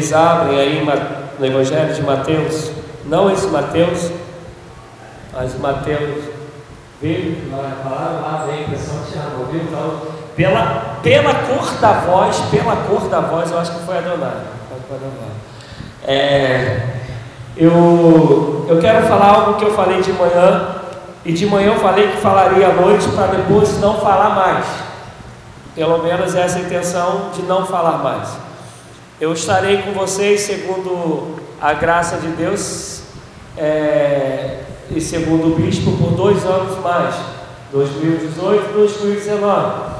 Vocês 0.00 0.14
abrem 0.14 0.58
aí 0.58 0.88
no 1.38 1.44
Evangelho 1.44 1.92
de 1.92 2.02
Mateus, 2.02 2.70
não 3.04 3.30
esse 3.30 3.46
Mateus, 3.48 4.10
mas 5.30 5.58
Mateus, 5.60 6.24
viu? 7.02 7.36
Falaram 7.82 8.22
lá, 8.22 8.46
vem, 8.46 8.62
impressão 8.62 8.96
que 9.04 9.12
chamou, 9.12 9.44
viu? 9.52 9.60
Então, 9.60 10.00
pela, 10.34 10.96
pela 11.02 11.34
cor 11.34 11.70
da 11.82 11.92
voz, 11.92 12.38
pela 12.50 12.76
cor 12.76 13.10
da 13.10 13.20
voz, 13.20 13.50
eu 13.50 13.58
acho 13.58 13.72
que 13.72 13.84
foi 13.84 13.98
a 13.98 14.00
Donara. 14.00 14.44
É, 16.06 16.80
eu, 17.54 18.64
eu 18.70 18.78
quero 18.80 19.06
falar 19.06 19.26
algo 19.26 19.58
que 19.58 19.66
eu 19.66 19.74
falei 19.74 20.00
de 20.00 20.14
manhã, 20.14 20.76
e 21.26 21.32
de 21.34 21.44
manhã 21.44 21.74
eu 21.74 21.80
falei 21.80 22.08
que 22.08 22.16
falaria 22.16 22.68
à 22.68 22.72
noite 22.72 23.06
para 23.10 23.26
depois 23.26 23.78
não 23.80 24.00
falar 24.00 24.30
mais. 24.30 24.64
Pelo 25.74 25.98
menos 25.98 26.34
essa 26.34 26.58
é 26.58 26.62
a 26.62 26.64
intenção 26.64 27.28
de 27.34 27.42
não 27.42 27.66
falar 27.66 27.98
mais. 27.98 28.49
Eu 29.20 29.34
estarei 29.34 29.82
com 29.82 29.92
vocês, 29.92 30.40
segundo 30.40 31.38
a 31.60 31.74
graça 31.74 32.16
de 32.16 32.28
Deus, 32.28 33.02
é, 33.54 34.60
e 34.90 34.98
segundo 34.98 35.48
o 35.48 35.56
bispo, 35.56 35.92
por 35.98 36.12
dois 36.12 36.42
anos 36.46 36.78
mais 36.78 37.14
2018 37.70 38.70
e 38.70 38.72
2019. 38.72 39.90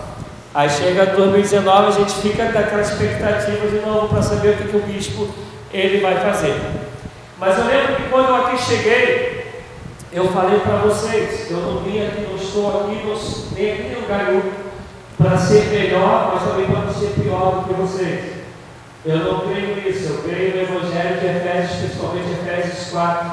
Aí 0.55 0.71
chega 0.71 1.05
2019, 1.05 1.89
a 1.89 1.91
gente 1.91 2.15
fica 2.15 2.47
daquela 2.47 2.81
expectativa 2.81 3.67
de 3.67 3.81
novo 3.85 4.09
para 4.09 4.23
saber 4.23 4.55
o 4.55 4.57
que, 4.57 4.69
que 4.69 4.77
o 4.79 4.81
bispo 4.81 5.29
ele 5.71 6.01
vai 6.01 6.19
fazer. 6.19 6.59
Mas 7.39 7.59
eu 7.59 7.67
lembro 7.67 7.97
que 7.97 8.09
quando 8.09 8.27
eu 8.27 8.37
aqui 8.37 8.57
cheguei, 8.57 9.65
eu 10.15 10.29
falei 10.29 10.61
para 10.61 10.77
vocês, 10.77 11.51
eu 11.51 11.59
não 11.59 11.81
vim 11.81 12.07
aqui, 12.07 12.27
não 12.27 12.37
estou 12.37 12.69
aqui, 12.69 13.05
não, 13.05 13.55
nem 13.55 13.71
aqui 13.71 13.83
no 13.83 14.01
lugar 14.01 14.43
para 15.19 15.37
ser 15.37 15.67
melhor, 15.67 16.33
mas 16.33 16.51
também 16.51 16.65
para 16.65 16.91
ser 16.91 17.11
pior 17.21 17.57
do 17.57 17.69
que 17.69 17.75
vocês. 17.75 18.40
Eu 19.03 19.17
não 19.17 19.41
creio 19.41 19.77
nisso, 19.77 20.13
eu 20.13 20.23
creio 20.23 20.57
no 20.57 20.63
Evangelho 20.63 21.21
de 21.21 21.27
Efésios, 21.27 21.79
principalmente 21.79 22.33
Efésios 22.33 22.91
4, 22.91 23.31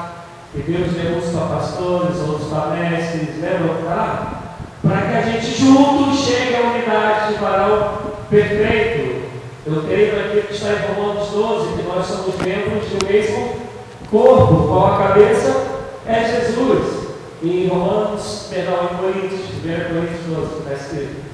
que 0.52 0.62
Deus 0.62 0.92
deu 0.92 1.18
uns 1.18 1.30
para 1.30 1.56
pastores, 1.56 2.20
outros 2.26 2.48
para 2.48 2.70
mestres, 2.70 3.36
lembram? 3.38 3.82
Tá? 3.84 4.54
Para 4.82 5.02
que 5.02 5.16
a 5.16 5.20
gente 5.20 5.60
juntos 5.60 6.24
chegue 6.24 6.56
à 6.56 6.60
unidade 6.70 7.34
de 7.34 7.40
varão 7.40 7.98
perfeito. 8.30 9.28
Eu 9.66 9.82
creio 9.82 10.16
naquilo 10.16 10.42
que 10.44 10.54
está 10.54 10.68
em 10.70 10.94
Romanos 10.94 11.28
12, 11.28 11.76
que 11.76 11.82
nós 11.82 12.06
somos 12.06 12.36
membros 12.36 12.88
do 12.88 13.06
mesmo 13.06 13.56
corpo, 14.10 14.68
qual 14.68 14.94
a 14.94 15.08
cabeça 15.08 15.66
é 16.06 16.24
Jesus. 16.24 17.08
E 17.42 17.64
em 17.64 17.68
Romanos, 17.68 18.46
perdão, 18.48 18.88
em 18.90 18.96
Coríntios, 18.96 19.40
1 19.40 19.94
Coríntios 19.94 20.24
12, 20.34 20.58
está 20.60 20.72
escrito. 20.72 21.28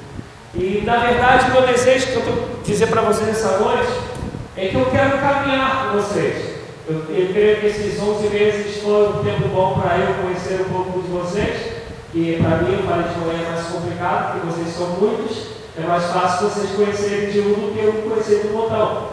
E 0.57 0.83
na 0.85 0.97
verdade, 0.97 1.51
o 1.51 1.53
meu 1.53 1.67
desejo 1.69 2.07
que 2.07 2.15
eu 2.15 2.19
estou 2.19 2.49
dizer 2.65 2.87
para 2.89 3.03
vocês 3.03 3.29
essa 3.29 3.59
noite 3.59 4.14
é 4.57 4.69
que 4.69 4.75
eu 4.75 4.87
quero 4.87 5.19
caminhar 5.19 5.91
com 5.91 5.97
vocês. 5.99 6.55
Eu, 6.87 6.97
eu 7.09 7.33
creio 7.33 7.61
que 7.61 7.67
esses 7.67 8.01
11 8.01 8.29
meses 8.29 8.83
foram 8.83 9.21
um 9.21 9.25
tempo 9.25 9.49
bom 9.49 9.81
para 9.81 9.99
eu 9.99 10.15
conhecer 10.23 10.61
um 10.61 10.73
pouco 10.73 11.03
de 11.03 11.09
vocês. 11.09 11.75
E 12.15 12.39
para 12.41 12.59
mim, 12.59 12.87
Vale 12.87 13.09
de 13.09 13.19
Manhã 13.19 13.49
é 13.49 13.53
mais 13.53 13.67
complicado, 13.67 14.33
porque 14.33 14.47
vocês 14.47 14.77
são 14.77 14.89
muitos. 15.01 15.55
É 15.77 15.81
mais 15.81 16.05
fácil 16.05 16.49
vocês 16.49 16.71
conhecerem 16.71 17.31
de 17.31 17.41
um 17.41 17.55
do 17.55 17.75
que 17.75 17.85
eu 17.85 17.93
conhecer 18.09 18.47
do 18.47 18.53
montão. 18.53 19.09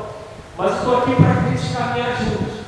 Mas 0.58 0.78
estou 0.78 0.98
aqui 0.98 1.16
para 1.16 1.34
que 1.34 1.48
a 1.48 1.58
gente 1.58 1.74
caminhar 1.74 2.18
juntos. 2.18 2.62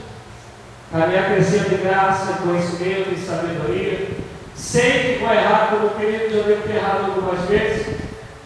Caminhar 0.91 1.25
crescendo 1.25 1.69
de 1.69 1.75
graça, 1.75 2.39
conhecimento 2.41 3.13
e 3.13 3.19
sabedoria. 3.19 4.07
Sei 4.55 5.17
que 5.17 5.23
vou 5.23 5.33
errar 5.33 5.69
como 5.69 5.89
querido, 5.91 6.33
já 6.33 6.43
devo 6.43 6.63
ter 6.63 6.75
errado 6.75 7.05
algumas 7.05 7.47
vezes. 7.47 7.97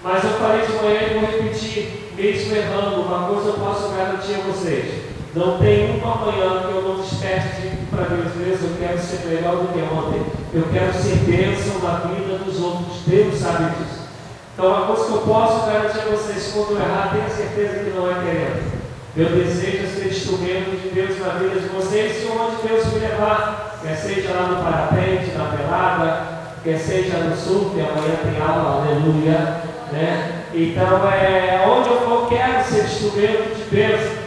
Mas 0.04 0.24
eu 0.24 0.32
falei 0.32 0.66
de 0.66 0.74
manhã 0.74 1.00
e 1.02 1.14
vou 1.14 1.30
repetir, 1.30 2.07
mesmo 2.18 2.56
errando, 2.56 3.02
uma 3.02 3.28
coisa 3.28 3.50
eu 3.50 3.54
posso 3.54 3.90
garantir 3.90 4.34
a 4.34 4.52
vocês. 4.52 5.06
Não 5.36 5.60
tem 5.60 6.02
uma 6.02 6.16
manhã 6.16 6.64
que 6.64 6.74
eu 6.74 6.82
não 6.82 6.96
desperte 6.96 7.70
para 7.92 8.06
Deus, 8.06 8.34
Deus, 8.34 8.60
eu 8.64 8.76
quero 8.80 8.98
ser 9.00 9.28
melhor 9.28 9.58
do 9.58 9.68
que 9.72 9.80
ontem. 9.82 10.26
Eu 10.52 10.64
quero 10.74 10.92
ser 10.94 11.16
bênção 11.28 11.80
na 11.80 12.00
vida 12.08 12.40
dos 12.40 12.60
outros. 12.60 13.04
Deus 13.06 13.36
sabe 13.36 13.76
disso. 13.76 14.08
Então, 14.54 14.68
uma 14.68 14.88
coisa 14.88 15.06
que 15.06 15.12
eu 15.12 15.22
posso 15.22 15.68
garantir 15.68 16.00
a 16.00 16.16
vocês, 16.16 16.52
quando 16.54 16.72
eu 16.72 16.82
errar, 16.82 17.12
tenha 17.14 17.30
certeza 17.30 17.84
que 17.84 17.92
não 17.92 18.10
é 18.10 18.16
querendo. 18.16 18.78
Meu 19.16 19.30
desejo 19.30 19.84
é 19.84 19.88
ser 19.88 20.08
instrumento 20.08 20.82
de 20.82 20.90
Deus 20.90 21.20
na 21.20 21.30
vida 21.34 21.60
de 21.60 21.68
vocês 21.70 22.24
e 22.24 22.28
onde 22.28 22.68
Deus 22.68 22.94
me 22.94 23.00
levar, 23.00 23.80
quer 23.84 23.96
seja 23.96 24.32
lá 24.32 24.48
no 24.48 24.64
parapente, 24.64 25.32
na 25.36 25.46
pelada, 25.46 26.28
quer 26.64 26.80
seja 26.80 27.18
no 27.18 27.36
sul, 27.36 27.72
que 27.72 27.82
amanhã 27.82 28.16
tem 28.24 28.42
aula, 28.42 28.84
aleluia 28.84 29.68
né? 29.92 30.37
Então, 30.54 31.10
é, 31.12 31.66
onde 31.68 31.90
eu 31.90 32.02
for, 32.02 32.30
quero 32.30 32.64
ser 32.64 32.86
instrumento 32.86 33.56
de 33.56 33.76
Deus. 33.76 34.18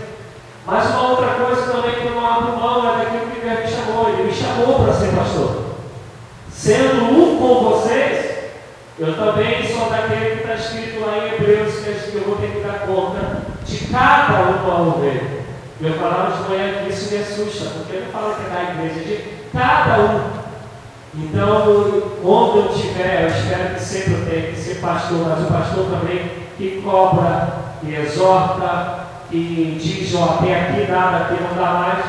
Mas 0.66 0.90
uma 0.90 1.10
outra 1.10 1.28
coisa 1.28 1.72
também 1.72 1.94
que 1.94 2.06
eu 2.06 2.14
não 2.14 2.26
abro 2.26 2.56
mão 2.56 2.94
é 2.94 3.04
daquilo 3.04 3.30
que 3.30 3.40
Deus 3.40 3.60
me 3.60 3.66
chamou. 3.68 4.08
Ele 4.08 4.22
me 4.24 4.32
chamou 4.32 4.84
para 4.84 4.92
ser 4.92 5.16
pastor. 5.16 5.70
Sendo 6.52 7.04
um 7.04 7.38
com 7.38 7.70
vocês, 7.70 8.30
eu 8.98 9.16
também 9.16 9.66
sou 9.66 9.88
daquele 9.88 10.36
que 10.36 10.42
está 10.42 10.54
escrito 10.54 11.00
lá 11.00 11.16
em 11.16 11.34
Hebreus, 11.34 11.74
que 11.76 12.16
eu 12.16 12.24
vou 12.24 12.36
ter 12.36 12.50
que 12.50 12.60
dar 12.60 12.80
conta 12.80 13.42
de 13.64 13.78
cada 13.86 14.42
uma 14.42 14.94
ovelha. 14.94 15.40
Eu 15.80 15.94
falava 15.94 16.36
de 16.36 16.50
manhã 16.50 16.84
que 16.84 16.90
isso 16.90 17.10
me 17.10 17.22
assusta, 17.22 17.70
porque 17.70 17.96
eu 17.96 18.02
não 18.02 18.12
falo 18.12 18.34
que 18.34 18.42
é 18.42 18.48
da 18.52 18.74
igreja, 18.74 19.00
de 19.00 19.24
cada 19.52 20.02
um. 20.02 20.39
Então, 21.14 22.12
onde 22.24 22.58
eu 22.58 22.70
estiver, 22.72 23.22
eu 23.22 23.28
espero 23.28 23.74
que 23.74 23.80
sempre 23.80 24.12
eu 24.12 24.26
tenha 24.26 24.52
que 24.52 24.56
ser 24.56 24.76
pastor, 24.76 25.28
mas 25.28 25.42
o 25.42 25.52
pastor 25.52 25.86
também 25.86 26.30
que 26.56 26.80
cobra, 26.82 27.52
que 27.80 27.92
exorta, 27.94 29.06
que 29.28 29.78
diz, 29.80 30.14
ó, 30.14 30.38
tem 30.42 30.54
aqui 30.54 30.90
nada, 30.90 31.24
aqui 31.24 31.42
não 31.42 31.56
dá 31.56 31.72
mais, 31.72 32.04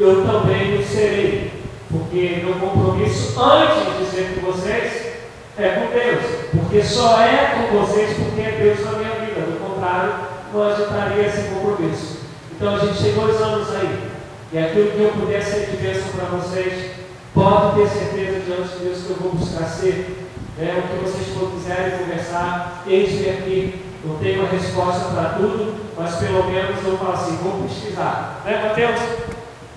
eu 0.00 0.26
também 0.26 0.78
o 0.78 0.84
serei. 0.84 1.60
Porque 1.90 2.42
meu 2.44 2.54
compromisso 2.54 3.40
antes 3.40 3.98
de 3.98 4.04
ser 4.06 4.34
com 4.34 4.52
vocês 4.52 5.10
é 5.58 5.68
com 5.70 5.92
Deus. 5.92 6.40
Porque 6.52 6.82
só 6.82 7.20
é 7.20 7.68
com 7.68 7.78
vocês 7.78 8.16
porque 8.16 8.40
é 8.40 8.52
Deus 8.52 8.84
na 8.84 8.98
minha 8.98 9.26
vida. 9.26 9.40
Do 9.40 9.60
contrário, 9.60 10.14
não 10.52 10.62
agitaria 10.62 11.26
esse 11.26 11.48
compromisso. 11.48 12.20
Então 12.52 12.76
a 12.76 12.78
gente 12.78 13.02
tem 13.02 13.14
dois 13.14 13.40
anos 13.40 13.74
aí. 13.74 14.10
E 14.52 14.58
aquilo 14.58 14.90
que 14.92 15.02
eu 15.02 15.12
puder 15.12 15.42
ser 15.42 15.66
de 15.66 15.76
bênção 15.76 16.10
para 16.14 16.38
vocês, 16.38 16.99
Pode 17.34 17.76
ter 17.76 17.88
certeza 17.88 18.40
diante 18.40 18.78
de 18.78 18.84
Deus 18.84 18.98
que 18.98 19.10
eu 19.10 19.16
vou 19.16 19.32
buscar 19.32 19.64
ser. 19.64 20.26
É, 20.58 20.78
o 20.78 20.82
que 20.82 21.04
vocês 21.04 21.30
quiserem 21.54 21.98
conversar, 21.98 22.82
eis-me 22.86 23.30
aqui. 23.30 23.82
Não 24.04 24.16
tenho 24.16 24.40
uma 24.40 24.48
resposta 24.50 25.14
para 25.14 25.30
tudo, 25.30 25.74
mas 25.96 26.16
pelo 26.16 26.44
menos 26.44 26.84
eu 26.84 26.98
falo 26.98 27.12
assim, 27.12 27.36
vou 27.42 27.62
pesquisar. 27.62 28.42
Né, 28.44 28.62
Mateus? 28.66 29.00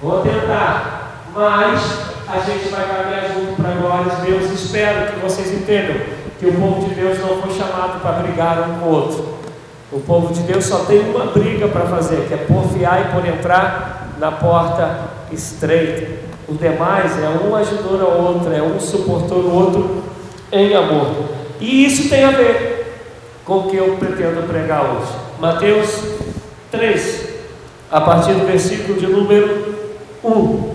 Vou 0.01 0.21
tentar. 0.21 1.23
Mas 1.35 2.13
a 2.27 2.39
gente 2.39 2.69
vai 2.69 2.87
caminhar 2.87 3.33
junto 3.33 3.61
para 3.61 3.71
glória 3.71 4.15
de 4.15 4.21
Deus. 4.21 4.51
Espero 4.51 5.11
que 5.11 5.19
vocês 5.19 5.51
entendam 5.51 5.95
que 6.39 6.45
o 6.45 6.53
povo 6.53 6.87
de 6.87 6.95
Deus 6.95 7.19
não 7.19 7.41
foi 7.41 7.53
chamado 7.53 8.01
para 8.01 8.23
brigar 8.23 8.69
um 8.69 8.79
com 8.79 8.85
o 8.85 8.89
outro. 8.89 9.33
O 9.91 9.99
povo 9.99 10.33
de 10.33 10.41
Deus 10.41 10.65
só 10.65 10.79
tem 10.85 10.99
uma 11.01 11.25
briga 11.27 11.67
para 11.67 11.85
fazer, 11.85 12.27
que 12.27 12.33
é 12.33 12.37
porfiar 12.37 13.01
e 13.01 13.13
por 13.13 13.25
entrar 13.25 14.09
na 14.17 14.31
porta 14.31 14.99
estreita. 15.31 16.22
O 16.47 16.53
demais 16.53 17.17
é 17.21 17.29
um 17.29 17.55
ajudou 17.55 18.01
ao 18.01 18.21
outro, 18.21 18.53
é 18.53 18.61
um 18.61 18.79
suportou 18.79 19.39
o 19.39 19.53
outro 19.53 20.03
em 20.51 20.75
amor. 20.75 21.07
E 21.59 21.85
isso 21.85 22.09
tem 22.09 22.23
a 22.23 22.31
ver 22.31 22.73
com 23.45 23.59
o 23.59 23.69
que 23.69 23.77
eu 23.77 23.95
pretendo 23.97 24.47
pregar 24.47 24.83
hoje. 24.83 25.11
Mateus 25.39 26.03
3, 26.71 27.29
a 27.91 28.01
partir 28.01 28.33
do 28.33 28.45
versículo 28.45 28.99
de 28.99 29.07
número 29.07 29.75
1. 30.23 30.73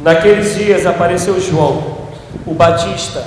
Naqueles 0.00 0.54
dias 0.56 0.86
apareceu 0.86 1.40
João, 1.40 1.98
o 2.46 2.54
Batista, 2.54 3.26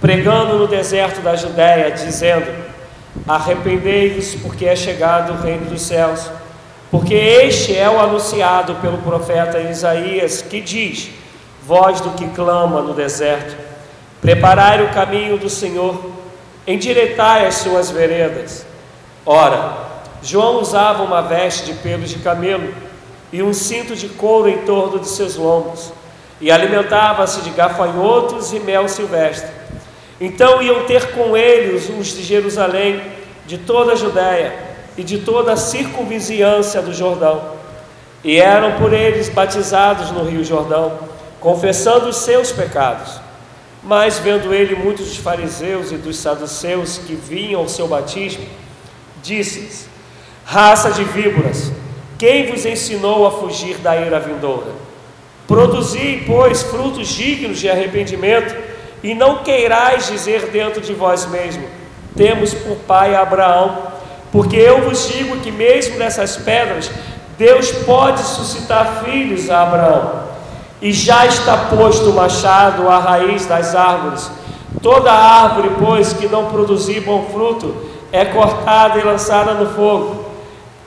pregando 0.00 0.58
no 0.58 0.66
deserto 0.66 1.20
da 1.20 1.36
Judéia, 1.36 1.90
dizendo: 1.90 2.46
Arrependei-vos, 3.26 4.34
porque 4.36 4.66
é 4.66 4.74
chegado 4.74 5.32
o 5.32 5.42
reino 5.42 5.66
dos 5.66 5.82
céus. 5.82 6.30
Porque 6.90 7.14
este 7.14 7.76
é 7.76 7.88
o 7.88 8.00
anunciado 8.00 8.76
pelo 8.76 8.98
profeta 8.98 9.60
Isaías, 9.60 10.40
que 10.40 10.60
diz: 10.60 11.10
Voz 11.66 12.00
do 12.00 12.10
que 12.12 12.26
clama 12.28 12.80
no 12.80 12.94
deserto, 12.94 13.56
preparai 14.22 14.82
o 14.82 14.88
caminho 14.88 15.36
do 15.36 15.50
Senhor, 15.50 16.12
endireitai 16.66 17.46
as 17.46 17.56
suas 17.56 17.90
veredas. 17.90 18.64
Ora, 19.26 19.86
João 20.22 20.60
usava 20.60 21.02
uma 21.02 21.20
veste 21.20 21.66
de 21.66 21.74
pelos 21.74 22.08
de 22.08 22.20
camelo 22.20 22.72
e 23.30 23.42
um 23.42 23.52
cinto 23.52 23.94
de 23.94 24.08
couro 24.08 24.48
em 24.48 24.58
torno 24.58 24.98
de 24.98 25.08
seus 25.08 25.36
lombos, 25.36 25.92
e 26.40 26.50
alimentava-se 26.50 27.42
de 27.42 27.50
gafanhotos 27.50 28.52
e 28.54 28.60
mel 28.60 28.88
silvestre. 28.88 29.50
Então 30.18 30.62
iam 30.62 30.84
ter 30.84 31.12
com 31.12 31.36
ele 31.36 31.76
os 31.76 32.06
de 32.06 32.22
Jerusalém, 32.22 33.02
de 33.46 33.58
toda 33.58 33.92
a 33.92 33.96
Judéia, 33.96 34.67
e 34.98 35.04
de 35.04 35.18
toda 35.18 35.52
a 35.52 35.56
circunvizinhança 35.56 36.82
do 36.82 36.92
Jordão. 36.92 37.56
E 38.24 38.36
eram 38.36 38.72
por 38.72 38.92
eles 38.92 39.28
batizados 39.28 40.10
no 40.10 40.24
Rio 40.24 40.44
Jordão, 40.44 40.98
confessando 41.38 42.08
os 42.08 42.16
seus 42.16 42.50
pecados. 42.50 43.20
Mas, 43.80 44.18
vendo 44.18 44.52
ele 44.52 44.74
muitos 44.74 45.06
dos 45.06 45.16
fariseus 45.16 45.92
e 45.92 45.96
dos 45.96 46.18
saduceus 46.18 46.98
que 46.98 47.14
vinham 47.14 47.60
ao 47.60 47.68
seu 47.68 47.86
batismo, 47.86 48.44
disse-lhes: 49.22 49.88
Raça 50.44 50.90
de 50.90 51.04
víboras, 51.04 51.70
Quem 52.18 52.46
vos 52.46 52.66
ensinou 52.66 53.24
a 53.24 53.30
fugir 53.30 53.76
da 53.76 53.96
ira 53.96 54.18
vindoura? 54.18 54.72
Produzi, 55.46 56.24
pois, 56.26 56.62
frutos 56.64 57.06
dignos 57.06 57.60
de 57.60 57.70
arrependimento, 57.70 58.56
e 59.00 59.14
não 59.14 59.44
queirais 59.44 60.08
dizer 60.08 60.50
dentro 60.50 60.80
de 60.80 60.92
vós 60.92 61.24
mesmo: 61.26 61.64
Temos 62.16 62.52
por 62.52 62.76
pai 62.78 63.14
Abraão, 63.14 63.87
porque 64.30 64.56
eu 64.56 64.82
vos 64.82 65.08
digo 65.08 65.36
que, 65.38 65.50
mesmo 65.50 65.98
nessas 65.98 66.36
pedras, 66.36 66.90
Deus 67.38 67.70
pode 67.70 68.20
suscitar 68.20 69.02
filhos 69.04 69.48
a 69.48 69.62
Abraão. 69.62 70.28
E 70.80 70.92
já 70.92 71.26
está 71.26 71.56
posto 71.56 72.10
o 72.10 72.14
machado 72.14 72.88
à 72.88 72.98
raiz 72.98 73.46
das 73.46 73.74
árvores. 73.74 74.30
Toda 74.82 75.12
árvore, 75.12 75.70
pois, 75.78 76.12
que 76.12 76.28
não 76.28 76.46
produzir 76.46 77.00
bom 77.00 77.28
fruto, 77.32 77.74
é 78.12 78.24
cortada 78.24 78.98
e 78.98 79.02
lançada 79.02 79.54
no 79.54 79.74
fogo. 79.74 80.26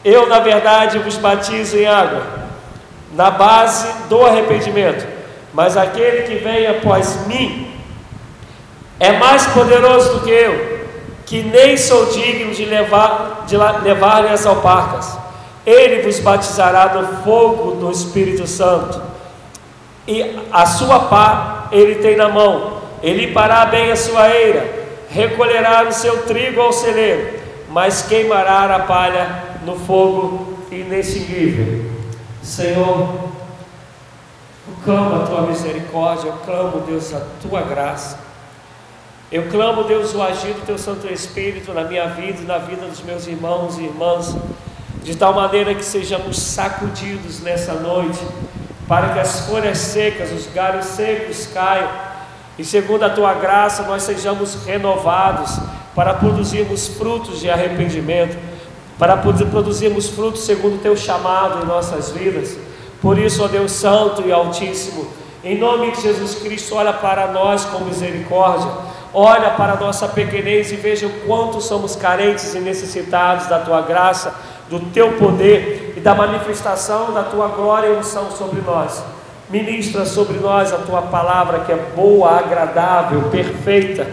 Eu, 0.03 0.27
na 0.27 0.39
verdade, 0.39 0.99
vos 0.99 1.17
batizo 1.17 1.77
em 1.77 1.85
água, 1.85 2.23
na 3.13 3.29
base 3.29 3.87
do 4.09 4.25
arrependimento, 4.25 5.05
mas 5.53 5.77
aquele 5.77 6.23
que 6.23 6.35
vem 6.35 6.67
após 6.67 7.27
mim 7.27 7.71
é 8.99 9.11
mais 9.11 9.45
poderoso 9.47 10.13
do 10.13 10.19
que 10.21 10.29
eu, 10.29 10.80
que 11.31 11.41
nem 11.43 11.77
sou 11.77 12.07
digno 12.07 12.53
de 12.53 12.65
levar 12.65 13.45
de 13.47 13.55
levar-lhe 13.55 14.27
as 14.27 14.45
alparcas. 14.45 15.17
Ele 15.65 16.01
vos 16.01 16.19
batizará 16.19 16.93
no 16.93 17.23
fogo 17.23 17.75
do 17.75 17.89
Espírito 17.89 18.45
Santo, 18.45 19.01
e 20.05 20.41
a 20.51 20.65
sua 20.65 20.99
pá 21.07 21.69
ele 21.71 21.95
tem 21.95 22.17
na 22.17 22.27
mão, 22.27 22.81
ele 23.01 23.27
limpará 23.27 23.65
bem 23.65 23.93
a 23.93 23.95
sua 23.95 24.29
eira, 24.29 24.87
recolherá 25.09 25.87
o 25.87 25.93
seu 25.93 26.23
trigo 26.23 26.59
ao 26.59 26.73
celeiro, 26.73 27.39
mas 27.69 28.01
queimará 28.01 28.75
a 28.75 28.79
palha 28.79 29.43
no 29.63 29.79
fogo 29.79 30.57
inextinguível. 30.69 31.91
Senhor, 32.43 33.07
eu 34.67 34.73
clamo 34.83 35.15
a 35.15 35.25
tua 35.25 35.41
misericórdia, 35.43 36.27
eu 36.27 36.33
clamo, 36.45 36.81
Deus, 36.81 37.13
a 37.13 37.21
tua 37.41 37.61
graça. 37.61 38.19
Eu 39.31 39.47
clamo, 39.49 39.85
Deus, 39.85 40.13
o 40.13 40.21
agir 40.21 40.53
do 40.53 40.65
teu 40.65 40.77
Santo 40.77 41.07
Espírito 41.07 41.73
na 41.73 41.85
minha 41.85 42.07
vida 42.07 42.41
e 42.41 42.45
na 42.45 42.57
vida 42.57 42.85
dos 42.85 43.01
meus 43.01 43.27
irmãos 43.27 43.77
e 43.77 43.83
irmãs, 43.83 44.35
de 45.03 45.15
tal 45.15 45.33
maneira 45.33 45.73
que 45.73 45.85
sejamos 45.85 46.37
sacudidos 46.37 47.39
nessa 47.39 47.73
noite, 47.75 48.19
para 48.87 49.13
que 49.13 49.19
as 49.19 49.47
folhas 49.47 49.77
secas, 49.77 50.33
os 50.33 50.47
galhos 50.53 50.85
secos 50.85 51.47
caiam, 51.53 51.89
e 52.59 52.65
segundo 52.65 53.03
a 53.03 53.09
tua 53.09 53.33
graça 53.33 53.83
nós 53.83 54.03
sejamos 54.03 54.65
renovados 54.65 55.57
para 55.95 56.13
produzirmos 56.13 56.89
frutos 56.89 57.39
de 57.39 57.49
arrependimento 57.49 58.37
para 59.01 59.17
produzirmos 59.17 60.09
frutos 60.09 60.43
segundo 60.43 60.75
o 60.75 60.77
teu 60.77 60.95
chamado 60.95 61.63
em 61.63 61.65
nossas 61.65 62.11
vidas. 62.11 62.55
Por 63.01 63.17
isso, 63.17 63.43
ó 63.43 63.47
Deus 63.47 63.71
Santo 63.71 64.21
e 64.27 64.31
Altíssimo, 64.31 65.07
em 65.43 65.57
nome 65.57 65.89
de 65.89 66.01
Jesus 66.03 66.35
Cristo, 66.35 66.75
olha 66.75 66.93
para 66.93 67.31
nós 67.31 67.65
com 67.65 67.83
misericórdia, 67.83 68.71
olha 69.13 69.51
para 69.51 69.73
a 69.73 69.75
nossa 69.75 70.07
pequenez 70.07 70.71
e 70.71 70.75
veja 70.75 71.07
o 71.07 71.11
quanto 71.27 71.61
somos 71.61 71.95
carentes 71.95 72.53
e 72.55 72.59
necessitados 72.59 73.47
da 73.47 73.59
tua 73.59 73.81
graça, 73.81 74.33
do 74.69 74.79
teu 74.91 75.13
poder 75.13 75.93
e 75.97 75.99
da 75.99 76.15
manifestação 76.15 77.13
da 77.13 77.23
tua 77.23 77.47
glória 77.47 77.87
e 77.87 77.97
unção 77.97 78.31
sobre 78.31 78.61
nós. 78.61 79.03
Ministra 79.49 80.05
sobre 80.05 80.39
nós 80.39 80.71
a 80.71 80.77
tua 80.77 81.01
palavra 81.01 81.59
que 81.59 81.71
é 81.71 81.77
boa, 81.95 82.39
agradável, 82.39 83.23
perfeita 83.23 84.07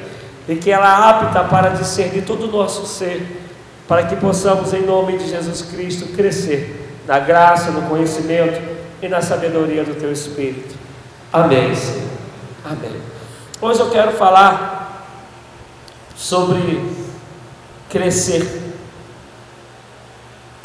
e 0.49 0.57
que 0.57 0.71
ela 0.71 0.87
é 0.87 1.11
apta 1.11 1.45
para 1.45 1.69
discernir 1.71 2.23
todo 2.23 2.49
o 2.49 2.51
nosso 2.51 2.87
ser 2.87 3.45
para 3.89 4.03
que 4.03 4.17
possamos, 4.17 4.75
em 4.75 4.83
nome 4.83 5.17
de 5.17 5.27
Jesus 5.27 5.63
Cristo, 5.63 6.15
crescer 6.15 7.01
na 7.07 7.19
graça, 7.19 7.71
no 7.71 7.89
conhecimento 7.89 8.61
e 9.01 9.09
na 9.09 9.23
sabedoria 9.23 9.83
do 9.83 9.95
Teu 9.95 10.13
Espírito. 10.13 10.75
Amém, 11.33 11.75
Senhor. 11.75 12.03
Amém. 12.67 12.93
Hoje 13.63 13.81
eu 13.81 13.89
quero 13.89 14.13
falar 14.13 14.78
sobre 16.19 16.85
crescer. 17.89 18.47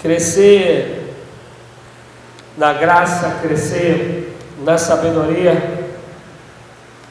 Crescer 0.01 1.15
na 2.57 2.73
graça, 2.73 3.39
crescer 3.41 4.35
na 4.65 4.77
sabedoria, 4.77 5.88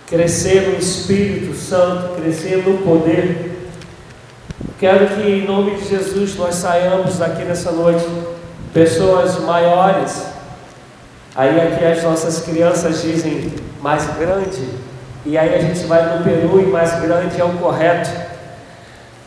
crescer 0.07 0.73
no 0.73 0.79
Espírito 0.79 1.55
Santo, 1.55 2.21
crescer 2.21 2.59
no 2.59 2.79
poder 2.83 3.53
Quero 4.83 5.07
que, 5.15 5.23
em 5.23 5.47
nome 5.47 5.77
de 5.77 5.89
Jesus, 5.89 6.35
nós 6.35 6.57
saiamos 6.57 7.17
daqui 7.17 7.45
nessa 7.45 7.71
noite 7.71 8.05
pessoas 8.75 9.39
maiores. 9.39 10.27
Aí 11.37 11.61
aqui 11.61 11.85
as 11.85 12.03
nossas 12.03 12.41
crianças 12.41 13.01
dizem 13.01 13.53
mais 13.81 14.05
grande, 14.19 14.69
e 15.25 15.39
aí 15.39 15.55
a 15.55 15.61
gente 15.61 15.85
vai 15.85 16.19
no 16.19 16.25
Peru 16.25 16.61
e 16.61 16.67
mais 16.67 17.01
grande 17.01 17.41
é 17.41 17.45
o 17.45 17.59
correto. 17.59 18.11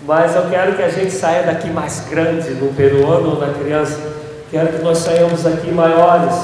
Mas 0.02 0.36
eu 0.36 0.50
quero 0.50 0.76
que 0.76 0.84
a 0.84 0.90
gente 0.90 1.12
saia 1.12 1.44
daqui 1.44 1.70
mais 1.70 2.02
grande 2.10 2.52
no 2.52 2.74
peruano 2.74 3.32
ou 3.32 3.40
na 3.40 3.54
criança. 3.54 4.00
Quero 4.52 4.70
que 4.70 4.84
nós 4.84 5.00
saiamos 5.00 5.44
daqui 5.44 5.72
maiores. 5.72 6.36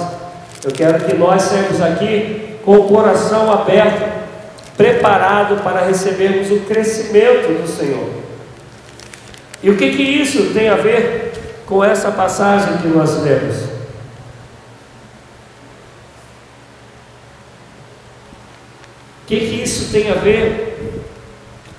Eu 0.63 0.71
quero 0.71 1.03
que 1.03 1.15
nós 1.15 1.41
saímos 1.43 1.81
aqui 1.81 2.57
com 2.63 2.75
o 2.75 2.87
coração 2.87 3.51
aberto, 3.51 4.09
preparado 4.77 5.63
para 5.63 5.81
recebermos 5.81 6.51
o 6.51 6.61
crescimento 6.61 7.61
do 7.61 7.67
Senhor. 7.67 8.09
E 9.63 9.69
o 9.69 9.77
que, 9.77 9.95
que 9.95 10.03
isso 10.03 10.53
tem 10.53 10.69
a 10.69 10.75
ver 10.75 11.33
com 11.65 11.83
essa 11.83 12.11
passagem 12.11 12.77
que 12.77 12.87
nós 12.87 13.21
lemos? 13.21 13.55
O 19.23 19.27
que, 19.27 19.39
que 19.39 19.63
isso 19.63 19.91
tem 19.91 20.11
a 20.11 20.15
ver 20.15 21.01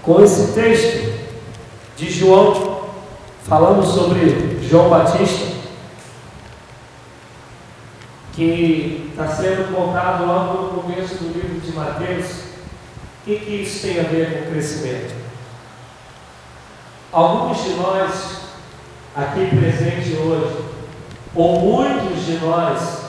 com 0.02 0.22
esse 0.22 0.52
texto 0.52 1.11
de 2.02 2.10
João, 2.10 2.80
falando 3.44 3.86
sobre 3.86 4.58
João 4.68 4.90
Batista, 4.90 5.52
que 8.32 9.08
está 9.10 9.28
sendo 9.28 9.72
contado 9.72 10.26
logo 10.26 10.62
no 10.62 10.82
começo 10.82 11.14
do 11.14 11.32
livro 11.32 11.60
de 11.60 11.72
Mateus? 11.72 12.26
O 12.26 13.24
que, 13.24 13.36
que 13.36 13.62
isso 13.62 13.86
tem 13.86 14.00
a 14.00 14.02
ver 14.02 14.32
com 14.32 14.48
o 14.48 14.50
crescimento? 14.50 15.14
Alguns 17.12 17.62
de 17.62 17.70
nós 17.74 18.36
aqui 19.14 19.46
presentes 19.46 20.18
hoje, 20.18 20.56
ou 21.36 21.60
muitos 21.60 22.24
de 22.24 22.38
nós 22.38 23.02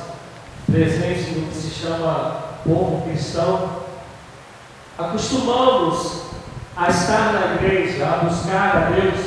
presentes 0.71 1.35
no 1.35 1.47
que 1.47 1.55
se 1.55 1.71
chama 1.71 2.59
povo 2.63 3.01
cristão, 3.09 3.69
acostumamos 4.99 6.22
a 6.75 6.89
estar 6.89 7.33
na 7.33 7.55
igreja, 7.55 8.05
a 8.05 8.25
buscar 8.25 8.75
a 8.75 8.89
Deus 8.91 9.25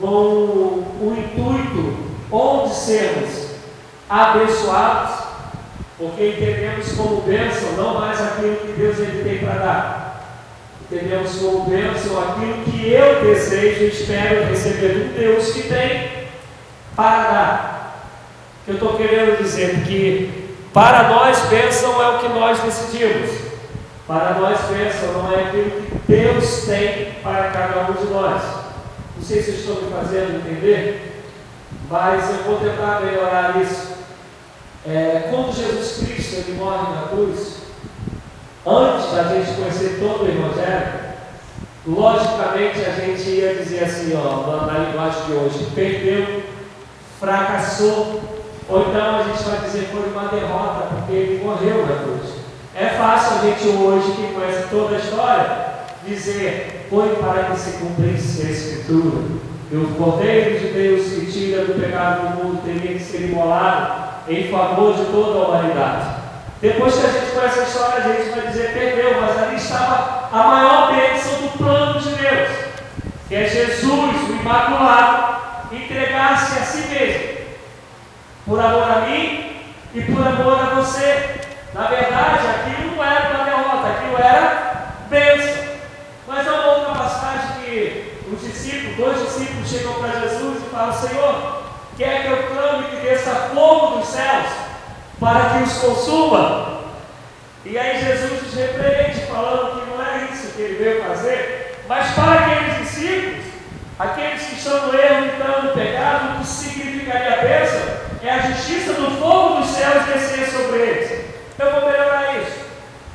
com 0.00 0.06
o 0.08 1.16
intuito 1.16 1.96
ou 2.30 2.68
de 2.68 2.74
sermos 2.74 3.50
abençoados, 4.08 5.26
porque 5.98 6.28
entendemos 6.28 6.92
como 6.92 7.22
bênção 7.22 7.72
não 7.72 8.00
mais 8.00 8.20
aquilo 8.20 8.56
que 8.56 8.72
Deus 8.72 8.98
ele 8.98 9.22
tem 9.24 9.38
para 9.38 9.58
dar, 9.58 10.06
Entendemos 10.88 11.34
como 11.38 11.64
bênção 11.64 12.16
aquilo 12.22 12.62
que 12.64 12.92
eu 12.92 13.20
desejo 13.20 13.84
e 13.84 13.88
espero 13.88 14.44
receber 14.48 14.88
do 14.90 15.18
Deus 15.18 15.52
que 15.52 15.62
tem 15.62 16.28
para 16.94 17.22
dar. 17.24 18.12
Eu 18.68 18.74
estou 18.74 18.96
querendo 18.96 19.36
dizer 19.42 19.82
que 19.84 20.48
para 20.72 21.08
nós 21.08 21.40
bênção 21.46 22.00
é 22.00 22.08
o 22.10 22.18
que 22.20 22.28
nós 22.28 22.60
decidimos. 22.60 23.45
Para 24.06 24.34
nós 24.34 24.60
bênção 24.62 25.12
não 25.12 25.32
é 25.32 25.44
aquilo 25.44 25.82
que 25.82 26.00
Deus 26.06 26.64
tem 26.66 27.14
para 27.22 27.50
cada 27.50 27.90
um 27.90 27.94
de 27.94 28.12
nós. 28.12 28.42
Não 29.16 29.24
sei 29.24 29.42
se 29.42 29.50
estou 29.50 29.82
me 29.82 29.90
fazendo 29.90 30.36
entender, 30.36 31.24
mas 31.90 32.30
eu 32.30 32.44
vou 32.44 32.60
tentar 32.60 33.00
melhorar 33.00 33.56
isso. 33.60 33.96
É, 34.86 35.28
quando 35.30 35.52
Jesus 35.52 35.98
Cristo 35.98 36.34
ele 36.36 36.58
morre 36.58 36.94
na 36.94 37.08
cruz, 37.08 37.56
Antes 38.68 39.12
da 39.12 39.22
gente 39.22 39.54
conhecer 39.54 39.96
todo 40.00 40.24
o 40.24 40.28
Evangelho, 40.28 40.92
logicamente 41.86 42.80
a 42.80 42.90
gente 42.90 43.30
ia 43.30 43.54
dizer 43.54 43.84
assim, 43.84 44.12
ó, 44.16 44.66
na 44.66 44.78
linguagem 44.78 45.22
de 45.26 45.32
hoje, 45.34 45.68
perdeu, 45.72 46.42
fracassou, 47.20 48.20
ou 48.68 48.80
então 48.88 49.20
a 49.20 49.22
gente 49.22 49.44
vai 49.44 49.60
dizer 49.60 49.88
foi 49.92 50.10
uma 50.10 50.26
derrota, 50.26 50.88
porque 50.88 51.12
ele 51.12 51.44
morreu 51.44 51.86
na 51.86 52.02
cruz. 52.02 52.35
É 52.78 52.88
fácil 52.88 53.38
a 53.38 53.40
gente 53.40 53.68
hoje, 53.68 54.12
que 54.12 54.34
conhece 54.34 54.68
toda 54.68 54.96
a 54.96 54.98
história, 54.98 55.46
dizer, 56.06 56.86
foi 56.90 57.08
para 57.16 57.44
que 57.44 57.58
se 57.58 57.78
cumprisse 57.78 58.46
a 58.46 58.50
Escritura. 58.50 59.24
E 59.72 59.76
o 59.76 59.94
Cordeiro 59.96 60.60
de 60.60 60.74
Deus 60.74 61.06
que 61.06 61.32
tira 61.32 61.64
do 61.64 61.80
pecado 61.80 62.28
do 62.28 62.44
mundo 62.44 62.62
teria 62.62 62.98
que 62.98 63.02
ser 63.02 63.30
imolado 63.30 64.04
em 64.28 64.50
favor 64.50 64.94
de 64.94 65.06
toda 65.06 65.38
a 65.38 65.48
humanidade. 65.48 66.06
Depois 66.60 66.94
que 66.94 67.06
a 67.06 67.10
gente 67.10 67.32
conhece 67.32 67.60
a 67.60 67.62
história, 67.62 68.04
a 68.04 68.08
gente 68.12 68.30
vai 68.30 68.46
dizer 68.48 68.72
perdeu, 68.74 69.20
mas 69.22 69.42
ali 69.42 69.56
estava 69.56 70.28
a 70.30 70.42
maior 70.46 70.94
bênção 70.94 71.32
do 71.32 71.56
plano 71.56 71.98
de 71.98 72.10
Deus, 72.10 72.48
que 73.26 73.34
é 73.34 73.48
Jesus, 73.48 74.28
o 74.28 74.32
Imaculado, 74.38 75.36
entregar-se 75.72 76.58
a 76.58 76.62
si 76.62 76.88
mesmo 76.88 77.36
por 78.44 78.60
amor 78.60 78.82
a 78.82 79.00
mim 79.06 79.56
e 79.94 80.02
por 80.02 80.26
amor 80.26 80.60
a 80.60 80.74
você. 80.74 81.36
Na 81.74 81.88
verdade, 81.88 82.15
era 84.26 84.92
bênção. 85.08 85.64
Mas 86.26 86.46
há 86.46 86.52
uma 86.52 86.76
outra 86.76 86.94
passagem 86.94 87.64
que 87.64 88.12
os 88.32 88.40
discípulos, 88.40 88.96
dois 88.96 89.22
discípulos 89.22 89.68
chegam 89.68 89.94
para 89.94 90.20
Jesus 90.20 90.62
e 90.62 90.70
falam, 90.70 90.92
Senhor, 90.92 91.62
quer 91.96 92.22
que 92.22 92.28
eu 92.28 92.42
clame 92.48 92.88
que 92.88 92.96
desça 92.96 93.50
fogo 93.54 93.98
dos 93.98 94.08
céus 94.08 94.46
para 95.20 95.50
que 95.50 95.62
os 95.62 95.72
consuma? 95.78 96.76
E 97.64 97.78
aí 97.78 98.04
Jesus 98.04 98.42
os 98.42 98.54
repreende, 98.54 99.26
falando 99.26 99.80
que 99.80 99.90
não 99.90 100.04
é 100.04 100.28
isso 100.32 100.52
que 100.54 100.62
ele 100.62 100.84
veio 100.84 101.02
fazer, 101.04 101.82
mas 101.88 102.12
para 102.14 102.32
aqueles 102.32 102.78
discípulos, 102.78 103.44
aqueles 103.98 104.42
que 104.42 104.54
estão 104.56 104.86
no 104.86 104.98
erro, 104.98 105.26
então 105.26 105.62
no 105.62 105.72
pecado, 105.72 106.36
o 106.36 106.40
que 106.40 106.46
significaria 106.46 107.34
a 107.34 107.42
bênção 107.42 108.06
é 108.22 108.30
a 108.30 108.38
justiça 108.38 108.92
do 108.92 109.10
fogo 109.20 109.60
dos 109.60 109.70
céus 109.70 110.04
descer 110.06 110.48
sobre 110.48 110.78
eles. 110.78 111.26
Eu 111.58 111.70
vou 111.72 111.90
melhorar. 111.90 112.25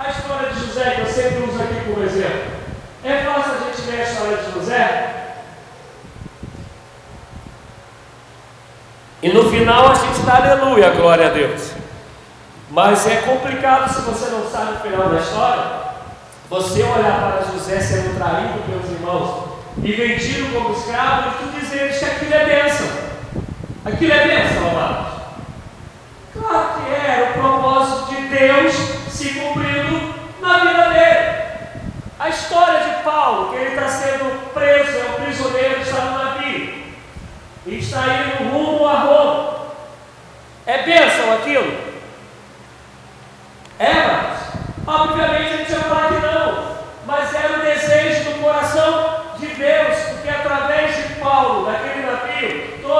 A 0.04 0.10
história 0.10 0.50
de 0.50 0.60
José, 0.66 0.92
que 0.96 1.02
eu 1.02 1.06
sempre 1.06 1.44
uso 1.44 1.62
aqui 1.62 1.86
como 1.86 2.04
exemplo. 2.04 2.52
É 3.04 3.24
fácil 3.24 3.52
a 3.54 3.70
gente 3.70 3.82
ver 3.84 4.02
a 4.02 4.04
história 4.04 4.38
de 4.38 4.52
José? 4.52 5.36
E 9.22 9.30
no 9.32 9.48
final 9.52 9.92
a 9.92 9.94
gente 9.94 10.22
dá 10.22 10.38
aleluia, 10.38 10.90
glória 10.90 11.28
a 11.28 11.30
Deus. 11.30 11.74
Mas 12.72 13.06
é 13.06 13.18
complicado 13.18 13.94
se 13.94 14.02
você 14.02 14.32
não 14.32 14.50
sabe 14.50 14.78
o 14.78 14.80
final 14.80 15.10
da 15.10 15.20
história, 15.20 15.64
você 16.50 16.82
olhar 16.82 17.20
para 17.20 17.52
José 17.52 17.80
sendo 17.80 18.18
traído 18.18 18.60
pelos 18.66 18.90
irmãos 18.90 19.52
e 19.84 19.92
vendido 19.92 20.52
como 20.52 20.74
escravo 20.74 21.30
e 21.30 21.44
tu 21.44 21.60
dizeres 21.60 22.00
que 22.00 22.06
aquilo 22.06 22.34
é 22.34 22.46
bênção. 22.46 22.88
Aquilo 23.86 24.14
é 24.14 24.28
bênção, 24.28 24.68
amados. 24.68 25.22
Claro 26.34 26.70
que 26.74 26.92
é, 26.92 27.08
era 27.08 27.30
o 27.30 27.34
propósito 27.34 28.16
de 28.16 28.22
Deus 28.30 28.91
se 29.22 29.36
cumprindo 29.36 30.16
na 30.42 30.58
vida 30.58 30.90
dele. 30.90 31.42
A 32.20 32.30
história 32.30 32.80
de 32.80 33.04
Paulo, 33.04 33.52
que 33.52 33.56
ele 33.58 33.76
está 33.76 33.88
sendo 33.88 34.52
preso, 34.52 34.98
é 34.98 35.10
um 35.12 35.24
prisioneiro, 35.24 35.82
está 35.82 36.02
no 36.02 36.24
navio 36.24 36.84
e 37.68 37.78
está 37.78 38.02
indo 38.08 38.52
rumo 38.52 38.88
a 38.88 38.94
Roma. 38.94 39.62
É 40.66 40.82
bênção 40.84 41.34
aquilo? 41.34 41.92
É, 43.78 43.94
mas, 43.94 44.40
obviamente 44.88 45.54
a 45.54 45.58
gente 45.58 45.72
vai 45.72 46.08
que 46.08 46.26
não, 46.26 46.78
mas 47.06 47.34
era 47.34 47.60
o 47.60 47.62
desejo 47.62 48.32
do 48.32 48.42
coração 48.42 49.22
de 49.38 49.48
Deus, 49.48 49.98
porque 50.10 50.30
através 50.30 50.96
de 50.96 51.16
Paulo, 51.16 51.66
daquele 51.66 52.06
navio, 52.06 52.31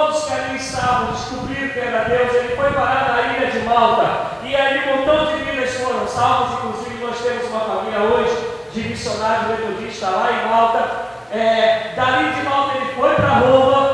todos 0.02 0.24
que 0.24 0.34
ali 0.34 0.56
estavam 0.58 1.12
descobriram 1.12 1.70
que 1.70 1.80
era 1.80 2.06
Deus, 2.06 2.34
ele 2.34 2.56
foi 2.56 2.72
parar 2.72 3.14
na 3.14 3.34
ilha 3.34 3.52
de 3.52 3.60
Malta, 3.60 4.32
e 4.44 4.56
ali 4.56 4.80
um 4.80 4.98
montão 4.98 5.26
de 5.28 5.44
vidas 5.44 5.74
foram 5.76 6.08
salvas, 6.08 6.54
inclusive 6.54 7.06
nós 7.06 7.20
temos 7.20 7.48
uma 7.52 7.60
família 7.60 8.00
hoje 8.00 8.36
de 8.74 8.82
missionário 8.90 9.50
metodista 9.50 10.10
lá 10.10 10.32
em 10.32 10.50
Malta. 10.50 11.12
É, 11.32 11.94
dali 11.96 12.34
de 12.34 12.42
Malta 12.42 12.78
ele 12.78 12.94
foi 12.94 13.16
para 13.16 13.28
Roma 13.28 13.91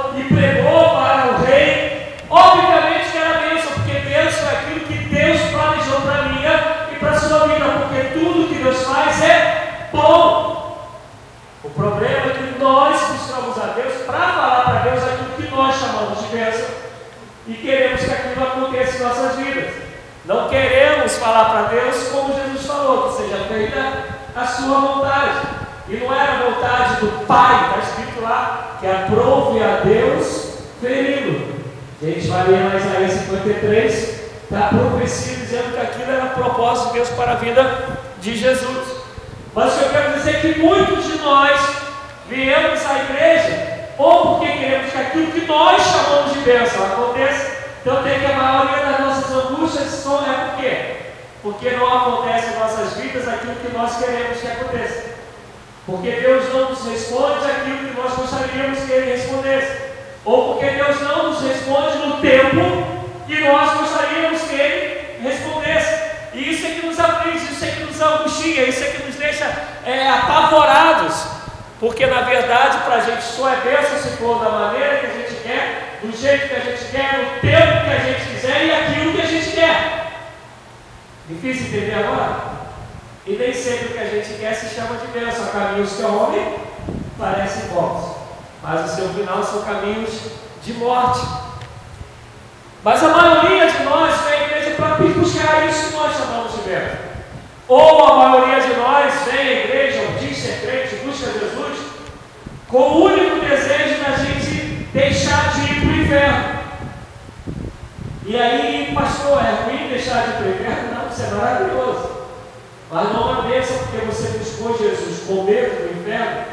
a 13.62 13.68
Deus 13.68 13.94
para 14.06 14.20
falar 14.20 14.62
para 14.66 14.92
Deus 14.92 15.04
aquilo 15.04 15.30
que 15.36 15.56
nós 15.56 15.76
chamamos 15.76 16.20
de 16.20 16.28
bênção 16.28 16.68
e 17.48 17.54
queremos 17.54 18.02
que 18.02 18.12
aquilo 18.12 18.46
aconteça 18.46 18.98
em 18.98 19.02
nossas 19.02 19.36
vidas. 19.38 19.74
Não 20.26 20.50
queremos 20.50 21.16
falar 21.18 21.46
para 21.46 21.80
Deus 21.80 22.10
como 22.10 22.34
Jesus 22.34 22.66
falou, 22.68 23.10
que 23.10 23.24
seja 23.24 23.38
feita 23.46 24.04
a 24.36 24.46
sua 24.46 24.80
vontade. 24.80 25.48
E 25.88 25.96
não 25.96 26.14
era 26.14 26.34
a 26.34 26.50
vontade 26.50 26.96
do 27.00 27.26
Pai, 27.26 27.70
está 27.70 27.80
escrito 27.80 28.22
lá, 28.22 28.78
que 28.80 28.88
aprove 28.88 29.64
a 29.64 29.80
Deus 29.86 30.58
feri-lo. 30.82 31.56
A 32.02 32.06
gente 32.06 32.28
vai 32.28 32.48
ler 32.48 32.64
mais 32.66 32.96
aí 32.96 33.10
53, 33.10 33.94
está 34.44 34.68
profecia 34.68 35.38
dizendo 35.38 35.74
que 35.74 35.82
aquilo 35.82 36.12
era 36.12 36.26
propósito 36.28 36.90
de 36.90 36.94
Deus 36.96 37.10
para 37.12 37.32
a 37.32 37.36
vida 37.36 37.88
de 38.20 38.36
Jesus. 38.36 38.98
Mas 39.56 39.74
o 39.74 39.78
que 39.78 39.86
eu 39.86 39.90
quero 39.90 40.14
dizer 40.14 40.36
é 40.36 40.40
que 40.42 40.60
muitos 40.60 41.06
de 41.06 41.18
nós 41.20 41.87
viemos 42.30 42.86
à 42.86 43.00
igreja 43.04 43.88
ou 43.98 44.38
porque 44.38 44.52
queremos 44.52 44.92
que 44.92 44.98
aquilo 44.98 45.32
que 45.32 45.46
nós 45.46 45.82
chamamos 45.82 46.34
de 46.34 46.40
bênção 46.40 46.86
aconteça. 46.86 47.58
Então 47.82 48.04
tem 48.04 48.20
que 48.20 48.26
a 48.26 48.36
maioria 48.36 48.86
das 48.86 49.00
nossas 49.00 49.32
angústias 49.32 50.06
é 50.06 50.46
por 50.46 50.62
quê? 50.62 50.98
porque 51.42 51.70
não 51.72 51.88
acontece 51.88 52.54
em 52.54 52.60
nossas 52.60 52.94
vidas 52.94 53.28
aquilo 53.28 53.56
que 53.56 53.72
nós 53.76 53.98
queremos 53.98 54.38
que 54.38 54.48
aconteça. 54.48 55.18
Porque 55.86 56.12
Deus 56.12 56.54
não 56.54 56.70
nos 56.70 56.86
responde 56.86 57.46
aquilo 57.46 57.78
que 57.78 58.02
nós 58.02 58.14
gostaríamos 58.14 58.80
que 58.80 58.92
Ele 58.92 59.12
respondesse. 59.12 59.78
Ou 60.26 60.54
porque 60.54 60.70
Deus 60.72 61.02
não 61.02 61.30
nos 61.30 61.42
responde 61.42 61.98
no 62.00 62.18
tempo 62.18 62.60
que 63.26 63.40
nós 63.40 63.80
gostaríamos 63.80 64.42
que 64.42 64.56
Ele 64.56 65.20
respondesse. 65.22 66.08
E 66.34 66.52
isso 66.52 66.66
é 66.66 66.70
que 66.72 66.86
nos 66.86 67.00
aflige, 67.00 67.54
isso 67.54 67.64
é 67.64 67.68
que 67.70 67.84
nos 67.84 68.02
angustia, 68.02 68.68
isso 68.68 68.84
é 68.84 68.88
que 68.88 69.04
nos 69.04 69.16
deixa 69.16 69.46
é, 69.86 70.10
apavorados. 70.10 71.37
Porque 71.80 72.06
na 72.08 72.22
verdade 72.22 72.80
para 72.86 72.96
a 72.96 73.02
gente 73.02 73.22
só 73.22 73.50
é 73.50 73.58
bênção 73.58 73.98
se 74.00 74.18
for 74.18 74.44
da 74.44 74.50
maneira 74.50 74.98
que 74.98 75.06
a 75.06 75.10
gente 75.10 75.36
quer, 75.44 76.00
do 76.02 76.16
jeito 76.16 76.48
que 76.48 76.56
a 76.56 76.60
gente 76.60 76.86
quer, 76.92 77.18
no 77.18 77.40
tempo 77.42 77.86
que 77.86 77.94
a 77.94 78.00
gente 78.00 78.30
quiser 78.30 78.66
e 78.66 78.72
aquilo 78.72 79.14
que 79.14 79.22
a 79.22 79.26
gente 79.26 79.52
quer. 79.52 80.12
Difícil 81.30 81.68
entender 81.68 81.94
agora? 81.94 82.58
E 83.26 83.34
nem 83.34 83.54
sempre 83.54 83.88
o 83.88 83.92
que 83.92 84.00
a 84.00 84.06
gente 84.06 84.34
quer 84.40 84.54
se 84.54 84.74
chama 84.74 84.98
de 84.98 85.08
bênção. 85.08 85.48
Caminhos 85.48 85.94
que 85.94 86.04
ao 86.04 86.16
homem 86.16 86.56
parecem 87.20 87.68
bons, 87.70 88.16
mas 88.64 88.86
o 88.86 88.96
seu 88.96 89.10
final 89.10 89.44
são 89.44 89.64
caminhos 89.64 90.32
de 90.64 90.74
morte. 90.74 91.20
Mas 92.84 93.04
a 93.04 93.10
maioria 93.10 93.68
de 93.68 93.84
nós 93.84 94.22
vem 94.22 94.40
à 94.40 94.44
igreja 94.44 94.76
para 94.76 94.96
buscar 94.96 95.68
isso 95.68 95.90
que 95.90 95.96
nós 95.96 96.16
chamamos 96.16 96.54
de 96.54 96.62
bênção. 96.62 97.07
Ou 97.68 98.06
a 98.06 98.30
maioria 98.30 98.62
de 98.62 98.74
nós 98.76 99.14
vem 99.26 99.40
à 99.40 99.66
igreja, 99.66 100.02
ou 100.02 100.20
diz 100.20 100.38
ser 100.38 100.62
crente, 100.62 101.06
busca 101.06 101.32
Jesus, 101.32 101.80
com 102.70 102.78
o 102.78 103.04
único 103.06 103.40
desejo 103.46 104.02
da 104.04 104.16
gente 104.18 104.88
deixar 104.94 105.54
de 105.54 105.62
ir 105.62 105.82
para 105.82 105.90
o 105.90 106.02
inferno. 106.02 106.58
E 108.26 108.38
aí, 108.38 108.92
pastor, 108.94 109.42
é 109.44 109.66
ruim 109.66 109.90
deixar 109.90 110.24
de 110.24 110.30
ir 110.30 110.34
para 110.34 110.46
o 110.46 110.50
inferno? 110.50 110.94
Não 110.94 111.10
isso 111.10 111.22
é 111.22 111.30
maravilhoso. 111.30 112.10
Mas 112.90 113.14
não 113.14 113.32
é 113.34 113.38
porque 113.62 114.06
você 114.06 114.38
buscou 114.38 114.78
Jesus 114.78 115.26
com 115.28 115.44
medo 115.44 115.88
do 115.88 116.00
inferno 116.00 116.46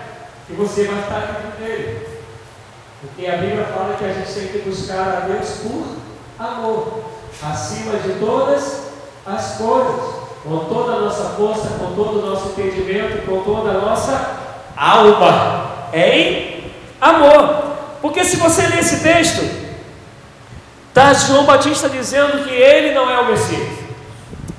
que 0.46 0.52
você 0.54 0.84
vai 0.84 1.00
estar 1.00 1.18
aqui 1.18 1.56
com 1.56 1.64
ele. 1.64 2.08
Porque 3.00 3.26
a 3.26 3.36
Bíblia 3.36 3.64
fala 3.64 3.96
que 3.96 4.04
a 4.04 4.12
gente 4.12 4.32
tem 4.32 4.48
que 4.48 4.68
buscar 4.68 5.08
a 5.08 5.20
Deus 5.28 5.48
por 5.62 5.96
amor, 6.44 7.04
acima 7.42 7.98
de 7.98 8.14
todas 8.18 8.88
as 9.26 9.56
coisas, 9.56 10.23
com 10.44 10.58
toda 10.66 10.92
a 10.92 11.00
nossa 11.00 11.30
força, 11.30 11.68
com 11.78 11.94
todo 11.94 12.18
o 12.18 12.30
nosso 12.30 12.48
entendimento, 12.48 13.24
com 13.24 13.42
toda 13.42 13.70
a 13.70 13.80
nossa 13.80 14.36
alma, 14.76 15.88
em 15.92 16.70
amor. 17.00 17.64
Porque 18.02 18.22
se 18.22 18.36
você 18.36 18.66
ler 18.66 18.80
esse 18.80 19.02
texto, 19.02 19.42
está 20.88 21.14
João 21.14 21.46
Batista 21.46 21.88
dizendo 21.88 22.44
que 22.44 22.50
ele 22.50 22.94
não 22.94 23.08
é 23.08 23.18
o 23.20 23.26
Messias. 23.26 23.78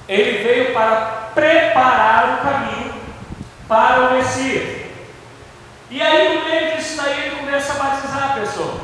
Ele 0.10 0.44
veio 0.44 0.74
para 0.74 1.30
preparar 1.36 2.40
o 2.40 2.48
caminho 2.48 2.94
para 3.68 4.10
o 4.10 4.14
Messias. 4.16 4.86
E 5.92 6.02
aí, 6.02 6.40
no 6.40 6.46
meio 6.46 6.76
disso 6.76 6.98
daí, 6.98 7.28
ele 7.28 7.36
começa 7.36 7.74
a 7.74 7.76
batizar 7.76 8.40
pessoas. 8.40 8.82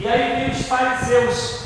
E 0.00 0.08
aí 0.08 0.40
vem 0.40 0.50
os 0.50 0.66
fariseus, 0.66 1.60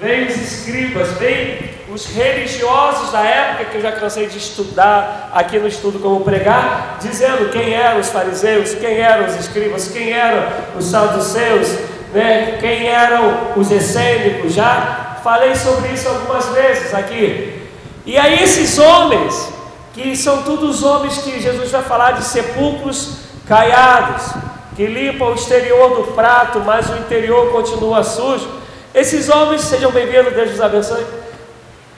vem 0.00 0.26
os 0.26 0.36
escribas, 0.36 1.12
vem 1.12 1.71
os 1.92 2.06
religiosos 2.06 3.10
da 3.10 3.20
época, 3.20 3.66
que 3.66 3.76
eu 3.76 3.82
já 3.82 3.92
cansei 3.92 4.26
de 4.26 4.38
estudar 4.38 5.30
aqui 5.34 5.58
no 5.58 5.68
estudo 5.68 5.98
como 5.98 6.24
pregar, 6.24 6.96
dizendo 6.98 7.50
quem 7.50 7.74
eram 7.74 8.00
os 8.00 8.08
fariseus, 8.08 8.74
quem 8.74 8.96
eram 8.96 9.26
os 9.26 9.36
escribas, 9.36 9.88
quem 9.88 10.10
eram 10.10 10.42
os 10.74 10.86
saduceus, 10.86 11.68
né? 12.14 12.56
quem 12.60 12.86
eram 12.86 13.52
os 13.56 13.70
essênicos. 13.70 14.54
Já 14.54 15.18
falei 15.22 15.54
sobre 15.54 15.90
isso 15.90 16.08
algumas 16.08 16.46
vezes 16.46 16.94
aqui. 16.94 17.68
E 18.06 18.16
aí 18.16 18.42
esses 18.42 18.78
homens, 18.78 19.52
que 19.92 20.16
são 20.16 20.44
todos 20.44 20.82
homens 20.82 21.18
que 21.18 21.42
Jesus 21.42 21.70
vai 21.70 21.82
falar 21.82 22.12
de 22.12 22.24
sepulcros 22.24 23.18
caiados, 23.46 24.32
que 24.74 24.86
limpam 24.86 25.26
o 25.26 25.34
exterior 25.34 25.94
do 25.94 26.12
prato, 26.12 26.60
mas 26.60 26.88
o 26.88 26.96
interior 26.96 27.52
continua 27.52 28.02
sujo. 28.02 28.48
Esses 28.94 29.28
homens, 29.28 29.60
sejam 29.60 29.90
bem-vindos, 29.90 30.32
Deus 30.32 30.52
os 30.52 30.60
abençoe. 30.60 31.21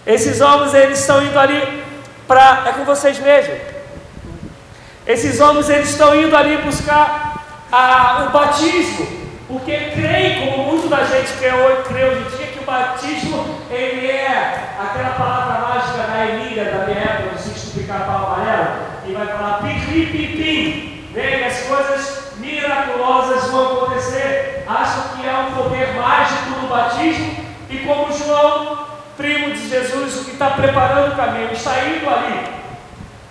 Esses 0.07 0.41
homens, 0.41 0.75
eles 0.75 0.99
estão 0.99 1.23
indo 1.25 1.39
ali 1.39 1.83
para. 2.29 2.65
É 2.67 2.73
com 2.73 2.85
vocês 2.85 3.19
mesmo. 3.19 3.55
Esses 5.07 5.41
homens, 5.41 5.69
eles 5.71 5.91
estão 5.91 6.15
indo 6.15 6.37
ali 6.37 6.59
buscar 6.59 7.35
a, 7.73 8.27
o 8.27 8.31
batismo, 8.31 9.07
porque 9.49 9.73
creem, 9.95 10.47
como 10.47 10.65
muito 10.73 10.89
da 10.89 11.05
gente 11.05 11.33
crê 11.35 11.51
crê 11.89 12.05
hoje 12.05 12.21
em 12.21 12.37
dia, 12.37 12.47
que 12.49 12.59
o 12.59 12.65
batismo 12.65 13.61
ele 13.71 14.07
é 14.11 14.75
aquela 14.79 15.11
palavra 15.11 15.69
mágica 15.69 16.07
da 16.07 16.27
Emília 16.27 16.65
da 16.65 16.87
minha 16.87 17.01
época, 17.01 17.33
no 17.33 17.39
sítio 17.39 17.71
do 17.71 17.81
pica-pau 17.81 18.35
amarelo, 18.35 18.69
e 19.07 19.13
vai 19.13 19.27
falar 19.27 19.63
pim-pim-pim, 19.63 21.09
vem, 21.13 21.45
as 21.45 21.61
coisas 21.61 22.33
miraculosas 22.37 23.51
vão 23.51 23.73
acontecer. 23.73 24.65
Acham 24.67 25.17
que 25.17 25.27
é 25.27 25.33
um 25.33 25.53
poder 25.53 25.95
mágico 25.95 26.51
no 26.61 26.69
batismo, 26.69 27.37
e 27.69 27.79
como 27.79 28.13
João, 28.13 28.94
primo 29.17 29.55
de 29.55 29.69
Jesus, 29.69 30.25
que 30.25 30.33
está 30.33 30.51
preparando 30.51 31.13
o 31.13 31.17
caminho, 31.17 31.53
está 31.53 31.85
indo 31.85 32.09
ali 32.09 32.65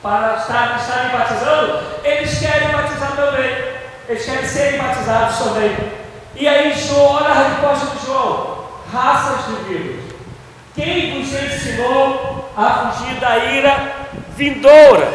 para 0.01 0.35
estar, 0.35 0.77
estarem 0.79 1.11
batizando, 1.17 1.79
eles 2.03 2.39
querem 2.39 2.69
batizar 2.69 3.15
também. 3.15 3.73
Eles 4.07 4.25
querem 4.25 4.45
serem 4.45 4.79
batizados 4.79 5.37
também. 5.37 5.75
E 6.35 6.47
aí, 6.47 6.73
João, 6.73 7.15
olha 7.15 7.27
a 7.27 7.47
resposta 7.47 7.97
de 7.97 8.05
João: 8.05 8.65
raças 8.91 9.45
de 9.45 9.63
vírus. 9.63 10.03
Quem 10.75 11.21
vos 11.21 11.31
ensinou 11.31 12.51
a 12.57 12.91
fugir 12.91 13.15
da 13.15 13.37
ira 13.37 13.91
vindoura? 14.35 15.07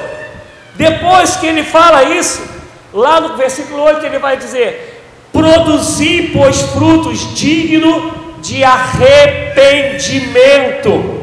Depois 0.74 1.36
que 1.36 1.46
ele 1.46 1.64
fala 1.64 2.04
isso, 2.04 2.48
lá 2.94 3.20
no 3.20 3.36
versículo 3.36 3.82
8 3.82 4.06
ele 4.06 4.18
vai 4.18 4.36
dizer: 4.36 5.02
Produzi, 5.32 6.30
pois, 6.32 6.62
frutos 6.62 7.34
dignos 7.34 8.12
de 8.40 8.64
arrependimento. 8.64 11.18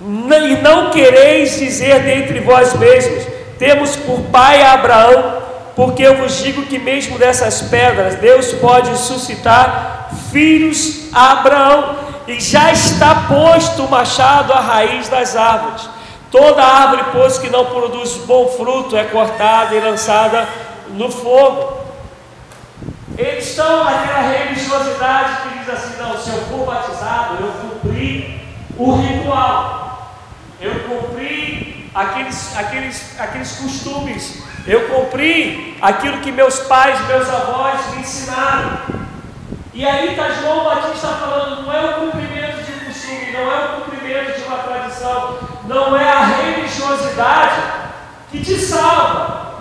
E 0.00 0.56
não 0.62 0.90
quereis 0.90 1.58
dizer 1.58 2.00
dentre 2.00 2.40
vós 2.40 2.72
mesmos: 2.74 3.26
Temos 3.58 3.96
por 3.96 4.20
pai 4.22 4.62
Abraão 4.62 5.44
porque 5.76 6.04
eu 6.04 6.16
vos 6.16 6.42
digo 6.42 6.64
que 6.66 6.78
mesmo 6.78 7.18
dessas 7.18 7.62
pedras 7.62 8.14
Deus 8.16 8.52
pode 8.52 8.96
suscitar 8.96 10.10
filhos 10.30 11.08
a 11.12 11.32
Abraão, 11.32 11.96
e 12.26 12.40
já 12.40 12.72
está 12.72 13.26
posto 13.28 13.84
o 13.84 13.90
machado 13.90 14.52
à 14.52 14.60
raiz 14.60 15.08
das 15.08 15.36
árvores. 15.36 15.88
Toda 16.30 16.62
árvore, 16.62 17.04
pois, 17.12 17.38
que 17.38 17.50
não 17.50 17.66
produz 17.66 18.16
bom 18.26 18.48
fruto 18.48 18.96
é 18.96 19.04
cortada 19.04 19.74
e 19.74 19.80
lançada 19.80 20.48
no 20.90 21.10
fogo. 21.10 21.83
Eles 23.16 23.48
estão 23.48 23.84
naquela 23.84 24.22
religiosidade 24.22 25.42
que 25.42 25.58
diz 25.58 25.68
assim: 25.68 26.02
não, 26.02 26.18
se 26.18 26.30
eu 26.30 26.42
for 26.46 26.66
batizado, 26.66 27.42
eu 27.42 27.52
cumpri 27.52 28.40
o 28.76 28.96
ritual, 28.96 30.16
eu 30.60 30.74
cumpri 30.80 31.90
aqueles, 31.94 32.56
aqueles, 32.56 33.20
aqueles 33.20 33.52
costumes 33.52 34.42
eu 34.66 34.88
cumpri 34.88 35.76
aquilo 35.80 36.20
que 36.20 36.32
meus 36.32 36.60
pais, 36.60 36.98
meus 37.06 37.28
avós 37.28 37.92
me 37.92 38.00
ensinaram. 38.00 38.78
E 39.74 39.84
aí 39.84 40.10
está 40.10 40.30
João 40.30 40.64
Batista 40.64 41.08
falando, 41.08 41.62
não 41.62 41.72
é 41.72 41.84
o 41.84 42.00
cumprimento 42.00 42.62
de 42.62 42.72
um 42.72 42.84
costume, 42.86 43.32
não 43.32 43.52
é 43.52 43.64
o 43.64 43.82
cumprimento 43.82 44.38
de 44.38 44.44
uma 44.46 44.58
tradição, 44.58 45.38
não 45.66 45.94
é 45.94 46.08
a 46.08 46.24
religiosidade 46.24 47.62
que 48.30 48.42
te 48.42 48.58
salva. 48.58 49.53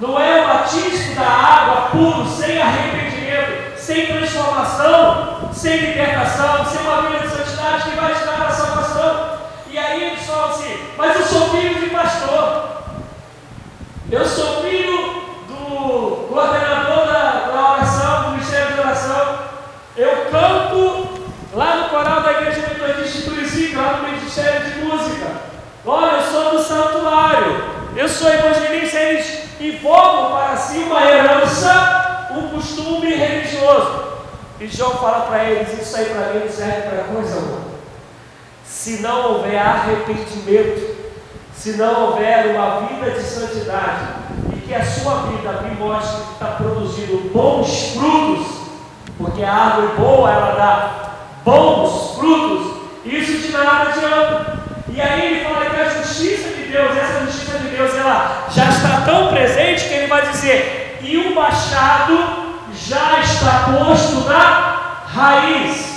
Não 0.00 0.18
é 0.18 0.40
o 0.40 0.48
batismo 0.48 1.14
da 1.14 1.26
água 1.26 1.90
puro, 1.90 2.26
sem 2.26 2.58
arrependimento, 2.58 3.78
sem 3.78 4.06
transformação, 4.06 5.50
sem 5.52 5.76
libertação, 5.76 6.64
sem 6.64 6.80
uma 6.80 7.02
vida 7.02 7.18
de 7.18 7.28
santidade 7.28 7.90
que 7.90 7.96
vai 7.96 8.14
te 8.14 8.24
dar 8.24 8.46
a 8.46 8.50
salvação. 8.50 9.38
E 9.70 9.76
aí 9.76 10.04
eles 10.04 10.24
falam 10.24 10.52
assim, 10.52 10.74
mas 10.96 11.16
eu 11.16 11.26
sou 11.26 11.50
filho 11.50 11.80
de 11.80 11.90
pastor. 11.90 12.70
Eu 14.10 14.24
sou 14.24 14.62
filho 14.62 15.22
do 15.46 16.26
coordenador 16.28 17.06
da, 17.06 17.30
da 17.52 17.72
oração, 17.72 18.22
do 18.22 18.30
Ministério 18.30 18.72
de 18.72 18.80
Oração. 18.80 19.38
Eu 19.98 20.30
canto 20.30 21.08
lá 21.52 21.76
no 21.76 21.88
coral 21.90 22.22
da 22.22 22.32
Igreja 22.40 22.62
Metodista 22.68 23.18
de 23.18 23.24
Turizica, 23.24 23.80
lá 23.82 23.92
no 23.98 24.08
Ministério 24.08 24.64
de 24.64 24.78
Música. 24.78 25.26
Olha, 25.84 26.16
eu 26.16 26.22
sou 26.22 26.50
do 26.52 26.62
santuário. 26.62 27.64
Eu 27.94 28.08
sou 28.08 28.32
evangelista. 28.32 28.98
Eles 28.98 29.39
invocam 29.60 30.32
para 30.32 30.56
si 30.56 30.78
uma 30.78 31.02
herança, 31.04 32.28
um 32.32 32.48
costume 32.48 33.14
religioso. 33.14 34.10
E 34.58 34.66
João 34.66 34.92
fala 34.92 35.26
para 35.26 35.44
eles: 35.44 35.80
Isso 35.80 35.96
aí 35.96 36.06
para 36.06 36.32
mim 36.32 36.40
não 36.40 36.50
serve 36.50 36.82
para 36.82 37.04
coisa 37.04 37.36
alguma. 37.36 37.70
Se 38.64 39.00
não 39.00 39.34
houver 39.34 39.58
arrependimento, 39.58 40.96
se 41.54 41.72
não 41.72 42.06
houver 42.06 42.54
uma 42.54 42.80
vida 42.86 43.10
de 43.10 43.20
santidade 43.20 44.06
e 44.56 44.60
que 44.60 44.74
a 44.74 44.84
sua 44.84 45.22
vida 45.22 45.62
me 45.62 45.74
mostre 45.74 46.24
que 46.24 46.32
está 46.32 46.46
produzindo 46.52 47.30
bons 47.30 47.92
frutos, 47.92 48.46
porque 49.18 49.42
a 49.42 49.52
árvore 49.52 49.96
boa 49.98 50.30
ela 50.30 50.54
dá 50.54 51.10
bons 51.44 52.16
frutos, 52.16 52.76
isso 53.04 53.46
de 53.46 53.52
nada 53.52 53.90
adianta. 53.90 54.60
E 54.88 55.00
aí 55.00 55.26
ele 55.26 55.44
fala 55.44 55.68
que 55.68 55.80
a 55.80 55.88
justiça 55.88 56.48
de 56.48 56.59
Deus, 56.70 56.96
essa 56.96 57.24
justiça 57.26 57.58
de 57.58 57.68
Deus, 57.68 57.94
ela 57.94 58.46
já 58.50 58.68
está 58.68 59.02
tão 59.04 59.28
presente 59.28 59.88
que 59.88 59.94
ele 59.94 60.06
vai 60.06 60.22
dizer: 60.30 60.98
e 61.02 61.16
o 61.16 61.34
machado 61.34 62.60
já 62.74 63.20
está 63.20 63.72
posto 63.72 64.28
na 64.28 65.02
raiz. 65.06 65.90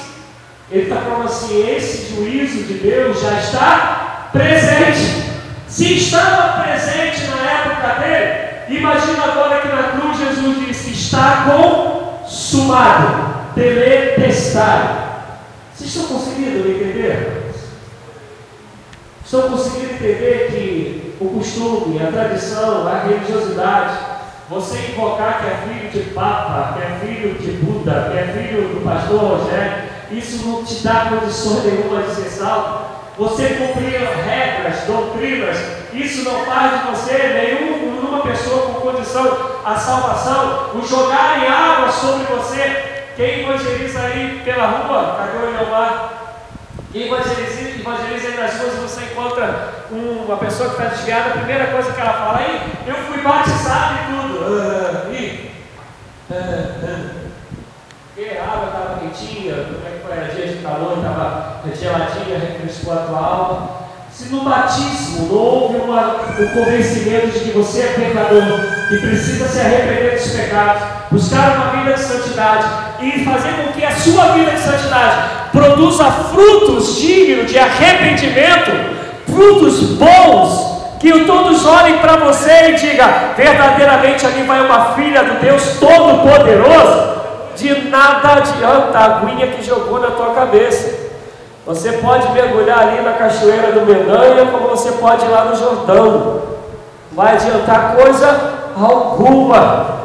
Ele 0.72 0.84
está 0.84 0.96
falando 0.98 1.26
assim: 1.26 1.70
esse 1.70 2.16
juízo 2.16 2.64
de 2.64 2.74
Deus 2.76 3.22
já 3.22 3.34
está 3.34 4.30
presente. 4.32 5.32
Se 5.68 5.98
estava 5.98 6.62
presente 6.64 7.28
na 7.28 7.52
época 7.52 8.00
dele, 8.00 8.80
imagina 8.80 9.24
agora 9.24 9.60
que 9.60 9.68
na 9.68 9.84
cruz 9.84 10.18
Jesus 10.18 10.66
disse: 10.66 10.92
está 10.92 11.46
consumado, 12.26 13.54
teletestado. 13.56 15.04
Vocês 15.74 15.96
estão 15.96 16.18
conseguindo 16.18 16.70
entender? 16.70 17.43
Estão 19.34 19.50
conseguindo 19.50 19.96
entender 19.96 20.52
que 20.52 21.16
o 21.20 21.28
costume, 21.30 22.00
a 22.00 22.12
tradição, 22.12 22.88
a 22.88 23.00
religiosidade, 23.00 23.98
você 24.48 24.92
invocar 24.92 25.40
que 25.40 25.48
é 25.48 25.74
filho 25.74 25.90
de 25.90 26.12
Papa, 26.12 26.76
que 26.78 26.84
é 26.84 27.00
filho 27.00 27.34
de 27.40 27.52
Buda, 27.54 28.12
que 28.12 28.18
é 28.20 28.26
filho 28.28 28.68
do 28.68 28.86
pastor 28.86 29.40
Rogério, 29.40 29.90
isso 30.12 30.48
não 30.48 30.64
te 30.64 30.84
dá 30.84 31.08
condições 31.10 31.64
nenhuma 31.64 32.04
de 32.04 32.14
ser 32.14 32.30
salvo. 32.30 32.86
Você 33.18 33.48
cumprir 33.56 34.08
regras, 34.24 34.84
doutrinas, 34.86 35.58
isso 35.92 36.30
não 36.30 36.46
faz 36.46 36.82
de 36.82 36.92
você 36.92 37.18
nenhum, 37.18 37.92
nenhuma 37.92 38.22
pessoa 38.22 38.68
com 38.68 38.82
condição 38.82 39.36
a 39.66 39.76
salvação. 39.76 40.76
O 40.76 40.88
jogar 40.88 41.44
em 41.44 41.48
água 41.48 41.92
sobre 41.92 42.26
você, 42.26 43.08
quem 43.16 43.42
evangeliza 43.42 44.00
aí 44.00 44.44
pela 44.46 44.68
rua, 44.68 45.16
cadê 45.18 45.38
o 45.40 45.50
Leomar? 45.50 46.23
Quem 46.94 47.08
evangeliza, 47.08 47.80
evangeliza 47.80 48.28
aí 48.28 48.38
nas 48.38 48.54
ruas, 48.60 48.76
você 48.76 49.06
encontra 49.06 49.86
uma 49.90 50.38
pessoa 50.38 50.70
que 50.70 50.76
está 50.76 50.94
desviada, 50.94 51.30
a 51.32 51.38
primeira 51.38 51.66
coisa 51.72 51.92
que 51.92 52.00
ela 52.00 52.14
fala 52.14 52.38
aí, 52.38 52.72
eu 52.86 52.94
fui 52.94 53.20
batizado 53.20 53.96
e 53.96 54.14
tudo. 54.14 54.34
Uh, 54.46 55.12
e, 55.12 55.52
uh. 56.30 57.24
Porque 58.14 58.38
a 58.38 58.44
água 58.44 58.68
estava 58.68 59.00
quentinha, 59.00 59.56
como 59.56 59.88
é 59.88 59.90
que 59.90 60.06
foi 60.06 60.20
a 60.20 60.28
dia 60.28 60.56
de 60.56 60.62
calor, 60.62 61.00
estava 61.00 61.62
geladinha, 61.76 62.38
refrescou 62.38 62.94
a 62.94 62.98
tua 62.98 63.18
alma. 63.18 63.83
No 64.34 64.42
batismo 64.42 65.32
houve 65.32 65.78
uma, 65.78 66.16
um 66.40 66.48
convencimento 66.48 67.28
de 67.28 67.40
que 67.40 67.52
você 67.52 67.82
é 67.82 67.94
pecador 67.94 68.42
e 68.92 68.98
precisa 68.98 69.48
se 69.48 69.60
arrepender 69.60 70.16
dos 70.16 70.32
pecados, 70.32 70.82
buscar 71.12 71.56
uma 71.56 71.66
vida 71.68 71.94
de 71.94 72.00
santidade 72.00 72.68
e 73.00 73.24
fazer 73.24 73.54
com 73.54 73.72
que 73.74 73.86
a 73.86 73.92
sua 73.92 74.34
vida 74.34 74.50
de 74.50 74.60
santidade 74.60 75.30
produza 75.52 76.06
frutos 76.06 77.00
dignos 77.00 77.52
de 77.52 77.60
arrependimento, 77.60 78.72
frutos 79.32 79.82
bons, 79.98 80.98
que 81.00 81.26
todos 81.26 81.64
olhem 81.64 82.00
para 82.00 82.18
você 82.18 82.72
e 82.72 82.74
digam: 82.74 83.08
verdadeiramente 83.38 84.26
ali 84.26 84.42
vai 84.42 84.66
uma 84.66 84.96
filha 84.96 85.24
do 85.24 85.40
Deus 85.42 85.78
Todo-Poderoso 85.80 87.14
de 87.56 87.88
nada 87.88 88.34
adianta 88.34 88.98
a 88.98 89.06
aguinha 89.06 89.46
que 89.52 89.64
jogou 89.64 90.00
na 90.00 90.10
tua 90.10 90.34
cabeça. 90.34 91.03
Você 91.66 91.94
pode 91.94 92.30
mergulhar 92.34 92.80
ali 92.80 93.02
na 93.02 93.14
cachoeira 93.14 93.72
do 93.72 93.86
Mendanha, 93.86 94.48
como 94.52 94.68
você 94.68 94.92
pode 94.94 95.26
ir 95.26 95.30
lá 95.30 95.46
no 95.46 95.56
Jordão. 95.56 96.42
Vai 97.14 97.36
adiantar 97.36 97.96
coisa 97.96 98.54
alguma. 98.76 100.04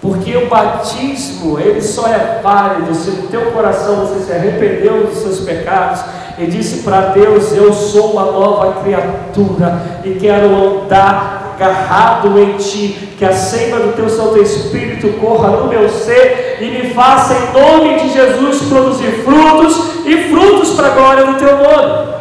Porque 0.00 0.36
o 0.36 0.48
batismo, 0.48 1.58
ele 1.58 1.80
só 1.80 2.06
é 2.08 2.40
válido 2.42 2.94
se 2.94 3.10
no 3.10 3.28
teu 3.28 3.52
coração 3.52 3.96
você 3.96 4.20
se 4.20 4.32
arrependeu 4.32 5.06
dos 5.06 5.18
seus 5.18 5.40
pecados 5.40 6.04
e 6.38 6.46
disse 6.46 6.82
para 6.82 7.06
Deus: 7.06 7.52
Eu 7.52 7.72
sou 7.72 8.12
uma 8.12 8.24
nova 8.24 8.82
criatura 8.82 9.80
e 10.04 10.14
quero 10.14 10.54
andar 10.54 11.43
agarrado 11.54 12.38
em 12.38 12.56
ti, 12.56 13.14
que 13.16 13.24
a 13.24 13.32
seiva 13.32 13.78
do 13.78 13.94
teu 13.94 14.08
Santo 14.08 14.38
Espírito 14.38 15.08
corra 15.20 15.50
no 15.50 15.68
meu 15.68 15.88
ser 15.88 16.58
e 16.60 16.70
me 16.70 16.94
faça, 16.94 17.34
em 17.34 17.52
nome 17.52 18.00
de 18.00 18.12
Jesus, 18.12 18.62
produzir 18.68 19.22
frutos 19.24 20.06
e 20.06 20.28
frutos 20.28 20.70
para 20.72 20.88
a 20.88 20.90
glória 20.90 21.26
do 21.26 21.38
teu 21.38 21.56
nome. 21.56 22.14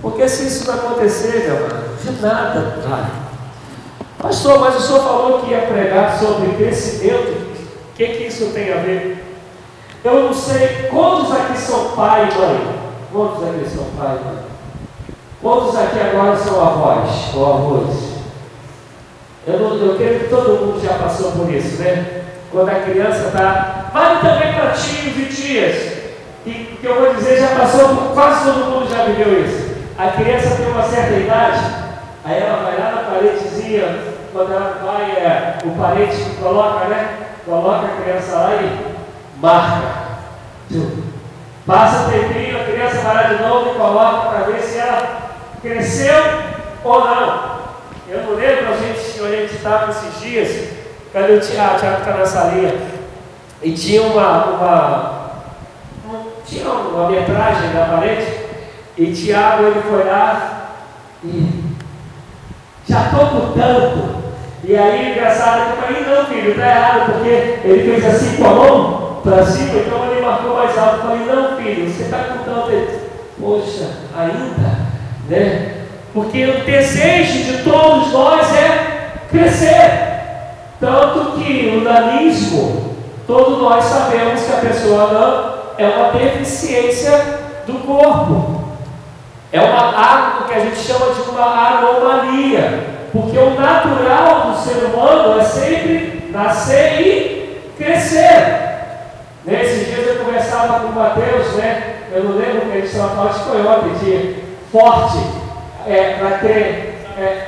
Porque 0.00 0.28
se 0.28 0.46
isso 0.46 0.66
não 0.66 0.74
acontecer, 0.74 1.44
meu 1.46 1.56
amado, 1.56 1.96
de 2.02 2.22
nada 2.22 2.78
vai. 2.86 3.04
Pastor, 4.18 4.60
mas 4.60 4.76
o 4.76 4.80
senhor 4.80 5.02
falou 5.02 5.40
que 5.40 5.50
ia 5.50 5.62
pregar 5.62 6.18
sobre 6.18 6.54
crescimento. 6.56 7.48
O 7.90 7.96
que, 7.96 8.06
que 8.06 8.24
isso 8.24 8.46
tem 8.52 8.72
a 8.72 8.76
ver? 8.76 9.24
Eu 10.04 10.24
não 10.24 10.34
sei 10.34 10.88
quantos 10.90 11.32
aqui 11.32 11.58
são 11.58 11.90
pai 11.96 12.28
e 12.30 12.38
mãe. 12.38 12.78
Quantos 13.12 13.42
aqui 13.42 13.68
são 13.68 13.84
pai 13.98 14.18
e 14.20 14.24
mãe? 14.24 14.38
Quantos 15.40 15.76
aqui 15.76 16.00
agora 16.00 16.36
são 16.36 16.60
avós 16.60 17.34
ou 17.34 17.46
avós? 17.46 18.17
Eu, 19.48 19.58
não, 19.60 19.76
eu 19.78 19.96
creio 19.96 20.20
que 20.20 20.28
todo 20.28 20.66
mundo 20.66 20.78
já 20.78 20.92
passou 20.98 21.32
por 21.32 21.50
isso, 21.50 21.82
né? 21.82 22.24
Quando 22.52 22.68
a 22.68 22.74
criança 22.74 23.28
está. 23.28 23.88
Vale 23.94 24.20
também 24.20 24.52
para 24.52 24.72
tios 24.72 25.16
e 25.16 25.24
tias. 25.34 25.98
E 26.44 26.76
que 26.78 26.86
eu 26.86 27.00
vou 27.00 27.14
dizer, 27.14 27.40
já 27.40 27.56
passou 27.56 27.88
por 27.88 28.12
quase 28.12 28.44
todo 28.44 28.70
mundo 28.70 28.90
já 28.90 29.04
viveu 29.04 29.42
isso. 29.42 29.74
A 29.96 30.08
criança 30.08 30.54
tem 30.54 30.66
uma 30.66 30.82
certa 30.82 31.14
idade, 31.14 31.60
aí 32.26 32.42
ela 32.42 32.62
vai 32.62 32.78
lá 32.78 32.90
na 32.92 33.10
paredezinha, 33.10 33.98
quando 34.34 34.52
ela 34.52 34.80
vai, 34.84 35.10
é, 35.12 35.58
o 35.64 35.70
parente 35.70 36.36
coloca, 36.42 36.84
né? 36.84 37.08
Coloca 37.46 37.86
a 37.86 38.02
criança 38.02 38.36
lá 38.36 38.54
e 38.56 39.40
marca. 39.40 40.08
Passa 41.66 42.06
o 42.06 42.10
tempinho, 42.10 42.60
a 42.60 42.64
criança 42.64 42.98
vai 42.98 43.14
lá 43.14 43.22
de 43.22 43.42
novo 43.42 43.70
e 43.70 43.78
coloca 43.78 44.28
para 44.28 44.44
ver 44.44 44.60
se 44.60 44.78
ela 44.78 45.30
cresceu 45.62 46.22
ou 46.84 47.00
não. 47.00 47.57
Eu 48.10 48.22
não 48.22 48.34
lembro, 48.34 48.72
a 48.72 48.76
gente, 48.76 49.20
a 49.20 49.30
gente 49.30 49.54
estava 49.54 49.90
esses 49.90 50.20
dias, 50.20 50.68
cadê 51.12 51.34
o 51.34 51.40
Tiago? 51.40 51.76
O 51.76 51.78
Tiago 51.78 51.98
está 51.98 52.12
na 52.16 52.26
salinha. 52.26 52.74
E 53.62 53.72
tinha 53.72 54.02
uma, 54.02 54.44
uma, 54.44 55.30
tinha 56.46 56.70
uma 56.70 57.10
metragem 57.10 57.74
na 57.74 57.84
parede, 57.84 58.26
e 58.96 59.12
Tiago 59.12 59.64
ele 59.64 59.82
foi 59.82 60.04
lá 60.04 60.70
e 61.22 61.68
já 62.88 63.06
estou 63.06 63.26
com 63.26 63.52
tanto. 63.52 64.18
E 64.64 64.76
aí, 64.76 65.12
engraçado, 65.12 65.70
eu 65.70 65.76
falei, 65.76 66.04
não, 66.04 66.24
filho, 66.26 66.50
está 66.50 66.66
errado, 66.66 67.12
porque 67.12 67.28
ele 67.28 68.00
fez 68.00 68.04
assim 68.06 68.36
com 68.36 68.48
a 68.48 68.54
mão 68.54 69.20
para 69.22 69.44
cima, 69.44 69.80
então 69.80 70.10
ele 70.10 70.24
marcou 70.24 70.54
mais 70.54 70.76
alto. 70.78 70.96
Eu 70.96 71.02
falei, 71.02 71.26
não, 71.26 71.56
filho, 71.56 71.90
você 71.90 72.04
está 72.04 72.18
com 72.18 72.44
tanto. 72.44 72.70
Ele, 72.70 73.08
Poxa, 73.40 73.88
ainda? 74.16 74.78
Né? 75.28 75.77
Porque 76.18 76.44
o 76.44 76.64
desejo 76.64 77.44
de 77.44 77.62
todos 77.62 78.12
nós 78.12 78.52
é 78.52 79.12
crescer. 79.30 80.08
Tanto 80.80 81.38
que 81.38 81.76
o 81.76 81.84
nanismo, 81.84 82.96
todos 83.24 83.62
nós 83.62 83.84
sabemos 83.84 84.42
que 84.42 84.52
a 84.52 84.56
pessoa 84.56 85.12
não 85.12 85.86
é 85.86 85.88
uma 85.88 86.10
deficiência 86.10 87.12
do 87.68 87.74
corpo. 87.86 88.64
É 89.52 89.60
uma, 89.60 89.78
algo 89.78 90.48
que 90.48 90.54
a 90.54 90.58
gente 90.58 90.78
chama 90.78 91.14
de 91.14 91.20
uma 91.30 91.68
anomalia. 91.68 92.84
Porque 93.12 93.38
o 93.38 93.50
natural 93.50 94.50
do 94.50 94.58
ser 94.58 94.86
humano 94.86 95.38
é 95.40 95.44
sempre 95.44 96.30
nascer 96.32 97.00
e 97.00 97.72
crescer. 97.78 98.72
Nesses 99.44 99.86
dias 99.86 100.04
eu 100.04 100.24
conversava 100.24 100.80
com 100.80 100.88
o 100.88 100.94
Mateus, 100.96 101.54
né? 101.54 101.94
Eu 102.10 102.24
não 102.24 102.32
lembro 102.32 102.62
que 102.62 102.76
ele 102.76 102.86
estava 102.88 103.10
falando, 103.10 103.30
acho 103.30 103.44
que 103.44 103.50
foi 103.50 103.64
ontem, 103.64 104.36
forte, 104.72 105.47
é, 105.86 106.16
para 106.18 106.38
ter. 106.38 106.94
É, 107.18 107.46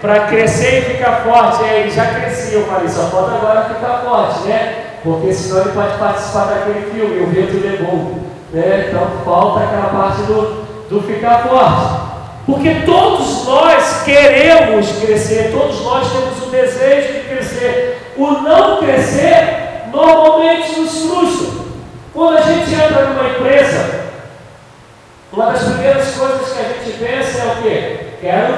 para 0.00 0.20
crescer 0.26 0.78
e 0.78 0.94
ficar 0.96 1.22
forte. 1.22 1.64
É, 1.64 1.80
ele 1.80 1.90
já 1.90 2.06
crescia, 2.06 2.58
eu 2.58 2.66
falei, 2.66 2.88
só 2.88 3.08
falta 3.08 3.34
agora 3.34 3.74
ficar 3.74 4.02
forte, 4.04 4.48
né? 4.48 4.86
Porque 5.02 5.32
senão 5.32 5.62
ele 5.62 5.72
pode 5.72 5.98
participar 5.98 6.44
daquele 6.44 6.90
filme, 6.90 7.22
O 7.22 7.26
Vento 7.26 7.60
Levou. 7.62 8.20
Né? 8.52 8.86
Então 8.88 9.06
falta 9.24 9.64
aquela 9.64 9.88
parte 9.88 10.22
do, 10.22 10.64
do 10.88 11.02
ficar 11.02 11.42
forte. 11.42 12.10
Porque 12.46 12.82
todos 12.86 13.46
nós 13.46 14.02
queremos 14.02 14.90
crescer, 14.98 15.52
todos 15.52 15.82
nós 15.84 16.10
temos 16.10 16.42
o 16.42 16.50
desejo 16.50 17.12
de 17.12 17.20
crescer. 17.28 18.12
O 18.16 18.26
não 18.26 18.78
crescer 18.78 19.84
normalmente 19.92 20.80
nos 20.80 21.04
frustra. 21.04 21.60
Quando 22.12 22.38
a 22.38 22.40
gente 22.40 22.74
entra 22.74 23.06
numa 23.06 23.28
empresa, 23.28 23.99
uma 25.32 25.52
das 25.52 25.62
primeiras 25.62 26.14
coisas 26.16 26.52
que 26.52 26.58
a 26.58 26.62
gente 26.64 26.98
pensa 26.98 27.38
é 27.38 27.52
o 27.52 27.62
quê? 27.62 27.98
Quero 28.20 28.54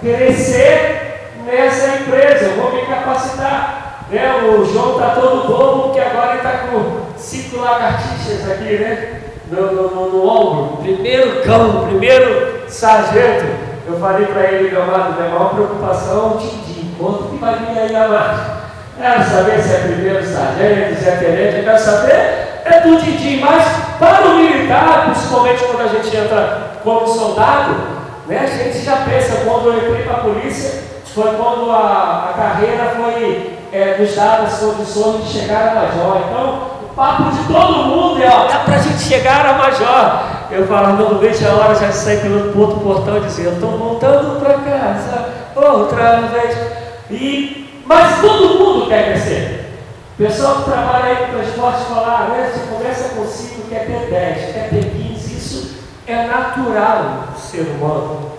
crescer 0.00 1.30
nessa 1.44 1.98
empresa, 1.98 2.46
eu 2.46 2.56
vou 2.56 2.74
me 2.74 2.82
capacitar. 2.82 4.04
Né? 4.10 4.34
O 4.42 4.64
João 4.64 4.94
está 4.94 5.10
todo 5.10 5.46
bobo 5.46 5.82
porque 5.84 6.00
agora 6.00 6.36
está 6.36 6.68
com 6.68 7.06
cinco 7.16 7.60
lagartixas 7.60 8.50
aqui, 8.50 8.78
né? 8.78 9.20
No, 9.50 9.72
no, 9.72 9.90
no, 9.94 10.08
no 10.10 10.28
ombro. 10.28 10.76
Primeiro 10.78 11.42
cão, 11.42 11.86
primeiro 11.86 12.64
sargento. 12.68 13.46
Eu 13.86 14.00
falei 14.00 14.26
para 14.26 14.50
ele, 14.50 14.70
meu 14.70 14.82
amado, 14.82 15.14
minha 15.14 15.28
maior 15.28 15.54
preocupação 15.54 16.16
é 16.16 16.34
o 16.34 16.38
Tindim. 16.38 16.94
Quanto 16.98 17.28
que 17.28 17.36
vai 17.36 17.54
vir 17.54 17.78
aí 17.78 17.94
a 17.94 18.08
mais? 18.08 18.40
Quero 18.98 19.30
saber 19.30 19.62
se 19.62 19.74
é 19.74 19.78
primeiro 19.78 20.26
sargento, 20.26 21.00
se 21.00 21.08
é 21.08 21.16
tenente, 21.16 21.58
eu 21.58 21.64
quero 21.64 21.78
saber 21.78 22.55
é 22.66 22.80
do 22.80 22.96
Didi, 23.00 23.40
mas 23.40 23.64
para 23.98 24.26
o 24.26 24.36
militar, 24.36 25.06
principalmente 25.06 25.64
quando 25.64 25.82
a 25.82 25.88
gente 25.88 26.16
entra 26.16 26.72
como 26.82 27.06
soldado, 27.06 27.74
né, 28.26 28.40
a 28.42 28.46
gente 28.46 28.84
já 28.84 28.96
pensa, 28.96 29.44
quando 29.44 29.68
eu 29.68 29.76
entrei 29.78 30.02
para 30.02 30.14
a 30.14 30.20
polícia, 30.20 30.82
foi 31.14 31.34
quando 31.36 31.70
a, 31.70 32.30
a 32.30 32.32
carreira 32.36 32.94
foi 32.96 33.58
é, 33.72 33.96
nos 33.98 34.18
as 34.18 34.58
condições 34.58 35.24
de 35.24 35.38
chegar 35.38 35.68
a 35.68 35.74
major. 35.74 36.22
Então, 36.28 36.60
o 36.82 36.94
papo 36.94 37.30
de 37.30 37.52
todo 37.52 37.84
mundo 37.84 38.22
é, 38.22 38.28
ó, 38.28 38.46
dá 38.46 38.58
para 38.60 38.76
a 38.76 38.78
gente 38.78 39.00
chegar 39.00 39.46
a 39.46 39.52
major. 39.54 40.36
Eu 40.50 40.66
falo, 40.66 40.92
não 40.94 41.18
vejo 41.18 41.46
a 41.46 41.54
hora 41.54 41.74
já 41.74 41.86
de 41.86 41.94
sair 41.94 42.20
pelo 42.20 42.60
outro 42.60 42.80
portão 42.80 43.16
e 43.16 43.20
dizer, 43.20 43.46
eu 43.46 43.52
estou 43.52 43.70
voltando 43.70 44.40
para 44.40 44.54
casa 44.54 45.28
outra 45.54 46.20
vez. 46.32 46.56
E, 47.10 47.82
mas 47.86 48.20
todo 48.20 48.58
mundo 48.58 48.86
quer 48.88 49.06
crescer. 49.06 49.55
Pessoal 50.18 50.56
que 50.56 50.70
trabalha 50.70 51.04
aí 51.04 51.26
no 51.26 51.38
transporte 51.38 51.82
escolar, 51.82 52.30
né? 52.30 52.50
Você 52.50 52.74
começa 52.74 53.08
com 53.10 53.26
5, 53.26 53.68
quer 53.68 53.84
ter 53.84 54.10
10, 54.10 54.54
quer 54.54 54.70
ter 54.70 54.90
15, 54.90 55.36
isso 55.36 55.76
é 56.06 56.26
natural 56.26 57.24
do 57.34 57.38
ser 57.38 57.60
humano. 57.60 58.32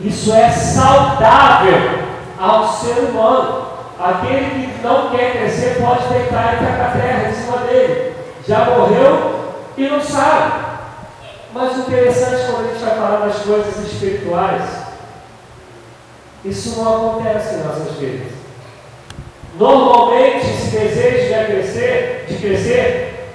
Isso 0.00 0.32
é 0.32 0.50
saudável 0.50 2.08
ao 2.38 2.66
ser 2.72 3.00
humano. 3.00 3.66
Aquele 3.98 4.72
que 4.72 4.82
não 4.82 5.10
quer 5.10 5.32
crescer 5.32 5.82
pode 5.82 6.08
deitar 6.08 6.54
e 6.54 6.64
tacar 6.64 6.92
terra 6.94 7.28
em 7.28 7.34
cima 7.34 7.58
dele. 7.58 8.16
Já 8.48 8.64
morreu 8.64 9.54
e 9.76 9.88
não 9.88 10.00
sabe. 10.00 10.52
Mas 11.52 11.76
o 11.76 11.80
interessante 11.80 12.50
quando 12.50 12.64
a 12.64 12.72
gente 12.72 12.82
vai 12.82 12.94
falar 12.94 13.26
das 13.26 13.40
coisas 13.40 13.76
espirituais, 13.76 14.62
isso 16.46 16.80
não 16.80 17.10
acontece 17.10 17.56
em 17.56 17.64
nossas 17.64 17.92
vidas. 17.98 18.39
Normalmente, 19.60 20.46
esse 20.46 20.74
desejo 20.74 21.28
de 21.28 21.52
crescer, 21.52 22.24
de 22.26 22.36
crescer 22.36 23.28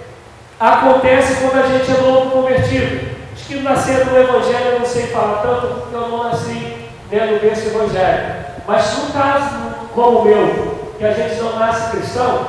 acontece 0.59 1.35
quando 1.35 1.63
a 1.63 1.67
gente 1.67 1.91
é 1.91 2.01
novo 2.01 2.31
convertido. 2.31 3.15
Acho 3.31 3.45
que 3.45 3.59
nascer 3.59 4.03
no 4.07 4.17
Evangelho 4.17 4.71
eu 4.71 4.79
não 4.79 4.85
sei 4.87 5.03
falar 5.03 5.43
tanto 5.43 5.81
porque 5.81 5.95
eu 5.95 6.01
não 6.01 6.23
nasci 6.23 6.77
né, 7.11 7.25
no 7.31 7.39
berço 7.39 7.67
evangélico. 7.67 8.61
Mas 8.67 8.97
num 8.97 9.11
caso 9.11 9.55
como 9.93 10.19
o 10.19 10.25
meu, 10.25 10.93
que 10.97 11.05
a 11.05 11.11
gente 11.13 11.35
não 11.35 11.59
nasce 11.59 11.95
cristão, 11.95 12.47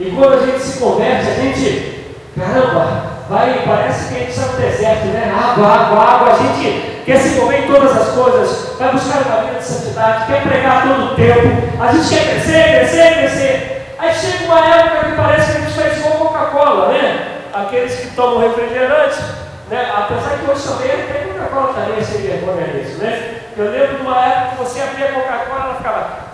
e 0.00 0.10
quando 0.10 0.32
a 0.32 0.46
gente 0.46 0.60
se 0.60 0.78
converte, 0.78 1.28
a 1.28 1.34
gente, 1.34 2.06
caramba, 2.34 3.02
vai, 3.28 3.62
parece 3.66 4.08
que 4.08 4.14
a 4.14 4.18
gente 4.20 4.30
está 4.30 4.46
no 4.46 4.58
deserto, 4.58 5.04
né? 5.08 5.34
Água, 5.36 5.66
água, 5.66 5.98
água, 5.98 6.32
a 6.32 6.36
gente 6.36 6.97
quer 7.08 7.20
se 7.20 7.28
envolver 7.28 7.64
em 7.64 7.72
todas 7.72 7.96
as 7.96 8.08
coisas, 8.08 8.76
vai 8.78 8.92
buscar 8.92 9.22
uma 9.22 9.44
vida 9.44 9.58
de 9.58 9.64
santidade, 9.64 10.26
quer 10.26 10.42
pregar 10.42 10.82
todo 10.82 11.04
o 11.04 11.16
tempo, 11.16 11.82
a 11.82 11.92
gente 11.92 12.08
quer 12.10 12.24
crescer, 12.28 12.62
crescer, 12.62 13.14
crescer. 13.14 13.94
Aí 13.98 14.14
chega 14.14 14.44
uma 14.44 14.60
época 14.60 15.06
que 15.06 15.16
parece 15.16 15.52
que 15.52 15.56
a 15.56 15.60
gente 15.62 15.72
faz 15.72 15.96
igual 15.96 16.18
Coca-Cola, 16.18 16.88
né? 16.92 17.38
Aqueles 17.54 17.94
que 17.94 18.08
tomam 18.08 18.40
refrigerante, 18.40 19.22
né? 19.70 19.90
Apesar 19.96 20.38
que 20.38 20.50
hoje 20.50 20.68
também 20.68 20.88
tem 20.88 21.32
Coca-Cola 21.32 21.72
também 21.72 22.04
sem 22.04 22.20
vergonha 22.20 22.66
nisso, 22.74 22.98
né? 22.98 23.40
Eu 23.56 23.70
lembro 23.70 23.96
de 23.96 24.02
uma 24.02 24.26
época 24.26 24.48
que 24.50 24.64
você 24.64 24.82
abria 24.82 25.06
a 25.06 25.12
Coca-Cola, 25.12 25.64
ela 25.64 25.74
ficava. 25.76 26.28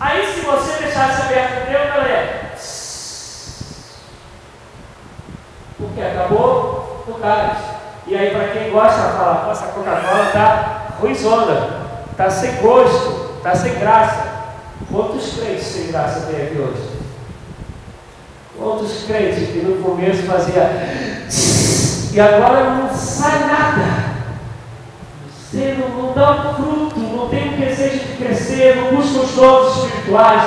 Aí 0.00 0.34
se 0.34 0.40
você 0.40 0.82
deixasse 0.82 1.22
aberto 1.22 1.68
o 1.68 1.72
ela 1.72 2.08
é. 2.08 2.51
Porque 5.82 6.00
acabou 6.00 7.04
o 7.08 7.14
cálice. 7.14 7.62
E 8.06 8.16
aí, 8.16 8.30
para 8.30 8.48
quem 8.48 8.70
gosta, 8.70 8.98
fala: 8.98 9.46
nossa, 9.48 9.64
a 9.64 9.68
Coca-Cola 9.68 10.24
está 10.26 10.86
ruizona, 11.00 11.68
está 12.10 12.30
sem 12.30 12.54
gosto, 12.56 13.32
está 13.38 13.54
sem 13.54 13.74
graça. 13.74 14.32
Quantos 14.90 15.34
crentes 15.34 15.64
sem 15.64 15.86
graça 15.88 16.26
tem 16.26 16.46
aqui 16.46 16.58
hoje? 16.58 16.90
Quantos 18.56 19.04
crentes 19.04 19.48
que 19.48 19.58
no 19.58 19.82
começo 19.82 20.22
fazia 20.22 20.70
e 22.12 22.20
agora 22.20 22.70
não 22.70 22.94
sai 22.94 23.38
nada? 23.40 24.12
Você 25.30 25.76
não, 25.78 26.02
não 26.02 26.12
dá 26.12 26.54
fruto, 26.54 26.98
não 26.98 27.28
tem 27.28 27.54
o 27.54 27.56
desejo 27.56 27.98
de 27.98 28.16
crescer, 28.16 28.76
não 28.76 28.96
busca 28.96 29.20
os 29.20 29.32
dons 29.32 29.84
espirituais, 29.84 30.42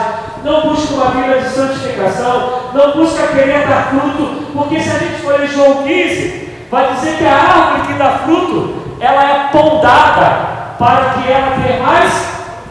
não 0.46 0.62
busca 0.62 0.94
uma 0.94 1.12
vida 1.12 1.42
de 1.42 1.50
santificação, 1.50 2.72
não 2.72 2.92
busca 2.92 3.28
querer 3.28 3.68
dar 3.68 3.90
fruto, 3.90 4.46
porque 4.54 4.80
se 4.80 4.92
a 4.92 5.00
gente 5.00 5.22
for 5.22 5.44
em 5.44 5.48
João 5.48 5.84
15, 5.84 6.50
vai 6.70 6.94
dizer 6.94 7.18
que 7.18 7.26
a 7.26 7.34
árvore 7.34 7.88
que 7.88 7.94
dá 7.94 8.20
fruto, 8.20 8.76
ela 9.00 9.24
é 9.24 9.50
podada 9.52 10.76
para 10.78 11.14
que 11.14 11.32
ela 11.32 11.58
tenha 11.60 11.82
mais 11.82 12.14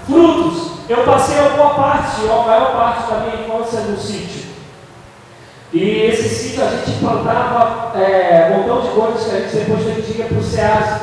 frutos. 0.07 0.75
eu 0.89 0.99
passei 0.99 1.39
alguma 1.41 1.75
parte, 1.75 2.21
a 2.23 2.47
maior 2.47 2.73
parte 2.77 3.11
da 3.11 3.21
minha 3.21 3.45
infância 3.45 3.81
no 3.81 3.99
sítio. 3.99 4.45
E 5.73 6.03
esse 6.03 6.29
sítio 6.29 6.63
a 6.63 6.69
gente 6.69 7.01
plantava 7.01 7.99
é, 7.99 8.53
um 8.53 8.61
montão 8.61 8.83
de 8.83 8.89
coisas 8.89 9.25
que 9.25 9.35
a 9.35 9.41
gente 9.41 9.57
depois 9.57 9.83
vendia 9.83 10.27
para 10.27 10.39
o 10.39 10.43
SEAS. 10.43 11.01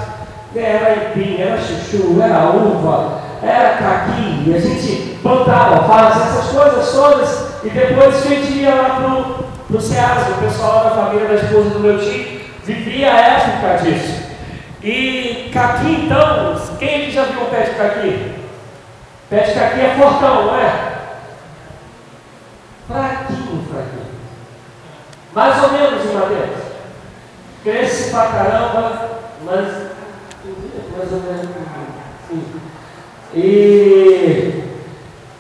Era 0.56 0.96
empim, 0.96 1.42
era 1.42 1.58
chuchu, 1.58 2.22
era 2.22 2.50
uva, 2.50 3.22
era 3.42 3.78
caqui. 3.78 4.44
E 4.48 4.54
a 4.56 4.60
gente 4.60 5.20
plantava, 5.22 5.88
fazia 5.88 6.24
essas 6.24 6.48
coisas 6.52 6.92
todas 6.92 7.64
e 7.64 7.70
depois 7.70 8.26
vendia 8.26 8.76
lá 8.76 8.90
para 9.70 9.76
o 9.78 9.82
SEAS. 9.82 10.30
O 10.30 10.42
pessoal 10.42 10.84
da 10.84 10.90
família 10.92 11.28
da 11.28 11.36
esposa 11.36 11.70
do 11.70 11.80
meu 11.80 12.00
tio 12.00 12.42
vivia 12.64 13.12
a 13.12 13.18
época 13.18 13.84
disso. 13.84 14.22
E 14.84 15.50
caqui 15.54 16.06
então, 16.06 16.60
quem 16.80 17.04
aqui 17.04 17.12
já 17.12 17.24
viu 17.24 17.42
um 17.42 17.46
pé 17.46 17.62
de 17.62 17.72
caqui? 17.72 18.36
Pé 19.30 19.40
de 19.42 19.54
caqui 19.54 19.80
é 19.82 19.96
fortão, 19.98 20.46
não 20.48 20.56
é? 20.56 20.92
Fraquinho, 22.88 23.66
fraquinho. 23.72 24.12
Mais 25.34 25.64
ou 25.64 25.72
menos 25.72 26.12
uma 26.12 26.26
vez. 26.26 26.50
Cresce 27.64 28.10
pra 28.10 28.26
caramba, 28.26 29.10
mas 29.46 29.68
mais 30.98 31.12
ou 31.12 31.20
menos. 31.20 31.81
E 33.34 34.62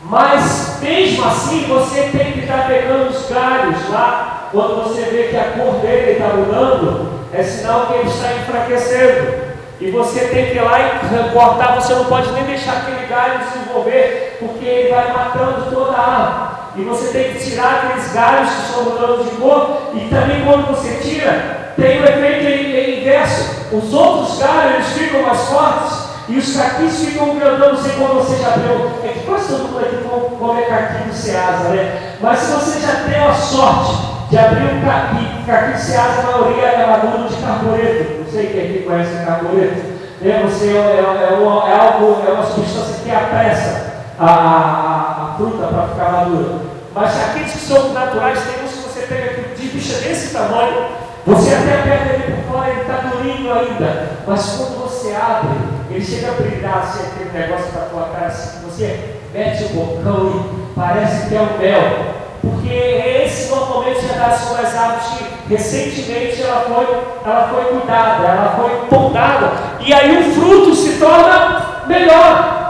mas 0.03 0.79
mesmo 0.81 1.25
assim 1.25 1.65
você 1.67 2.09
tem 2.11 2.33
que 2.33 2.39
estar 2.41 2.67
pegando 2.67 3.09
os 3.09 3.29
galhos 3.29 3.89
lá, 3.89 4.49
quando 4.51 4.83
você 4.83 5.03
vê 5.03 5.23
que 5.29 5.37
a 5.37 5.53
cor 5.57 5.75
dele 5.75 6.11
está 6.11 6.27
mudando, 6.35 7.21
é 7.33 7.41
sinal 7.41 7.87
que 7.87 7.93
ele 7.93 8.09
está 8.09 8.33
enfraquecendo. 8.33 9.51
E 9.79 9.89
você 9.89 10.27
tem 10.27 10.47
que 10.47 10.57
ir 10.57 10.61
lá 10.61 10.79
e 10.79 11.33
cortar, 11.33 11.81
você 11.81 11.95
não 11.95 12.05
pode 12.05 12.29
nem 12.33 12.43
deixar 12.43 12.73
aquele 12.73 13.07
galho 13.07 13.39
desenvolver, 13.39 14.37
porque 14.39 14.65
ele 14.65 14.93
vai 14.93 15.13
matando 15.13 15.71
toda 15.73 15.91
a 15.93 16.01
árvore. 16.01 16.51
E 16.75 16.83
você 16.83 17.17
tem 17.17 17.33
que 17.33 17.43
tirar 17.43 17.85
aqueles 17.85 18.13
galhos 18.13 18.49
que 18.49 18.61
estão 18.63 18.83
mudando 18.83 19.23
de 19.23 19.35
cor, 19.37 19.91
e 19.95 20.01
também 20.09 20.43
quando 20.43 20.67
você 20.67 20.99
tira, 21.01 21.73
tem 21.79 22.01
o 22.01 22.03
efeito 22.03 22.99
inverso. 22.99 23.67
Os 23.71 23.93
outros 23.93 24.37
galhos 24.39 24.75
eles 24.75 24.87
ficam 24.87 25.23
mais 25.23 25.39
fortes, 25.47 26.10
e 26.29 26.37
os 26.37 26.55
caquis 26.55 26.99
ficam 26.99 27.37
grandão, 27.37 27.73
não 27.73 27.81
sei 27.81 27.91
quando 27.93 28.15
você 28.15 28.41
já 28.41 28.51
deu. 28.51 28.91
É 29.03 29.09
que 29.09 29.25
quase 29.25 29.47
todo 29.47 29.69
mundo 29.69 29.79
aqui 29.79 30.37
come 30.37 30.61
caqui 30.63 31.09
do 31.09 31.13
Ceasa, 31.13 31.69
né? 31.69 32.15
Mas 32.21 32.39
se 32.39 32.51
você 32.51 32.79
já 32.79 32.93
deu 33.07 33.29
a 33.29 33.33
sorte 33.33 34.11
de 34.29 34.37
abrir 34.37 34.75
um 34.75 34.85
caqui, 34.85 35.43
caqui 35.45 35.79
Ceasa, 35.79 36.21
a 36.21 36.31
maioria 36.31 36.65
é 36.67 36.85
maduro 36.85 37.27
de 37.27 37.35
carbureto. 37.35 38.19
Não 38.19 38.31
sei 38.31 38.47
quem 38.47 38.61
aqui 38.61 38.83
conhece 38.87 39.25
carbureto. 39.25 39.91
Né? 40.21 40.43
Você 40.45 40.67
é, 40.67 40.71
é, 40.71 41.33
é, 41.33 41.37
uma, 41.37 41.69
é, 41.69 41.75
algo, 41.75 42.21
é 42.27 42.31
uma 42.31 42.45
substância 42.45 43.03
que 43.03 43.11
apressa 43.11 43.91
a, 44.19 44.25
a, 44.25 45.31
a 45.31 45.33
fruta 45.35 45.67
para 45.67 45.87
ficar 45.87 46.11
madura. 46.11 46.71
Mas 46.93 47.23
aqueles 47.23 47.51
que 47.51 47.59
são 47.59 47.93
naturais, 47.93 48.39
tem 48.39 48.63
uns 48.63 48.71
que 48.71 48.89
você 48.89 49.07
pega 49.07 49.55
de 49.55 49.67
bicha 49.67 49.99
desse 49.99 50.33
tamanho, 50.33 50.89
você 51.25 51.53
até 51.53 51.81
pega 51.83 52.13
ele 52.13 52.35
por 52.35 52.53
fora, 52.53 52.69
ele 52.69 52.81
está 52.81 52.97
durinho 52.97 53.53
ainda. 53.53 54.11
Mas 54.25 54.45
quando 54.57 54.81
você 54.83 55.13
abre, 55.13 55.49
ele 55.89 56.03
chega 56.03 56.31
a 56.31 56.35
brilhar 56.35 56.77
assim, 56.79 57.07
aquele 57.07 57.37
negócio 57.37 57.71
para 57.71 57.81
tua 57.83 58.09
cara, 58.09 58.27
assim, 58.27 58.65
você 58.65 59.15
mete 59.33 59.63
o 59.65 59.69
bocão 59.69 60.29
e 60.29 60.73
parece 60.75 61.27
que 61.27 61.35
é 61.35 61.41
um 61.41 61.57
mel. 61.57 62.21
Porque 62.41 62.73
esse 62.73 63.51
normalmente 63.51 63.99
é 64.03 64.17
das 64.17 64.39
suas 64.39 64.75
árvores 64.75 65.07
que 65.17 65.53
recentemente 65.53 66.41
ela 66.41 66.61
foi, 66.61 66.87
ela 67.23 67.49
foi 67.49 67.65
cuidada, 67.65 68.27
ela 68.27 68.55
foi 68.57 68.87
podada, 68.87 69.51
e 69.79 69.93
aí 69.93 70.17
o 70.17 70.31
fruto 70.33 70.73
se 70.73 70.97
torna 70.97 71.83
melhor. 71.87 72.61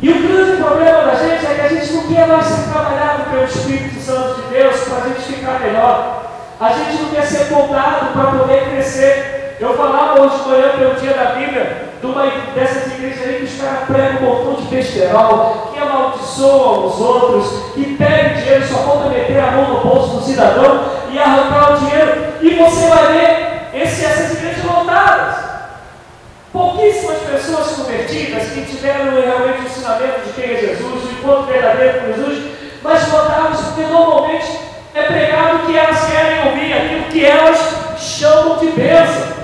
E 0.00 0.10
o 0.10 0.14
grande 0.14 0.62
problema 0.62 1.02
da 1.02 1.14
gente 1.14 1.44
é 1.44 1.54
que 1.54 1.60
a 1.60 1.68
gente 1.68 1.92
não 1.92 2.06
quer 2.06 2.26
mais 2.26 2.46
ser 2.46 2.70
trabalhado 2.70 3.24
pelo 3.30 3.44
Espírito 3.44 4.00
Santo 4.00 4.40
de 4.40 4.48
Deus 4.48 4.80
para 4.80 4.96
a 4.96 5.08
gente 5.08 5.20
ficar 5.20 5.60
melhor. 5.60 6.29
A 6.60 6.72
gente 6.72 7.00
não 7.00 7.08
quer 7.08 7.22
ser 7.22 7.46
podado 7.46 8.12
para 8.12 8.38
poder 8.38 8.68
crescer. 8.68 9.56
Eu 9.58 9.74
falava 9.74 10.20
hoje 10.20 10.42
de 10.42 10.48
manhã 10.50 10.68
pelo 10.76 10.94
dia 10.96 11.14
da 11.14 11.24
Bíblia, 11.30 11.88
de 11.98 12.06
uma 12.06 12.26
dessas 12.54 12.92
igrejas 12.92 13.26
aí 13.26 13.34
que 13.36 13.44
os 13.44 13.62
caras 13.62 13.86
pregam 13.86 14.30
um 14.30 14.44
montão 14.44 14.54
de 14.56 14.68
besterol, 14.68 15.70
que 15.72 15.78
amaldiçoam 15.78 16.86
os 16.86 17.00
outros, 17.00 17.72
que 17.72 17.96
pedem 17.96 18.34
dinheiro, 18.34 18.68
só 18.68 18.74
falta 18.80 19.08
meter 19.08 19.40
a 19.40 19.52
mão 19.52 19.68
no 19.72 19.80
bolso 19.80 20.18
do 20.18 20.22
cidadão 20.22 20.84
e 21.10 21.18
arrancar 21.18 21.72
o 21.72 21.78
dinheiro. 21.78 22.34
E 22.42 22.50
você 22.50 22.88
vai 22.88 23.06
ver 23.06 23.70
esse, 23.72 24.04
essas 24.04 24.32
igrejas 24.34 24.62
lotadas. 24.62 25.36
Pouquíssimas 26.52 27.20
pessoas 27.20 27.68
convertidas 27.68 28.50
que 28.50 28.66
tiveram 28.66 29.12
realmente 29.12 29.62
o 29.62 29.64
ensinamento 29.64 30.26
de 30.26 30.32
quem 30.34 30.52
é 30.52 30.58
Jesus, 30.58 31.04
o 31.04 31.10
encontro 31.10 31.44
verdadeiro 31.44 32.00
com 32.00 32.06
Jesus, 32.08 32.50
mas 32.82 33.10
lotadas 33.10 33.60
porque 33.60 33.90
normalmente 33.90 34.69
é 34.94 35.02
pregado 35.02 35.56
o 35.56 35.66
que 35.66 35.76
elas 35.76 36.10
querem 36.10 36.46
ouvir, 36.46 36.72
aquilo 36.72 37.04
que 37.04 37.24
elas 37.24 37.58
chamam 37.98 38.58
de 38.58 38.66
bênção. 38.68 39.40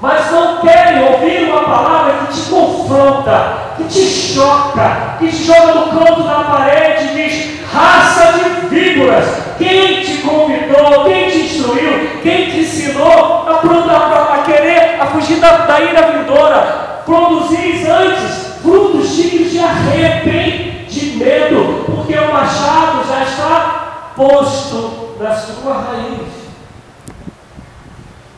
Mas 0.00 0.30
não 0.30 0.60
querem 0.60 1.12
ouvir 1.12 1.50
uma 1.50 1.64
palavra 1.64 2.26
que 2.26 2.34
te 2.34 2.48
confronta, 2.48 3.74
que 3.76 3.84
te 3.84 4.00
choca, 4.00 5.16
que 5.18 5.28
te 5.28 5.44
joga 5.44 5.74
no 5.74 5.98
canto 5.98 6.22
da 6.22 6.44
parede 6.44 7.04
e 7.04 7.28
diz: 7.28 7.60
raça 7.70 8.32
de 8.32 8.68
víboras, 8.68 9.26
quem 9.58 10.00
te 10.00 10.22
convidou, 10.22 11.04
quem 11.04 11.30
te 11.30 11.40
instruiu, 11.40 12.18
quem 12.22 12.50
te 12.50 12.60
ensinou 12.60 13.46
a, 13.46 13.50
a, 13.50 14.34
a 14.34 14.38
querer, 14.44 14.98
a 15.00 15.06
fugir 15.06 15.38
da, 15.38 15.66
da 15.66 15.80
ira 15.80 16.12
vindoura, 16.12 17.02
produzis 17.04 17.86
antes 17.86 18.54
frutos 18.62 19.16
dignos 19.16 19.50
de 19.50 19.60
arrependimento, 19.60 21.84
porque 21.86 22.16
o 22.16 22.32
machado 22.32 23.06
já 23.06 23.22
está 23.22 24.12
posto 24.16 25.10
na 25.18 25.34
sua 25.34 25.74
raiz. 25.74 26.40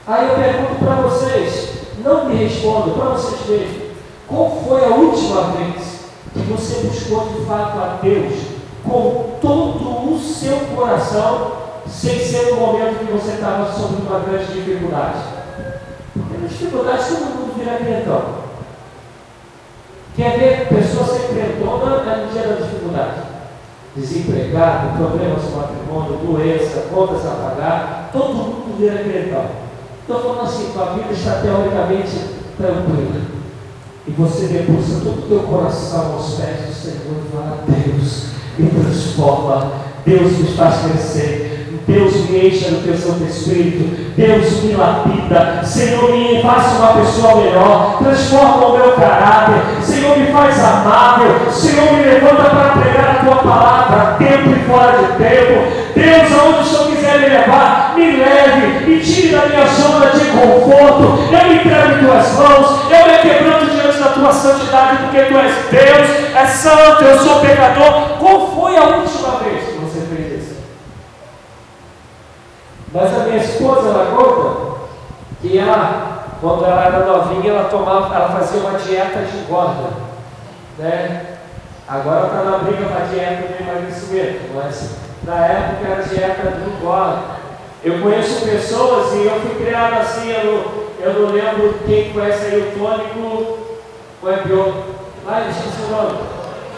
Aí 0.06 0.28
eu 0.28 0.34
pergunto 0.34 0.84
para 0.84 0.94
vocês, 0.96 1.72
respondam, 2.52 2.94
para 2.94 3.10
vocês 3.10 3.48
mesmos, 3.48 3.82
qual 4.28 4.50
foi 4.50 4.84
a 4.84 4.94
última 4.94 5.42
vez 5.52 6.02
que 6.32 6.38
você 6.40 6.86
buscou 6.86 7.28
de 7.28 7.44
fato 7.46 7.78
a 7.78 7.98
Deus 8.02 8.34
com 8.84 9.38
todo 9.40 10.14
o 10.14 10.18
seu 10.18 10.58
coração, 10.74 11.52
sem 11.86 12.18
ser 12.18 12.50
no 12.50 12.60
momento 12.60 13.04
que 13.04 13.12
você 13.12 13.32
estava 13.32 13.72
sob 13.72 14.02
uma 14.02 14.20
grande 14.20 14.52
dificuldade? 14.52 15.18
Porque 16.12 16.38
nas 16.38 16.50
dificuldades 16.50 17.06
todo 17.08 17.20
mundo 17.20 17.58
vira 17.58 17.76
crentão. 17.76 18.42
Quer 20.14 20.38
ver 20.38 20.68
pessoa 20.68 21.06
ser 21.06 21.28
crentona 21.28 22.02
é 22.10 22.16
no 22.16 22.32
dia 22.32 22.42
da 22.42 22.54
dificuldade? 22.56 23.32
Desempregado, 23.96 24.96
problemas 24.96 25.42
com 25.42 25.56
matrimônio, 25.56 26.18
doença, 26.18 26.86
contas 26.92 27.26
a 27.26 27.30
pagar, 27.30 28.10
todo 28.12 28.34
mundo 28.34 28.78
vira 28.78 29.02
crentão. 29.02 29.46
Estou 30.00 30.20
falando 30.20 30.42
assim, 30.42 30.72
tua 30.72 30.94
vida 30.94 31.12
está 31.12 31.40
teoricamente 31.40 32.41
tranquila. 32.56 33.20
E 34.06 34.10
você 34.10 34.46
debruça 34.46 35.00
todo 35.04 35.20
o 35.20 35.28
teu 35.28 35.40
coração 35.40 36.14
aos 36.14 36.34
pés 36.34 36.66
do 36.66 36.74
Senhor 36.74 37.22
e 37.24 37.32
fala, 37.32 37.64
Deus, 37.68 38.26
me 38.58 38.68
transforma, 38.68 39.72
Deus 40.04 40.38
me 40.38 40.48
faz 40.56 40.82
crescer. 40.82 41.52
Deus 41.86 42.28
me 42.28 42.48
encha 42.48 42.70
do 42.70 42.84
teu 42.84 42.96
Santo 42.96 43.24
Espírito, 43.24 44.14
Deus 44.16 44.62
me 44.62 44.74
lapida, 44.74 45.62
Senhor 45.64 46.12
me 46.12 46.40
faz 46.40 46.78
uma 46.78 46.92
pessoa 46.94 47.36
melhor, 47.36 47.98
transforma 47.98 48.66
o 48.66 48.78
meu 48.78 48.92
caráter, 48.92 49.62
Senhor 49.82 50.16
me 50.16 50.26
faz 50.26 50.58
amável, 50.62 51.50
Senhor 51.50 51.92
me 51.92 52.04
levanta 52.04 52.50
para 52.50 52.76
pregar 52.80 53.10
a 53.10 53.24
tua 53.24 53.36
palavra, 53.36 54.16
tempo 54.18 54.50
e 54.50 54.64
fora 54.68 54.98
de 54.98 55.06
tempo, 55.18 55.82
Deus, 55.94 56.40
aonde 56.40 56.68
o 56.68 56.81
Me 57.12 57.28
levar, 57.28 57.94
me 57.94 58.16
leve, 58.16 58.86
me 58.86 59.00
tire 59.00 59.36
da 59.36 59.46
minha 59.46 59.66
zona 59.66 60.10
de 60.10 60.24
conforto, 60.26 61.18
eu 61.30 61.48
me 61.48 61.54
entrego 61.56 61.92
em 61.92 62.04
tuas 62.04 62.32
mãos, 62.32 62.90
eu 62.90 63.06
me 63.06 63.18
quebrando 63.18 63.70
diante 63.70 63.98
da 63.98 64.08
tua 64.08 64.32
santidade, 64.32 64.96
porque 64.98 65.22
tu 65.24 65.38
és 65.38 65.54
Deus, 65.70 66.34
é 66.34 66.46
santo, 66.46 67.04
eu 67.04 67.18
sou 67.18 67.40
pecador. 67.40 68.18
Qual 68.18 68.50
foi 68.54 68.76
a 68.76 68.82
última 68.82 69.38
vez 69.38 69.64
que 69.64 69.78
você 69.78 70.00
fez 70.06 70.42
isso? 70.42 70.56
Mas 72.92 73.14
a 73.14 73.24
minha 73.24 73.36
esposa, 73.36 73.90
ela 73.90 74.16
conta 74.16 74.72
que 75.40 75.58
ela, 75.58 76.24
quando 76.40 76.64
ela 76.64 76.84
era 76.86 77.04
novinha, 77.04 77.52
ela 77.52 77.68
tomava, 77.68 78.14
ela 78.14 78.30
fazia 78.30 78.60
uma 78.60 78.78
dieta 78.78 79.20
de 79.20 79.38
engorda, 79.38 79.90
né? 80.78 81.26
Agora 81.86 82.26
está 82.26 82.42
na 82.42 82.58
briga 82.58 82.86
para 82.86 83.04
a 83.04 83.06
dieta 83.06 83.48
de 83.48 83.62
emagrecimento, 83.62 84.50
mas 84.54 85.01
na 85.24 85.46
época 85.46 85.88
era 85.90 86.02
dieta 86.02 86.50
do 86.50 86.70
engorda. 86.70 87.42
Eu 87.84 88.00
conheço 88.00 88.44
pessoas 88.44 89.12
e 89.14 89.26
eu 89.26 89.40
fui 89.40 89.64
criado 89.64 89.94
assim, 89.94 90.30
eu 90.30 90.44
não, 90.44 91.06
eu 91.06 91.20
não 91.20 91.32
lembro 91.32 91.74
quem 91.86 92.12
conhece 92.12 92.46
aí 92.46 92.60
o 92.60 92.78
tônico, 92.78 93.58
ou 94.22 94.32
é 94.32 94.36
bio, 94.42 94.74
lá 95.26 95.48
esqueci 95.48 95.82
o 95.88 95.90
nome, 95.90 96.18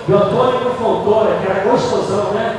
biotônico 0.06 0.70
Fontoura, 0.78 1.36
que 1.40 1.50
era 1.50 1.64
gostosão, 1.68 2.32
né? 2.32 2.56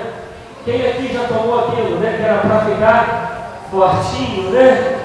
Quem 0.63 0.88
aqui 0.88 1.13
já 1.13 1.28
tomou 1.28 1.67
aquilo, 1.67 1.98
né? 1.98 2.15
Que 2.17 2.24
era 2.24 2.39
para 2.39 2.60
ficar 2.65 3.67
fortinho, 3.71 4.52
né? 4.52 5.00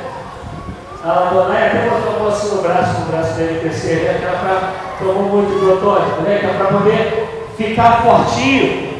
A 1.02 1.30
dona 1.32 1.54
até 1.54 1.88
botou 1.88 2.28
assim 2.28 2.56
no 2.56 2.62
braço, 2.62 3.00
no 3.00 3.06
braço 3.06 3.34
dele 3.34 3.60
crescer, 3.60 4.04
né? 4.04 4.18
Que 4.18 4.24
era 4.24 4.38
para 4.38 4.72
tomar 4.98 5.22
muito 5.22 5.58
biotônico, 5.58 6.22
né? 6.22 6.38
Que 6.38 6.46
era 6.46 6.54
para 6.54 6.78
poder 6.78 7.46
ficar 7.56 8.02
fortinho. 8.02 8.90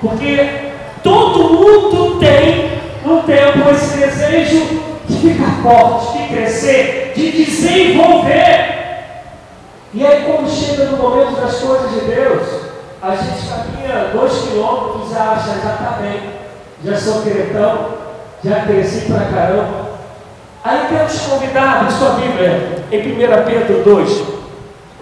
Porque 0.00 0.65
todo 1.06 1.54
mundo 1.54 2.18
tem 2.18 2.80
no 3.04 3.22
tempo 3.22 3.70
esse 3.70 3.96
desejo 3.96 4.82
de 5.08 5.16
ficar 5.18 5.62
forte, 5.62 6.18
de 6.18 6.34
crescer, 6.34 7.12
de 7.14 7.30
desenvolver. 7.30 8.74
E 9.94 10.04
aí 10.04 10.24
quando 10.24 10.50
chega 10.50 10.86
no 10.86 10.96
momento 10.96 11.40
das 11.40 11.58
coisas 11.60 11.90
de 11.92 12.00
Deus, 12.00 12.42
a 13.00 13.14
gente 13.14 13.46
caminha 13.46 14.10
dois 14.12 14.32
quilômetros 14.32 15.12
e 15.12 15.14
acha, 15.14 15.60
já 15.62 15.74
está 15.74 15.98
bem, 16.02 16.20
já 16.84 16.96
sou 16.98 17.22
queretão, 17.22 17.88
já 18.44 18.64
cresci 18.64 19.06
pra 19.06 19.26
caramba. 19.26 19.86
Aí 20.64 20.88
quero 20.88 21.08
te 21.08 21.20
convidar, 21.20 21.76
abrir 21.76 21.92
sua 21.92 22.10
Bíblia, 22.14 22.84
em 22.90 23.12
1 23.12 23.44
Pedro 23.44 23.84
2, 23.84 24.22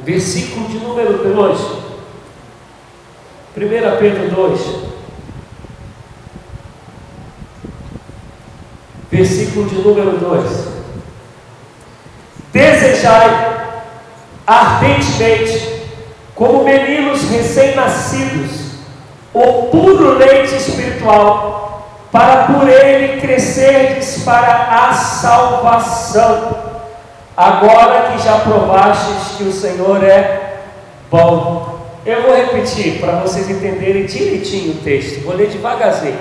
versículo 0.02 0.68
de 0.68 0.78
número 0.80 1.16
2. 1.16 1.60
1 3.56 3.96
Pedro 3.98 4.28
2. 4.28 4.93
Versículo 9.14 9.68
de 9.68 9.77
número 9.77 10.18
2. 10.18 10.68
Desejai 12.53 13.55
ardentemente, 14.44 15.85
como 16.35 16.64
meninos 16.64 17.31
recém-nascidos, 17.31 18.72
o 19.33 19.68
puro 19.70 20.18
leite 20.18 20.57
espiritual 20.57 21.88
para 22.11 22.46
por 22.46 22.68
ele 22.68 23.20
crescerdes 23.20 24.24
para 24.24 24.88
a 24.88 24.92
salvação, 24.94 26.57
agora 27.37 28.11
que 28.11 28.18
já 28.24 28.40
provastes 28.40 29.37
que 29.37 29.44
o 29.44 29.53
Senhor 29.53 30.03
é 30.03 30.62
bom. 31.09 31.79
Eu 32.05 32.22
vou 32.22 32.35
repetir 32.35 32.98
para 32.98 33.20
vocês 33.20 33.48
entenderem 33.48 34.07
direitinho 34.07 34.72
o 34.72 34.79
texto, 34.79 35.22
vou 35.22 35.37
ler 35.37 35.50
devagarzinho. 35.50 36.18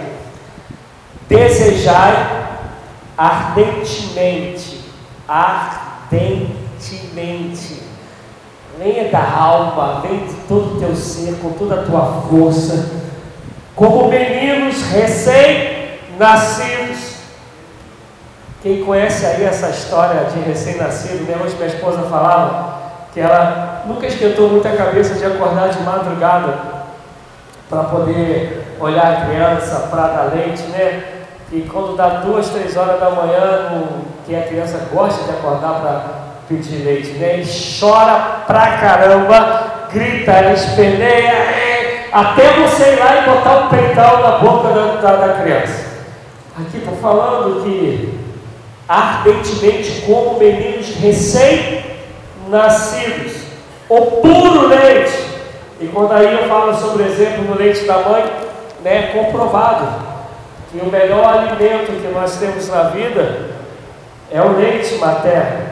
Desejai 1.28 2.44
ardentemente, 3.18 4.82
ardentemente, 5.28 7.84
venha 8.78 9.10
da 9.10 9.24
alma, 9.24 10.02
vem 10.02 10.26
de 10.26 10.34
todo 10.48 10.76
o 10.76 10.80
teu 10.80 10.96
ser, 10.96 11.36
com 11.42 11.52
toda 11.52 11.82
a 11.82 11.84
tua 11.84 12.24
força, 12.30 13.04
como 13.76 14.10
meninos 14.10 14.82
recém 14.92 15.98
nascidos. 16.18 17.14
Quem 18.62 18.86
conhece 18.86 19.26
aí 19.26 19.44
essa 19.44 19.70
história 19.70 20.26
de 20.26 20.40
recém-nascido, 20.40 21.26
né? 21.26 21.38
Hoje 21.44 21.56
minha 21.56 21.68
esposa 21.68 22.04
falava 22.04 22.82
que 23.14 23.20
ela 23.20 23.84
nunca 23.86 24.08
esquentou 24.08 24.50
muita 24.50 24.72
cabeça 24.72 25.16
de 25.16 25.26
acordar 25.26 25.70
de 25.70 25.84
madrugada 25.84 26.58
para 27.70 27.84
poder 27.84 28.76
olhar 28.80 29.14
a 29.14 29.26
criança, 29.26 29.88
para 29.90 30.08
dar 30.08 30.34
leite, 30.34 30.64
né? 30.64 31.23
E 31.54 31.62
quando 31.72 31.96
dá 31.96 32.08
duas, 32.26 32.50
três 32.50 32.76
horas 32.76 33.00
da 33.00 33.12
manhã, 33.12 33.84
que 34.26 34.36
a 34.36 34.42
criança 34.42 34.88
gosta 34.92 35.24
de 35.24 35.30
acordar 35.30 35.82
para 35.82 36.06
pedir 36.50 36.84
leite, 36.84 37.12
né? 37.12 37.42
E 37.42 37.46
chora 37.80 38.42
pra 38.48 38.78
caramba, 38.78 39.88
grita, 39.94 40.52
esperneia, 40.52 42.10
até 42.12 42.54
você 42.54 42.94
ir 42.94 43.00
lá 43.00 43.22
e 43.22 43.30
botar 43.30 43.56
o 43.56 43.66
um 43.66 43.68
peitão 43.70 44.24
na 44.24 44.40
boca 44.40 44.70
da, 44.70 44.96
da, 44.96 45.28
da 45.28 45.34
criança. 45.44 45.94
Aqui 46.60 46.78
está 46.78 46.92
falando 46.94 47.64
que 47.64 48.18
ardentemente 48.90 50.02
como 50.08 50.40
meninos 50.40 50.96
recém-nascidos, 50.96 53.44
o 53.88 54.02
puro 54.02 54.70
leite. 54.70 55.24
E 55.80 55.86
quando 55.86 56.14
aí 56.14 56.34
eu 56.34 56.48
falo 56.48 56.74
sobre 56.74 57.04
o 57.04 57.06
exemplo 57.06 57.44
do 57.44 57.60
leite 57.60 57.86
da 57.86 58.00
mãe, 58.00 58.24
né, 58.84 59.12
comprovado 59.14 60.13
que 60.74 60.80
o 60.80 60.88
melhor 60.88 61.24
alimento 61.24 62.02
que 62.02 62.12
nós 62.14 62.36
temos 62.38 62.68
na 62.68 62.84
vida 62.90 63.52
é 64.30 64.42
o 64.42 64.58
leite 64.58 64.96
materno. 64.96 65.72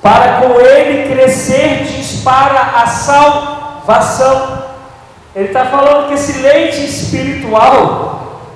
Para 0.00 0.42
com 0.42 0.60
ele 0.60 1.12
crescer 1.12 1.86
para 2.22 2.82
a 2.82 2.86
salvação. 2.86 4.64
Ele 5.34 5.46
está 5.46 5.64
falando 5.64 6.08
que 6.08 6.14
esse 6.14 6.40
leite 6.40 6.84
espiritual 6.84 8.14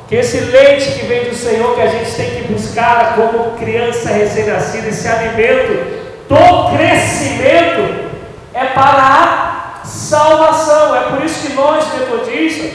que 0.08 0.14
esse 0.14 0.40
leite 0.40 0.92
que 0.92 1.04
vem 1.04 1.28
do 1.28 1.34
Senhor, 1.34 1.74
que 1.74 1.82
a 1.82 1.86
gente 1.86 2.10
tem 2.12 2.30
que 2.30 2.50
buscar 2.50 3.14
como 3.14 3.58
criança 3.58 4.08
recém-nascida, 4.08 4.88
esse 4.88 5.06
alimento 5.06 6.26
do 6.26 6.70
crescimento, 6.74 8.08
é 8.54 8.64
para 8.64 9.82
a 9.82 9.84
salvação. 9.84 10.96
É 10.96 11.00
por 11.10 11.22
isso 11.22 11.46
que 11.46 11.52
nós, 11.52 11.84
metodistas, 11.92 12.70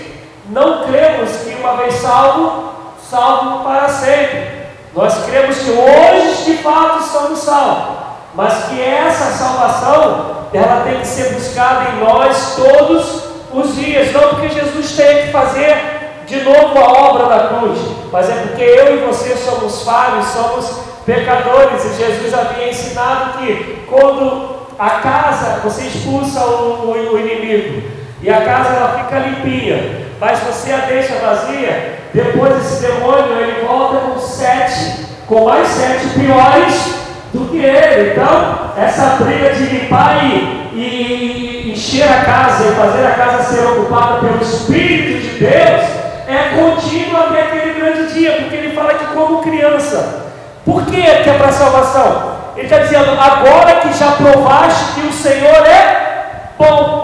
não 0.50 0.84
cremos 0.84 1.30
que 1.38 1.56
uma 1.60 1.78
vez 1.78 1.96
salvo, 1.96 2.74
salvo 3.10 3.64
para 3.64 3.88
sempre. 3.90 4.64
Nós 4.94 5.26
cremos 5.26 5.58
que 5.58 5.72
hoje 5.72 6.44
de 6.46 6.58
fato 6.58 7.02
somos 7.04 7.40
salvos, 7.40 7.98
mas 8.36 8.66
que 8.66 8.82
essa 8.82 9.32
salvação 9.32 10.48
ela 10.54 10.84
tem 10.84 11.00
que 11.00 11.08
ser 11.08 11.34
buscada 11.34 11.92
em 11.92 12.04
nós 12.04 12.56
todos 12.56 13.24
os 13.52 13.76
dias, 13.76 14.12
não 14.12 14.30
porque 14.30 14.50
Jesus 14.50 14.96
tem 14.96 15.24
que 15.24 15.32
fazer 15.32 16.04
de 16.28 16.42
novo 16.42 16.78
a 16.78 17.10
obra 17.10 17.26
da 17.26 17.48
cruz, 17.48 17.80
mas 18.12 18.30
é 18.30 18.34
porque 18.34 18.64
eu 18.64 18.96
e 18.96 19.06
você 19.06 19.36
somos 19.36 19.84
falhos, 19.84 20.26
somos 20.28 20.80
pecadores, 21.06 21.84
e 21.86 21.98
Jesus 21.98 22.34
havia 22.34 22.70
ensinado 22.70 23.40
que 23.40 23.86
quando 23.90 24.64
a 24.78 24.90
casa, 24.90 25.60
você 25.64 25.84
expulsa 25.84 26.40
o, 26.46 26.86
o, 26.86 27.14
o 27.14 27.20
inimigo, 27.20 27.84
e 28.22 28.30
a 28.30 28.42
casa 28.42 28.74
ela 28.74 29.04
fica 29.04 29.20
limpinha, 29.20 30.03
mas 30.24 30.40
você 30.40 30.72
a 30.72 30.78
deixa 30.78 31.16
vazia, 31.16 32.00
depois 32.14 32.56
esse 32.56 32.82
demônio 32.82 33.38
ele 33.42 33.66
volta 33.68 33.98
com 34.08 34.18
sete, 34.18 35.06
com 35.28 35.44
mais 35.44 35.68
sete 35.68 36.18
piores 36.18 36.96
do 37.34 37.50
que 37.50 37.58
ele. 37.58 38.12
Então, 38.12 38.72
essa 38.78 39.18
briga 39.22 39.54
de 39.54 39.64
limpar 39.66 40.24
e, 40.24 40.72
e 40.80 41.74
encher 41.74 42.08
a 42.08 42.24
casa 42.24 42.70
e 42.70 42.72
fazer 42.74 43.06
a 43.06 43.12
casa 43.12 43.44
ser 43.44 43.66
ocupada 43.66 44.22
pelo 44.22 44.42
Espírito 44.42 45.24
de 45.24 45.40
Deus 45.40 45.82
é 46.26 46.56
contínuo 46.56 47.20
até 47.20 47.42
aquele 47.42 47.74
grande 47.74 48.14
dia, 48.14 48.32
porque 48.32 48.56
ele 48.56 48.74
fala 48.74 48.94
que 48.94 49.06
como 49.08 49.44
criança. 49.44 50.32
Por 50.64 50.86
que 50.86 51.02
que 51.02 51.30
é 51.30 51.38
para 51.38 51.52
salvação? 51.52 52.32
Ele 52.56 52.66
está 52.66 52.78
dizendo, 52.78 53.12
agora 53.20 53.82
que 53.82 53.92
já 53.92 54.14
provaste 54.14 54.94
que 54.94 55.06
o 55.06 55.12
Senhor 55.12 55.66
é 55.66 56.54
bom. 56.58 57.04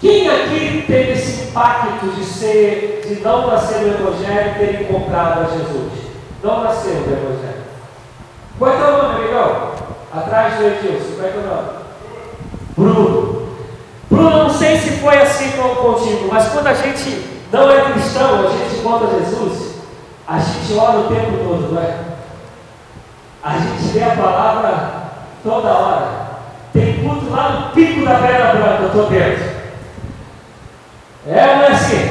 Quem 0.00 0.28
aqui 0.28 0.75
teve 0.86 1.12
esse 1.12 1.48
impacto 1.48 2.06
de 2.14 2.24
ser, 2.24 3.02
de 3.06 3.22
não 3.22 3.46
nascer 3.46 3.78
no 3.80 3.94
Evangelho 3.94 4.50
e 4.50 4.58
ter 4.58 4.82
encontrado 4.82 5.40
a 5.40 5.56
Jesus? 5.56 5.92
Não 6.42 6.62
nasceu 6.62 6.94
no 6.94 7.12
Evangelho. 7.12 7.64
Qual 8.58 8.70
é 8.70 8.76
o 8.76 9.02
nome, 9.02 9.14
amigão? 9.16 9.72
Atrás 10.14 10.54
do 10.54 10.64
Edilson, 10.64 11.16
qual 11.16 11.28
é 11.28 11.32
o 11.32 11.46
nome? 11.46 11.68
Bruno. 12.76 13.46
Bruno, 14.10 14.44
não 14.44 14.50
sei 14.50 14.78
se 14.78 14.90
foi 14.98 15.18
assim 15.18 15.50
contigo, 15.52 16.28
mas 16.30 16.48
quando 16.48 16.68
a 16.68 16.74
gente 16.74 17.36
não 17.52 17.70
é 17.70 17.92
cristão, 17.92 18.46
a 18.46 18.50
gente 18.50 18.76
encontra 18.78 19.18
Jesus, 19.18 19.76
a 20.26 20.38
gente 20.38 20.78
ora 20.78 20.98
o 20.98 21.08
tempo 21.08 21.38
todo, 21.44 21.72
não 21.72 21.82
é? 21.82 21.98
A 23.42 23.58
gente 23.58 23.96
lê 23.96 24.02
a 24.02 24.16
palavra 24.16 24.90
toda 25.42 25.68
hora. 25.68 26.26
Tem 26.72 27.00
culto 27.02 27.30
lá 27.30 27.50
no 27.50 27.70
pico 27.70 28.04
da 28.04 28.16
pedra 28.16 28.54
branca, 28.54 28.82
eu 28.82 28.86
estou 28.88 29.06
dentro. 29.06 29.45
É 31.28 31.66
assim? 31.72 32.08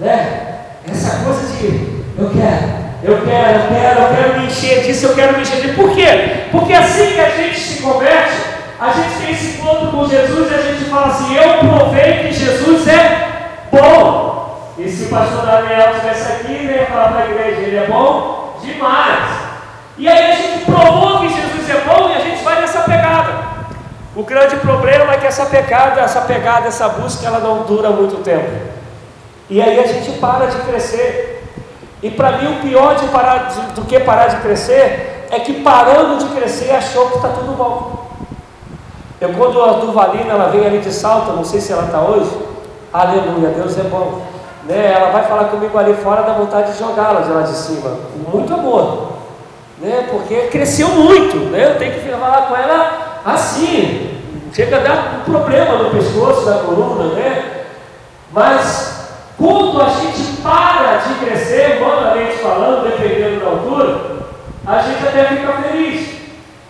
Né? 0.00 0.54
Essa 0.90 1.24
coisa 1.24 1.56
de 1.56 1.98
eu 2.18 2.30
quero, 2.30 2.78
eu 3.02 3.24
quero, 3.24 3.58
eu 3.58 3.68
quero, 3.68 4.00
eu 4.00 4.08
quero 4.14 4.40
me 4.40 4.46
encher 4.46 4.82
disso, 4.82 5.06
eu 5.06 5.14
quero 5.14 5.34
me 5.34 5.42
encher 5.42 5.60
disso. 5.60 5.74
Por 5.74 5.94
quê? 5.94 6.46
Porque 6.50 6.72
assim 6.72 7.14
que 7.14 7.20
a 7.20 7.30
gente 7.30 7.58
se 7.58 7.82
converte, 7.82 8.36
a 8.80 8.92
gente 8.92 9.18
tem 9.20 9.32
esse 9.32 9.58
encontro 9.58 9.88
com 9.88 10.08
Jesus 10.08 10.50
e 10.50 10.54
a 10.54 10.62
gente 10.62 10.84
fala 10.84 11.06
assim, 11.06 11.36
eu 11.36 11.58
provei 11.58 12.28
que 12.28 12.32
Jesus 12.32 12.86
é 12.86 13.28
bom. 13.72 14.74
E 14.78 14.88
se 14.88 15.04
o 15.04 15.08
pastor 15.08 15.44
Daniel 15.44 15.90
estivesse 15.90 16.32
aqui, 16.32 16.52
ele 16.52 16.74
ia 16.74 16.86
falar 16.86 17.08
para 17.08 17.22
a 17.22 17.30
igreja, 17.30 17.60
ele 17.60 17.76
é 17.76 17.86
bom 17.86 18.56
demais. 18.62 19.48
E 19.96 20.08
aí 20.08 20.30
a 20.30 20.34
gente 20.36 20.64
provou 20.64 21.20
que 21.20 21.28
Jesus 21.28 21.70
é 21.70 21.80
bom 21.84 22.08
e 22.08 22.14
a 22.14 22.20
gente 22.20 22.44
vai 22.44 22.60
nessa 22.60 22.82
pegada. 22.82 23.57
O 24.18 24.24
grande 24.24 24.56
problema 24.56 25.12
é 25.12 25.18
que 25.18 25.28
essa 25.28 25.46
pegada, 25.46 26.00
essa 26.00 26.22
pegada, 26.22 26.66
essa 26.66 26.88
busca, 26.88 27.24
ela 27.24 27.38
não 27.38 27.62
dura 27.62 27.90
muito 27.90 28.16
tempo. 28.24 28.50
E 29.48 29.62
aí 29.62 29.78
a 29.78 29.86
gente 29.86 30.18
para 30.18 30.46
de 30.46 30.58
crescer. 30.62 31.44
E 32.02 32.10
para 32.10 32.32
mim 32.32 32.56
o 32.56 32.60
pior 32.60 32.96
de 32.96 33.06
parar 33.06 33.48
de, 33.48 33.60
do 33.74 33.82
que 33.82 34.00
parar 34.00 34.26
de 34.26 34.40
crescer 34.40 35.28
é 35.30 35.38
que 35.38 35.62
parando 35.62 36.18
de 36.18 36.34
crescer 36.34 36.72
achou 36.72 37.10
que 37.10 37.16
está 37.18 37.28
tudo 37.28 37.56
bom. 37.56 38.08
Eu 39.20 39.34
quando 39.34 39.62
a 39.62 39.74
Duvalina 39.74 40.32
ela 40.32 40.48
vem 40.48 40.66
ali 40.66 40.80
de 40.80 40.92
salto, 40.92 41.30
não 41.32 41.44
sei 41.44 41.60
se 41.60 41.72
ela 41.72 41.84
está 41.84 42.00
hoje, 42.00 42.30
aleluia, 42.92 43.50
Deus 43.50 43.78
é 43.78 43.84
bom 43.84 44.22
né, 44.68 44.92
ela 44.94 45.10
vai 45.10 45.24
falar 45.24 45.44
comigo 45.44 45.76
ali 45.78 45.94
fora 45.94 46.22
da 46.22 46.34
vontade 46.34 46.72
de 46.72 46.78
jogá-la 46.78 47.22
de 47.22 47.30
lá 47.30 47.40
de 47.40 47.56
cima, 47.56 47.96
muito 48.30 48.52
amor, 48.52 49.12
né, 49.80 50.06
porque 50.10 50.48
cresceu 50.48 50.88
muito, 50.88 51.36
né, 51.50 51.70
eu 51.70 51.78
tenho 51.78 51.94
que 51.94 52.00
falar 52.10 52.42
com 52.42 52.54
ela 52.54 53.20
assim, 53.24 54.07
chega 54.52 54.76
a 54.76 54.80
dar 54.80 55.20
um 55.20 55.30
problema 55.30 55.78
no 55.78 55.90
pescoço, 55.90 56.46
da 56.46 56.58
coluna, 56.58 57.14
né? 57.14 57.64
Mas 58.32 58.98
quando 59.36 59.80
a 59.80 59.88
gente 59.88 60.42
para 60.42 60.96
de 60.96 61.14
crescer, 61.24 61.78
humanamente 61.80 62.38
falando, 62.38 62.90
dependendo 62.90 63.40
da 63.40 63.50
altura, 63.50 64.18
a 64.66 64.82
gente 64.82 65.06
até 65.06 65.24
fica 65.24 65.52
feliz. 65.52 66.18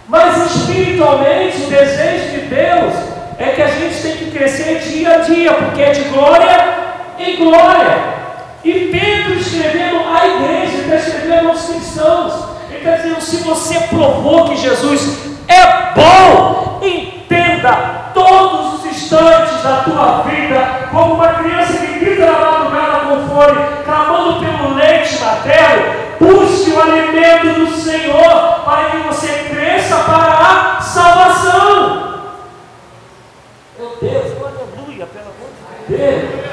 Mas 0.08 0.54
espiritualmente, 0.54 1.62
o 1.64 1.70
desejo 1.70 2.30
de 2.30 2.40
Deus 2.46 2.94
é 3.38 3.46
que 3.54 3.62
a 3.62 3.68
gente 3.68 4.02
tem 4.02 4.16
que 4.16 4.30
crescer 4.30 4.80
dia 4.80 5.14
a 5.14 5.18
dia, 5.18 5.52
porque 5.54 5.82
é 5.82 5.92
de 5.92 6.04
glória 6.04 6.78
em 7.18 7.36
glória. 7.36 8.18
E 8.64 8.72
Pedro 8.72 9.38
escrevendo 9.38 10.00
à 10.08 10.26
igreja, 10.26 10.78
está 10.78 10.96
escrevendo 10.96 11.48
aos 11.48 11.64
cristãos, 11.66 12.32
ele 12.68 12.78
está 12.78 12.96
dizendo: 12.96 13.20
se 13.20 13.36
você 13.38 13.80
provou 13.88 14.48
que 14.48 14.56
Jesus 14.56 15.18
é 15.46 15.94
bom, 15.94 16.80
entenda 17.28 18.10
todos 18.14 18.74
os 18.74 18.86
instantes 18.86 19.62
da 19.62 19.82
tua 19.84 20.22
vida, 20.22 20.88
como 20.90 21.14
uma 21.14 21.34
criança 21.34 21.74
que 21.74 21.98
grita 21.98 22.24
na 22.24 22.38
madrugada 22.38 23.06
com 23.06 23.28
fome, 23.28 23.84
clamando 23.84 24.40
pelo 24.40 24.74
leite 24.74 25.18
materno, 25.20 25.94
busque 26.18 26.70
o 26.70 26.80
alimento 26.80 27.60
do 27.60 27.76
Senhor 27.76 28.62
para 28.64 28.90
que 28.90 28.96
você 29.06 29.28
cresça 29.50 29.96
para 29.98 30.78
a 30.78 30.80
salvação. 30.80 32.08
Meu 33.78 33.96
Deus, 34.00 34.32
aleluia, 34.42 35.06
pelo 35.06 35.26
amor 35.26 35.86
de 35.86 35.96
Deus. 35.96 36.48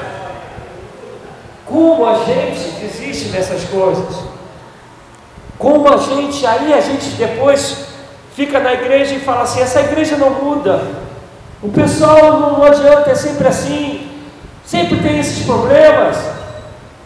Como 1.64 2.06
a 2.06 2.18
gente 2.18 2.70
desiste 2.80 3.30
dessas 3.30 3.64
coisas? 3.64 4.24
Como 5.58 5.92
a 5.92 5.96
gente, 5.96 6.46
aí 6.46 6.72
a 6.74 6.80
gente 6.80 7.08
depois 7.16 7.85
fica 8.36 8.60
na 8.60 8.74
igreja 8.74 9.14
e 9.14 9.20
fala 9.20 9.42
assim: 9.42 9.60
essa 9.60 9.80
igreja 9.80 10.16
não 10.16 10.30
muda, 10.30 10.82
o 11.62 11.70
pessoal 11.70 12.38
não, 12.38 12.62
adianta, 12.62 13.10
é 13.10 13.14
sempre 13.14 13.48
assim, 13.48 14.08
sempre 14.64 14.98
tem 14.98 15.18
esses 15.18 15.44
problemas. 15.46 16.35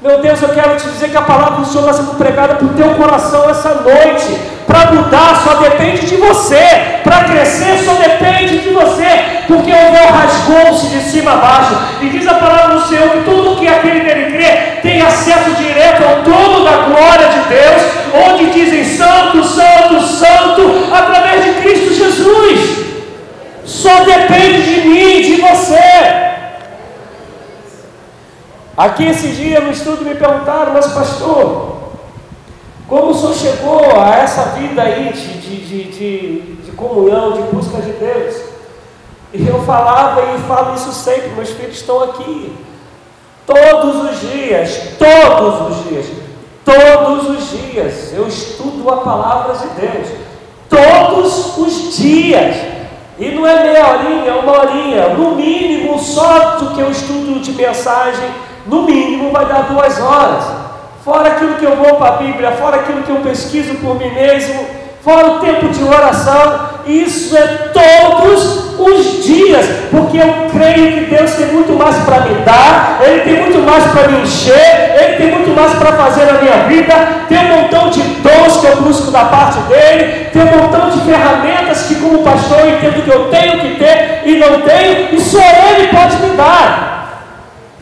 Meu 0.03 0.19
Deus, 0.23 0.41
eu 0.41 0.49
quero 0.49 0.77
te 0.77 0.89
dizer 0.89 1.11
que 1.11 1.17
a 1.19 1.21
palavra 1.21 1.59
do 1.59 1.67
Senhor 1.67 1.87
está 1.87 1.93
sendo 1.93 2.17
pregada 2.17 2.55
para 2.55 2.65
o 2.65 2.71
teu 2.71 2.95
coração 2.95 3.51
essa 3.51 3.75
noite. 3.75 4.35
Para 4.67 4.93
mudar 4.93 5.43
só 5.45 5.57
depende 5.57 6.07
de 6.07 6.17
você. 6.17 6.57
Para 7.05 7.25
crescer 7.25 7.85
só 7.85 7.93
depende 7.93 8.61
de 8.61 8.71
você. 8.71 9.45
Porque 9.47 9.71
o 9.71 9.93
véu 9.93 10.07
rasgou-se 10.11 10.87
de 10.87 11.03
cima 11.03 11.33
a 11.33 11.37
baixo. 11.37 11.79
E 12.01 12.09
diz 12.09 12.27
a 12.27 12.33
palavra 12.33 12.79
do 12.79 12.89
Senhor 12.89 13.11
que 13.11 13.25
tudo 13.25 13.61
que 13.61 13.69
aquele 13.69 14.03
nele 14.03 14.33
crê 14.39 14.81
tem 14.81 15.03
acesso 15.03 15.51
direto 15.51 16.03
ao 16.03 16.23
trono 16.23 16.65
da 16.65 16.77
glória 16.79 17.29
de 17.29 17.41
Deus. 17.51 18.27
Onde 18.27 18.53
dizem 18.53 18.83
santo, 18.83 19.45
santo, 19.45 20.01
santo, 20.01 20.95
através 20.95 21.45
de 21.45 21.61
Cristo 21.61 21.93
Jesus. 21.93 22.87
Só 23.67 24.03
depende 24.05 24.63
de 24.63 24.89
mim, 24.89 25.21
de 25.21 25.43
você. 25.43 26.30
Aqui 28.81 29.05
esse 29.05 29.29
dia 29.33 29.61
no 29.61 29.73
estudo 29.73 30.03
me 30.07 30.15
perguntaram, 30.15 30.73
mas 30.73 30.87
pastor, 30.87 31.81
como 32.89 33.11
o 33.11 33.15
senhor 33.15 33.35
chegou 33.35 34.01
a 34.01 34.17
essa 34.17 34.43
vida 34.57 34.81
aí 34.81 35.13
de, 35.13 35.39
de, 35.39 35.57
de, 35.67 35.85
de, 35.85 36.41
de 36.65 36.73
comunhão, 36.73 37.33
de 37.33 37.43
busca 37.55 37.77
de 37.83 37.93
Deus? 37.93 38.37
E 39.35 39.47
eu 39.47 39.63
falava 39.65 40.23
e 40.35 40.39
falo 40.49 40.75
isso 40.75 40.95
sempre, 40.95 41.29
meus 41.29 41.51
filhos 41.51 41.77
estão 41.77 42.05
aqui. 42.05 42.57
Todos 43.45 44.13
os 44.13 44.21
dias, 44.21 44.81
todos 44.99 45.77
os 45.77 45.85
dias, 45.85 46.07
todos 46.65 47.29
os 47.29 47.51
dias 47.51 48.15
eu 48.15 48.27
estudo 48.27 48.89
a 48.89 48.97
palavra 48.97 49.59
de 49.59 49.69
Deus. 49.79 50.09
Todos 50.71 51.59
os 51.59 51.99
dias. 51.99 52.57
E 53.19 53.29
não 53.29 53.47
é 53.47 53.63
meia 53.63 53.91
horinha, 53.91 54.31
é 54.31 54.35
uma 54.37 54.59
horinha. 54.59 55.09
No 55.11 55.35
mínimo, 55.35 55.99
só 55.99 56.57
do 56.57 56.75
que 56.75 56.81
eu 56.81 56.91
estudo 56.91 57.39
de 57.41 57.53
mensagem 57.53 58.49
no 58.67 58.83
mínimo 58.83 59.31
vai 59.31 59.47
dar 59.47 59.63
duas 59.63 60.01
horas. 60.01 60.45
Fora 61.05 61.29
aquilo 61.29 61.55
que 61.55 61.65
eu 61.65 61.77
vou 61.77 61.95
para 61.97 62.15
a 62.15 62.17
Bíblia, 62.19 62.53
fora 62.53 62.77
aquilo 62.77 63.03
que 63.03 63.11
eu 63.11 63.17
pesquiso 63.17 63.75
por 63.77 63.99
mim 63.99 64.11
mesmo, 64.13 64.67
fora 65.03 65.29
o 65.29 65.41
tempo 65.41 65.69
de 65.69 65.83
oração, 65.83 66.69
isso 66.87 67.37
é 67.37 67.71
todos 67.73 68.79
os 68.79 69.25
dias, 69.25 69.67
porque 69.91 70.19
eu 70.19 70.47
creio 70.53 70.93
que 70.93 71.15
Deus 71.15 71.33
tem 71.35 71.47
muito 71.47 71.73
mais 71.73 71.97
para 72.05 72.21
me 72.21 72.35
dar, 72.45 72.99
Ele 73.03 73.21
tem 73.21 73.41
muito 73.41 73.59
mais 73.61 73.85
para 73.85 74.09
me 74.09 74.23
encher, 74.23 74.95
Ele 74.99 75.17
tem 75.17 75.31
muito 75.31 75.55
mais 75.55 75.73
para 75.75 75.93
fazer 75.93 76.25
na 76.27 76.41
minha 76.41 76.57
vida, 76.69 76.95
tem 77.29 77.39
um 77.39 77.63
montão 77.63 77.89
de 77.89 78.03
dons 78.03 78.57
que 78.59 78.67
eu 78.67 78.77
busco 78.83 79.11
da 79.11 79.25
parte 79.25 79.59
dEle, 79.69 80.27
tem 80.33 80.43
um 80.43 80.63
montão 80.63 80.91
de 80.91 81.01
ferramentas 81.01 81.83
que, 81.83 81.95
como 81.97 82.23
pastor, 82.23 82.61
eu 82.61 82.71
entendo 82.71 83.05
que 83.05 83.11
eu 83.11 83.29
tenho 83.29 83.59
que 83.59 83.77
ter 83.77 84.23
e 84.25 84.37
não 84.37 84.61
tenho, 84.61 85.15
e 85.15 85.21
só 85.21 85.39
Ele 85.39 85.89
pode 85.89 86.17
me 86.17 86.37
dar. 86.37 86.90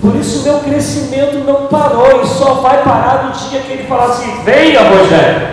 Por 0.01 0.14
isso 0.14 0.44
meu 0.44 0.61
crescimento 0.61 1.38
não 1.38 1.66
parou 1.66 2.22
e 2.22 2.26
só 2.26 2.55
vai 2.55 2.82
parar 2.82 3.24
no 3.24 3.32
dia 3.32 3.61
que 3.61 3.72
ele 3.72 3.84
falar 3.84 4.07
assim, 4.07 4.42
venha 4.44 4.88
Rogério. 4.88 5.49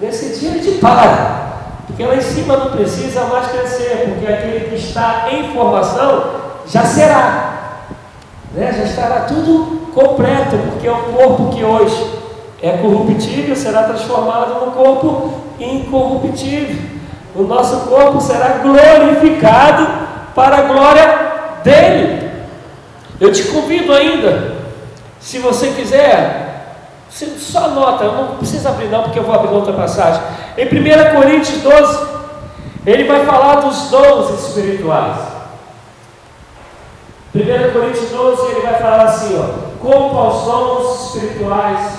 Nesse 0.00 0.38
dia 0.38 0.50
ele 0.52 0.78
para. 0.78 1.38
Porque 1.86 2.04
lá 2.04 2.16
em 2.16 2.20
cima 2.20 2.56
não 2.56 2.70
precisa 2.70 3.24
mais 3.24 3.48
crescer, 3.48 4.14
porque 4.14 4.32
aquele 4.32 4.70
que 4.70 4.76
está 4.76 5.26
em 5.30 5.52
formação 5.52 6.24
já 6.66 6.82
será. 6.82 7.54
Né? 8.54 8.72
Já 8.72 8.84
estará 8.84 9.20
tudo 9.22 9.90
completo, 9.92 10.56
porque 10.70 10.86
é 10.86 10.92
o 10.92 10.96
corpo 10.96 11.54
que 11.54 11.64
hoje 11.64 12.18
é 12.62 12.72
corruptível 12.72 13.54
será 13.54 13.84
transformado 13.84 14.64
num 14.64 14.70
corpo 14.72 15.34
incorruptível. 15.60 16.76
O 17.34 17.42
nosso 17.42 17.88
corpo 17.88 18.20
será 18.20 18.60
glorificado 18.62 19.86
para 20.34 20.58
a 20.58 20.62
glória 20.62 21.18
dele. 21.62 22.17
Eu 23.20 23.32
te 23.32 23.42
convido 23.44 23.92
ainda, 23.92 24.56
se 25.20 25.38
você 25.38 25.72
quiser, 25.72 26.48
só 27.10 27.64
anota, 27.64 28.04
não 28.04 28.36
precisa 28.36 28.68
abrir 28.68 28.86
não, 28.86 29.02
porque 29.04 29.18
eu 29.18 29.24
vou 29.24 29.34
abrir 29.34 29.52
outra 29.52 29.72
passagem. 29.72 30.22
Em 30.56 30.66
1 30.66 31.14
Coríntios 31.16 31.60
12, 31.62 32.06
ele 32.86 33.04
vai 33.04 33.26
falar 33.26 33.56
dos 33.56 33.90
dons 33.90 34.46
espirituais. 34.46 35.16
1 37.34 37.72
Coríntios 37.72 38.10
12, 38.10 38.52
ele 38.52 38.60
vai 38.60 38.74
falar 38.74 39.02
assim, 39.02 39.36
ó, 39.36 39.68
como 39.80 40.16
aos 40.16 40.44
dons 40.44 41.06
espirituais, 41.06 41.98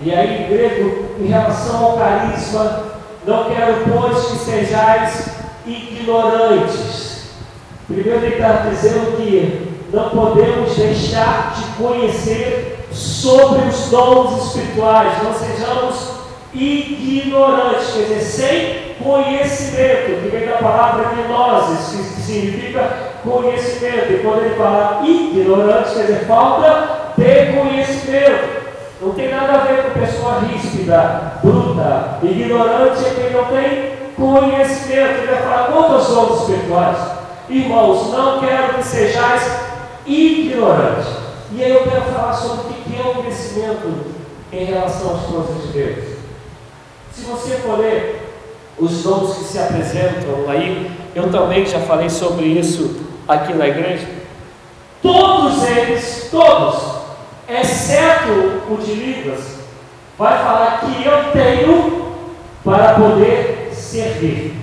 e 0.00 0.12
aí 0.12 0.44
em 0.44 0.48
grego, 0.48 1.16
em 1.18 1.26
relação 1.26 1.84
ao 1.84 1.96
carisma, 1.96 2.84
não 3.26 3.44
quero, 3.44 3.84
pois, 3.90 4.26
que 4.26 4.36
sejais 4.38 5.28
ignorantes. 5.66 7.30
Primeiro 7.86 8.24
ele 8.24 8.36
está 8.36 8.66
dizendo 8.68 9.16
que 9.16 9.71
não 9.92 10.08
podemos 10.08 10.74
deixar 10.74 11.54
de 11.54 11.82
conhecer 11.82 12.86
sobre 12.90 13.68
os 13.68 13.90
dons 13.90 14.46
espirituais, 14.46 15.22
não 15.22 15.34
sejamos 15.34 16.12
ignorantes, 16.54 17.92
quer 17.92 18.02
dizer, 18.02 18.20
sem 18.20 19.04
conhecimento, 19.04 20.22
que 20.22 20.28
vem 20.30 20.46
da 20.46 20.56
palavra 20.56 21.10
gnoses, 21.14 21.88
que 21.88 22.22
significa 22.22 23.12
conhecimento, 23.22 24.12
e 24.12 24.20
quando 24.22 24.44
ele 24.44 24.54
fala 24.54 25.02
ignorante, 25.04 25.94
quer 25.94 26.02
dizer, 26.02 26.26
falta 26.26 27.12
de 27.16 27.52
conhecimento. 27.52 28.62
Não 29.00 29.12
tem 29.12 29.30
nada 29.30 29.54
a 29.54 29.64
ver 29.64 29.82
com 29.82 30.00
pessoa 30.00 30.40
ríspida, 30.40 31.32
bruta. 31.42 32.18
Ignorante 32.22 33.04
é 33.04 33.10
quem 33.10 33.30
não 33.32 33.44
tem 33.46 33.92
conhecimento. 34.16 35.18
Ele 35.18 35.26
vai 35.26 35.42
falar 35.42 35.72
quantos 35.72 36.06
dons 36.06 36.40
espirituais. 36.40 36.98
Irmãos, 37.48 38.12
não 38.12 38.38
quero 38.38 38.74
que 38.74 38.84
sejais 38.84 39.71
ignorante. 40.06 41.08
E 41.52 41.62
aí 41.62 41.72
eu 41.72 41.82
quero 41.82 42.02
falar 42.02 42.32
sobre 42.32 42.72
o 42.72 42.74
que 42.74 42.96
é 42.98 43.10
o 43.10 43.22
crescimento 43.22 44.12
em 44.52 44.64
relação 44.64 45.14
às 45.14 45.22
coisas 45.22 45.62
de 45.62 45.72
Deus. 45.72 46.04
Se 47.12 47.22
você 47.22 47.56
for 47.56 47.78
ler 47.78 48.22
os 48.78 49.02
dons 49.02 49.36
que 49.36 49.44
se 49.44 49.58
apresentam 49.58 50.48
aí, 50.48 50.90
eu 51.14 51.30
também 51.30 51.66
já 51.66 51.78
falei 51.80 52.08
sobre 52.08 52.46
isso 52.46 53.00
aqui 53.28 53.52
na 53.52 53.68
igreja. 53.68 54.06
Todos 55.02 55.62
eles, 55.64 56.28
todos, 56.30 56.82
exceto 57.48 58.62
o 58.70 58.78
de 58.82 58.94
línguas, 58.94 59.40
vai 60.18 60.38
falar 60.38 60.80
que 60.80 61.04
eu 61.06 61.32
tenho 61.32 62.12
para 62.64 62.94
poder 62.94 63.70
servir. 63.74 64.54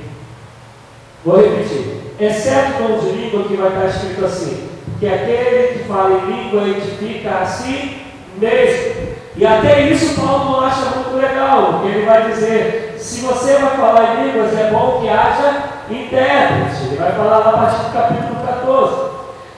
Vou 1.24 1.38
repetir. 1.38 2.00
Exceto 2.20 2.84
o 2.84 2.88
dom 2.88 3.00
de 3.00 3.12
língua 3.12 3.44
que 3.44 3.56
vai 3.56 3.68
estar 3.68 3.86
escrito 3.86 4.26
assim: 4.26 4.69
que 5.00 5.08
aquele 5.08 5.80
que 5.80 5.84
fala 5.86 6.20
em 6.20 6.32
língua 6.32 6.68
edifica 6.68 7.40
a 7.42 7.46
si 7.46 8.02
mesmo. 8.38 9.10
E 9.38 9.46
até 9.46 9.84
isso 9.84 10.20
Paulo 10.20 10.52
não 10.52 10.66
acha 10.66 10.82
muito 10.96 11.16
legal, 11.16 11.74
porque 11.74 11.88
ele 11.88 12.06
vai 12.06 12.30
dizer, 12.30 12.96
se 12.98 13.22
você 13.22 13.54
vai 13.54 13.78
falar 13.78 14.16
em 14.16 14.28
línguas, 14.28 14.54
é 14.58 14.70
bom 14.70 15.00
que 15.02 15.08
haja 15.08 15.64
intérprete. 15.90 16.84
Ele 16.88 16.98
vai 16.98 17.14
falar 17.14 17.38
lá 17.38 17.50
a 17.50 17.58
partir 17.58 17.86
do 17.86 17.94
capítulo 17.94 18.46
14. 18.46 19.10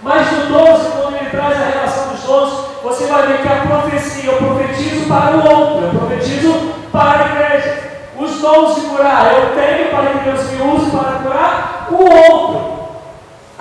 Mas 0.03 0.31
no 0.31 0.45
12, 0.57 0.91
quando 0.91 1.17
ele 1.17 1.29
traz 1.31 1.59
a 1.59 1.65
relação 1.65 2.09
dos 2.09 2.23
dons, 2.23 2.65
você 2.83 3.05
vai 3.07 3.27
ver 3.27 3.41
que 3.41 3.47
a 3.47 3.55
profecia, 3.67 4.31
eu 4.31 4.37
profetizo 4.37 5.07
para 5.07 5.37
o 5.37 5.45
outro, 5.45 5.85
eu 5.85 5.99
profetizo 5.99 6.71
para 6.91 7.19
a 7.19 7.25
igreja. 7.27 7.77
Os 8.19 8.39
dons 8.39 8.75
de 8.75 8.81
curar, 8.81 9.33
eu 9.33 9.55
tenho 9.55 9.89
para 9.89 10.09
que 10.11 10.29
Deus 10.29 10.51
me 10.51 10.61
use 10.61 10.91
para 10.91 11.19
curar 11.23 11.87
o 11.89 12.03
outro. 12.03 12.80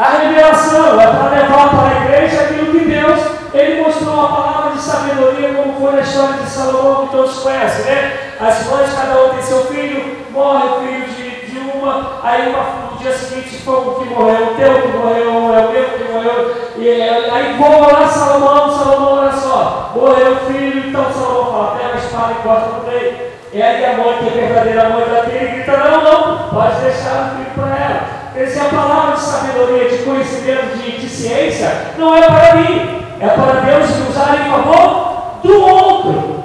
A 0.00 0.16
revelação 0.16 0.98
é 0.98 1.06
para 1.08 1.28
levar 1.28 1.68
para 1.68 1.88
a 1.88 2.04
igreja 2.06 2.40
aquilo 2.40 2.72
que 2.72 2.86
Deus, 2.86 3.20
Ele 3.52 3.82
mostrou 3.82 4.24
a 4.24 4.28
palavra 4.28 4.72
de 4.72 4.80
sabedoria, 4.80 5.52
como 5.52 5.78
foi 5.78 5.92
na 5.92 6.00
história 6.00 6.38
de 6.38 6.48
Salomão, 6.48 7.06
que 7.06 7.12
todos 7.12 7.40
conhecem, 7.40 7.84
né? 7.84 8.32
As 8.40 8.66
mães, 8.66 8.94
cada 8.94 9.22
um 9.22 9.28
tem 9.28 9.42
seu 9.42 9.66
filho, 9.66 10.16
morre 10.30 10.68
o 10.68 10.80
filho 10.80 11.04
de, 11.04 11.52
de 11.52 11.58
uma, 11.58 12.18
aí 12.22 12.48
uma, 12.48 12.92
no 12.92 12.96
dia 12.96 13.12
seguinte 13.12 13.62
foi 13.62 13.74
o 13.74 13.94
que 13.96 14.06
morreu, 14.06 14.46
o 14.46 14.54
teu 14.54 14.80
que 14.80 14.88
morreu, 14.88 15.54
é 15.54 15.66
o 15.66 15.70
meu 15.70 15.84
que 15.84 16.12
morreu, 16.12 16.54
e 16.78 17.02
aí 17.02 17.56
voa 17.58 17.92
lá 17.92 18.08
Salomão, 18.08 18.70
Salomão, 18.70 19.18
olha 19.18 19.32
só, 19.32 19.92
morreu 19.94 20.32
o 20.32 20.36
filho, 20.46 20.88
então 20.88 21.12
Salomão 21.12 21.52
fala, 21.52 21.76
pega 21.76 21.92
a 21.92 21.98
espada 21.98 22.32
e 22.32 22.42
corta 22.42 22.68
no 22.68 22.90
meio. 22.90 23.16
E 23.52 23.60
aí 23.60 23.84
a 23.84 23.98
mãe, 23.98 24.16
que 24.18 24.28
é 24.28 24.46
verdadeira 24.46 24.88
mãe 24.88 25.04
da 25.04 25.24
filha, 25.24 25.46
grita, 25.46 25.76
não, 25.76 26.02
não, 26.02 26.48
pode 26.48 26.80
deixar 26.80 27.34
o 27.34 27.36
filho 27.36 27.50
para 27.54 27.76
ela. 27.76 28.19
Quer 28.40 28.46
dizer, 28.46 28.60
a 28.60 28.68
palavra 28.70 29.16
de 29.16 29.20
sabedoria, 29.20 29.90
de 29.90 29.98
conhecimento, 29.98 30.78
de, 30.78 30.98
de 30.98 31.08
ciência, 31.10 31.92
não 31.98 32.16
é 32.16 32.22
para 32.22 32.54
mim, 32.54 33.04
é 33.20 33.28
para 33.28 33.60
Deus 33.60 34.08
usar 34.08 34.34
em 34.40 34.50
favor 34.50 35.40
do 35.42 35.60
outro. 35.60 36.44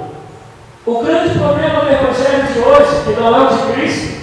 O 0.84 1.02
grande 1.02 1.38
problema 1.38 1.80
do 1.80 1.90
Evangelho 1.90 2.52
de 2.52 2.58
hoje, 2.58 3.02
que 3.02 3.18
não 3.18 3.34
é 3.34 3.40
o 3.40 3.48
de 3.48 3.72
Cristo, 3.72 4.14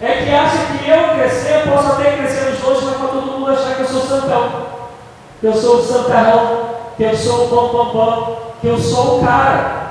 é 0.00 0.12
que 0.24 0.30
acha 0.30 0.56
que 0.72 0.88
eu 0.88 1.16
crescer, 1.16 1.70
posso 1.70 1.92
até 1.92 2.12
crescer 2.12 2.50
nos 2.50 2.60
dois, 2.60 2.82
mas 2.84 2.96
para 2.96 3.08
todo 3.08 3.26
mundo 3.26 3.50
achar 3.50 3.74
que 3.74 3.82
eu 3.82 3.88
sou 3.88 4.00
santão, 4.00 4.66
que 5.38 5.46
eu 5.48 5.52
sou 5.52 5.76
o 5.76 5.82
santarrão, 5.82 6.60
que 6.96 7.02
eu 7.02 7.14
sou 7.14 7.44
o 7.44 7.48
pão, 7.50 7.68
pão, 7.68 7.90
pão, 7.90 8.36
que 8.58 8.68
eu 8.68 8.78
sou 8.78 9.18
o 9.18 9.22
cara. 9.22 9.88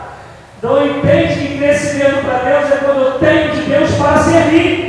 Não 0.64 0.84
entende 0.84 1.36
que 1.36 1.58
crescimento 1.60 2.26
para 2.26 2.50
Deus 2.50 2.72
é 2.72 2.78
quando 2.84 3.02
eu 3.04 3.20
tenho 3.20 3.52
de 3.52 3.62
Deus 3.62 3.92
para 3.92 4.24
servir. 4.24 4.87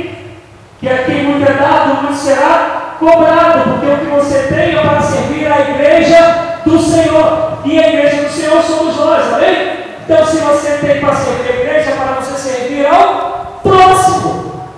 Que 0.79 0.87
a 0.87 1.03
quem 1.03 1.23
muito 1.23 1.49
é 1.49 1.53
dado, 1.53 2.01
muito 2.01 2.15
será 2.15 2.95
cobrado, 2.97 3.71
porque 3.71 3.85
o 3.85 3.97
que 3.97 4.05
você 4.05 4.39
tem 4.43 4.77
é 4.77 4.81
para 4.81 5.01
servir 5.01 5.51
a 5.51 5.59
igreja 5.59 6.61
do 6.65 6.79
Senhor. 6.79 7.59
E 7.65 7.77
a 7.77 7.87
igreja 7.87 8.23
do 8.23 8.29
Senhor 8.29 8.61
somos 8.63 8.95
nós, 8.95 9.33
amém? 9.33 9.79
Então, 10.03 10.25
se 10.25 10.37
você 10.37 10.77
tem 10.77 11.01
para 11.01 11.15
servir 11.15 11.49
a 11.49 11.61
igreja, 11.61 11.91
para 11.91 12.21
você 12.21 12.49
servir 12.49 12.85
ao 12.85 13.59
próximo. 13.61 14.69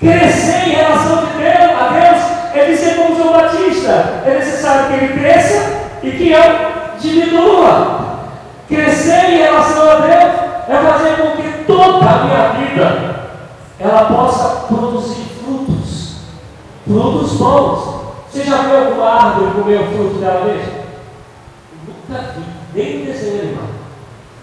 Crescer 0.00 0.68
em 0.68 0.74
relação 0.76 1.26
de 1.26 1.32
Deus, 1.42 1.80
a 1.80 1.88
Deus 1.92 2.22
é 2.54 2.64
dizer 2.70 2.96
como 2.96 3.16
João 3.16 3.32
Batista: 3.32 4.22
é 4.26 4.34
necessário 4.38 4.86
que 4.86 5.04
ele 5.04 5.18
cresça 5.20 5.72
e 6.02 6.10
que 6.10 6.32
eu 6.32 6.42
diminua. 6.98 8.06
Crescer 8.68 9.30
em 9.30 9.38
relação 9.38 9.90
a 9.90 9.94
Deus 9.96 10.32
é 10.68 10.90
fazer 10.90 11.16
com 11.16 11.36
que 11.36 11.64
toda 11.66 12.04
a 12.04 12.24
minha 12.24 12.48
vida 12.48 13.25
ela 13.78 14.04
possa 14.06 14.66
produzir 14.66 15.26
frutos, 15.44 16.16
frutos 16.86 17.32
bons. 17.32 17.96
Você 18.30 18.44
já 18.44 18.56
viu 18.62 18.78
alguma 18.78 19.06
árvore 19.06 19.52
comer 19.52 19.80
o 19.80 19.86
fruto 19.86 20.18
dela 20.18 20.44
mesmo? 20.46 20.72
Nunca 21.86 22.22
vi, 22.32 22.44
nem 22.74 22.98
no 22.98 23.06
desenho 23.06 23.42
animado. 23.42 23.76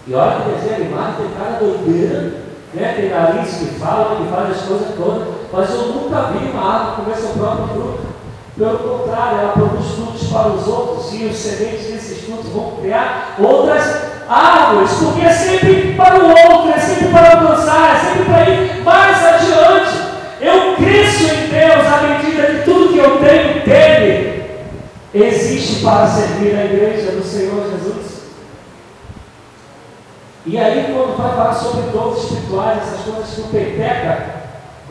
E 0.06 0.14
olha 0.14 0.40
que 0.40 0.50
desenho 0.50 0.74
animado 0.76 1.16
tem 1.16 1.30
cara 1.30 1.58
doideira, 1.58 2.44
né? 2.74 2.94
tem 2.96 3.10
nariz 3.10 3.54
que 3.54 3.66
fala, 3.78 4.16
que 4.16 4.28
faz 4.28 4.50
as 4.50 4.62
coisas 4.62 4.94
todas, 4.96 5.28
mas 5.52 5.70
eu 5.70 5.86
nunca 5.88 6.22
vi 6.22 6.50
uma 6.50 6.74
árvore 6.74 6.96
comer 6.96 7.16
seu 7.16 7.30
próprio 7.30 7.68
fruto. 7.68 8.14
Pelo 8.56 8.78
contrário, 8.78 9.40
ela 9.40 9.52
produz 9.52 9.86
frutos 9.96 10.28
para 10.28 10.48
os 10.48 10.68
outros 10.68 11.12
e 11.12 11.24
os 11.24 11.36
sementes 11.36 11.86
desses 11.86 12.24
frutos 12.24 12.50
vão 12.50 12.76
criar 12.80 13.34
outras 13.38 14.14
árvores, 14.28 14.92
porque 14.92 15.22
é 15.22 15.32
sempre 15.32 15.94
para 15.94 16.22
o 16.22 16.28
outro, 16.28 16.70
é 16.70 16.78
sempre 16.78 17.08
para 17.08 17.32
alcançar, 17.32 17.96
é 17.96 17.98
sempre 17.98 18.24
para 18.24 18.50
ir 18.50 18.84
mais 18.84 19.03
Que 22.34 22.64
tudo 22.64 22.92
que 22.92 22.98
eu 22.98 23.18
tenho 23.18 23.64
dele 23.64 24.44
existe 25.14 25.82
para 25.84 26.06
servir 26.06 26.56
a 26.56 26.64
igreja 26.64 27.12
do 27.12 27.22
Senhor 27.22 27.70
Jesus. 27.70 28.24
E 30.46 30.58
aí, 30.58 30.92
quando 30.92 31.16
vai 31.16 31.30
falar 31.30 31.54
sobre 31.54 31.90
dons 31.90 32.24
espirituais, 32.24 32.82
essas 32.82 33.00
coisas 33.00 33.34
que 33.34 33.40
o 33.40 33.44
Peteca 33.44 34.34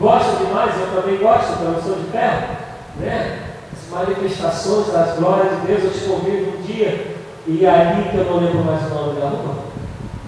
gosta 0.00 0.44
demais, 0.44 0.72
eu 0.80 1.00
também 1.00 1.18
gosto, 1.18 1.58
porque 1.58 1.64
eu 1.64 1.82
sou 1.82 2.02
de 2.02 2.10
ferro, 2.10 2.48
né? 2.98 3.38
As 3.72 3.90
manifestações 3.90 4.92
das 4.92 5.16
glórias 5.16 5.50
de 5.60 5.66
Deus, 5.66 5.84
eu 5.84 5.92
te 5.92 6.00
convido 6.00 6.58
um 6.58 6.62
dia 6.62 7.14
e 7.46 7.66
ali, 7.66 8.08
que 8.08 8.16
eu 8.16 8.24
não 8.24 8.38
lembro 8.38 8.64
mais 8.64 8.90
o 8.90 8.94
nome 8.94 9.20
da 9.20 9.28
rua, 9.28 9.54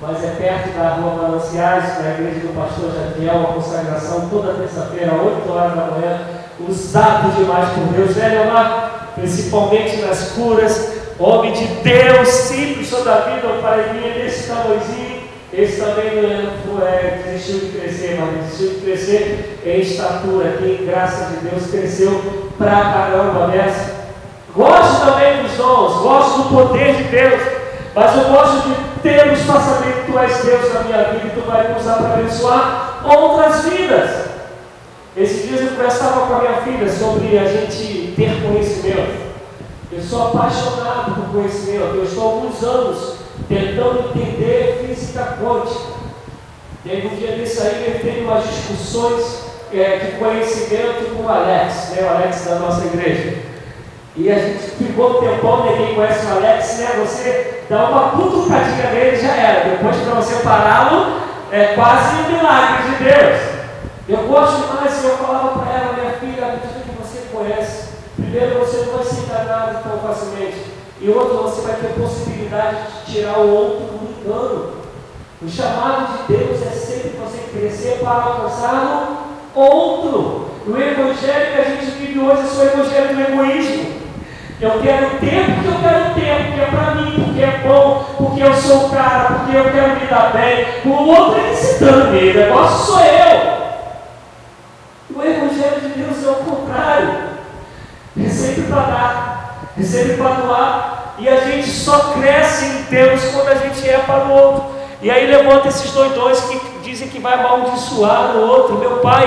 mas 0.03 0.23
é 0.23 0.31
perto 0.39 0.77
da 0.77 0.91
rua 0.91 1.23
Mananciais, 1.23 1.99
na 1.99 2.11
igreja 2.11 2.41
do 2.41 2.55
pastor 2.55 2.93
Jadiel, 2.93 3.37
uma 3.37 3.55
consagração 3.55 4.29
toda 4.29 4.55
terça-feira, 4.55 5.15
8 5.15 5.51
horas 5.51 5.75
da 5.75 5.87
manhã, 5.87 6.36
usado 6.61 7.35
demais 7.37 7.69
por 7.71 7.85
Deus, 7.95 8.17
né, 8.17 8.29
Leomar? 8.29 9.13
Principalmente 9.15 9.97
nas 10.03 10.33
curas, 10.33 10.93
homem 11.19 11.53
de 11.53 11.67
Deus, 11.67 12.29
simples 12.29 12.91
toda 12.91 13.15
a 13.15 13.21
vida, 13.21 13.49
um 13.49 13.63
parelinha 13.63 14.15
desse 14.15 14.49
tamanhozinho, 14.49 15.23
esse 15.53 15.81
também 15.81 16.51
não 16.67 16.87
é, 16.87 17.23
desistiu 17.25 17.61
de 17.61 17.79
crescer, 17.79 18.19
mas 18.21 18.45
desistiu 18.45 18.69
de 18.69 18.85
crescer 18.85 19.61
em 19.65 19.81
estatura, 19.81 20.59
em 20.63 20.85
graça 20.85 21.31
de 21.31 21.49
Deus 21.49 21.71
cresceu 21.71 22.51
pra 22.59 22.69
caramba 22.69 23.47
nessa. 23.49 23.85
Né? 23.85 23.97
Gosto 24.55 25.07
também 25.07 25.43
dos 25.43 25.53
dons, 25.53 26.03
gosto 26.03 26.43
do 26.43 26.49
poder 26.49 26.95
de 26.97 27.05
Deus, 27.05 27.41
mas 27.95 28.17
eu 28.17 28.25
gosto 28.25 28.69
de 28.69 28.87
para 29.47 29.61
saber 29.61 29.93
que 29.93 30.13
Tu 30.13 30.19
és 30.19 30.45
Deus 30.45 30.75
na 30.75 30.81
minha 30.81 31.05
vida 31.05 31.27
e 31.27 31.31
Tu 31.31 31.47
vai 31.47 31.69
me 31.69 31.79
usar 31.79 31.95
para 31.95 32.15
abençoar 32.15 33.01
outras 33.05 33.65
vidas. 33.65 34.11
Esses 35.17 35.49
dias 35.49 35.63
eu 35.63 35.69
conversava 35.69 36.27
com 36.27 36.35
a 36.35 36.39
minha 36.41 36.61
filha 36.61 36.93
sobre 36.93 37.39
a 37.39 37.45
gente 37.47 38.13
ter 38.15 38.43
conhecimento. 38.43 39.17
Eu 39.91 40.03
sou 40.03 40.29
apaixonado 40.29 41.15
por 41.15 41.33
conhecimento. 41.33 41.95
Eu 41.95 42.05
estou 42.05 42.23
há 42.23 42.33
alguns 42.33 42.63
anos 42.63 43.17
tentando 43.49 44.11
entender 44.11 44.85
física 44.87 45.39
quântica. 45.41 45.97
Teve 46.85 47.07
um 47.07 47.17
dia 47.17 47.33
desse 47.33 47.63
aí, 47.63 47.85
ele 47.87 47.99
teve 48.01 48.27
umas 48.27 48.45
discussões 48.45 49.45
é, 49.73 49.97
de 49.97 50.19
conhecimento 50.19 51.17
com 51.17 51.23
o 51.23 51.29
Alex, 51.29 51.93
né, 51.93 52.03
o 52.03 52.09
Alex 52.15 52.45
da 52.45 52.57
nossa 52.57 52.85
igreja. 52.85 53.39
E 54.15 54.31
a 54.31 54.39
gente 54.39 54.71
ficou 54.77 55.17
um 55.17 55.21
tempão, 55.21 55.65
ninguém 55.65 55.95
conhece 55.95 56.27
o 56.27 56.31
Alex, 56.37 56.79
né? 56.79 56.89
Você 57.07 57.63
dá 57.71 57.89
uma 57.89 58.11
cutucadinha 58.11 58.91
nele 58.93 59.17
já 59.17 59.35
era. 59.35 59.71
Depois 59.71 59.97
para 59.97 60.15
você 60.15 60.35
pará-lo, 60.43 61.21
é 61.51 61.75
quase 61.75 62.17
um 62.17 62.37
milagre 62.37 62.83
de 62.83 63.05
Deus. 63.05 63.56
Eu 64.09 64.19
gosto 64.29 64.73
mais, 64.73 65.03
eu 65.03 65.17
falava 65.17 65.59
para 65.59 65.73
ela, 65.73 65.93
minha 65.95 66.13
filha, 66.13 66.47
a 66.47 66.51
medida 66.53 66.81
que 66.81 67.03
você 67.03 67.27
conhece, 67.33 67.89
primeiro 68.15 68.61
você 68.61 68.85
não 68.85 68.95
vai 68.95 69.05
ser 69.05 69.23
enganado 69.23 69.83
tão 69.83 69.99
facilmente. 69.99 70.77
E 71.01 71.11
outro, 71.11 71.43
você 71.43 71.63
vai 71.63 71.75
ter 71.75 72.01
possibilidade 72.01 72.77
de 73.05 73.13
tirar 73.13 73.39
o 73.39 73.53
outro 73.53 73.99
do 73.99 74.21
engano. 74.21 74.77
O 75.43 75.49
chamado 75.49 76.19
de 76.19 76.37
Deus 76.37 76.63
é 76.63 76.71
sempre 76.71 77.19
você 77.21 77.39
crescer 77.53 77.99
para 77.99 78.11
alcançar 78.11 79.27
o 79.55 79.61
outro. 79.61 80.51
O 80.69 80.77
evangelho 80.77 81.53
que 81.53 81.61
a 81.61 81.65
gente 81.65 81.87
vive 81.99 82.21
hoje 82.21 82.43
é 82.43 82.47
só 82.47 82.63
o 82.63 82.65
evangelho 82.65 83.15
do 83.15 83.21
egoísmo. 83.23 83.97
Eu 84.61 84.71
quero 84.83 85.19
ter 85.19 85.47
porque 85.47 85.69
eu 85.69 85.81
quero 85.83 86.15
ter, 86.15 86.47
porque 86.47 86.61
é 86.61 86.69
para 86.71 86.95
mim, 86.95 87.25
porque 87.25 87.43
é 87.43 87.61
bom, 87.67 88.05
porque 88.17 88.43
eu 88.43 88.55
sou 88.55 88.87
o 88.87 88.91
cara, 88.91 89.41
porque 89.41 89.57
eu 89.57 89.65
quero 89.65 90.01
me 90.01 90.07
dar 90.07 90.33
bem. 90.33 90.67
O 90.85 91.09
outro 91.09 91.41
é 91.41 91.53
esse 91.53 91.85
dane, 91.85 92.31
o 92.31 92.35
negócio 92.35 92.87
sou 92.87 93.01
eu. 93.01 93.57
O 95.17 95.23
Evangelho 95.23 95.81
de 95.81 95.89
Deus 95.89 96.25
é 96.27 96.31
o 96.31 96.35
contrário. 96.35 97.27
Para 98.69 98.83
dar, 98.83 99.71
recebe 99.77 100.15
para 100.15 100.31
doar. 100.35 101.15
E 101.19 101.29
a 101.29 101.37
gente 101.37 101.71
só 101.71 102.13
cresce 102.13 102.67
em 102.67 102.83
Deus 102.91 103.25
quando 103.33 103.49
a 103.49 103.55
gente 103.55 103.89
é 103.89 103.99
para 103.99 104.25
o 104.25 104.33
outro. 104.33 104.77
E 105.01 105.11
aí 105.11 105.27
levanta 105.27 105.69
esses 105.69 105.91
doidões 105.93 106.41
que 106.41 106.61
dizem 106.83 107.09
que 107.09 107.19
vai 107.19 107.35
amaldiçoar 107.35 108.37
o 108.37 108.41
outro. 108.41 108.79
Meu 108.79 108.99
pai, 108.99 109.27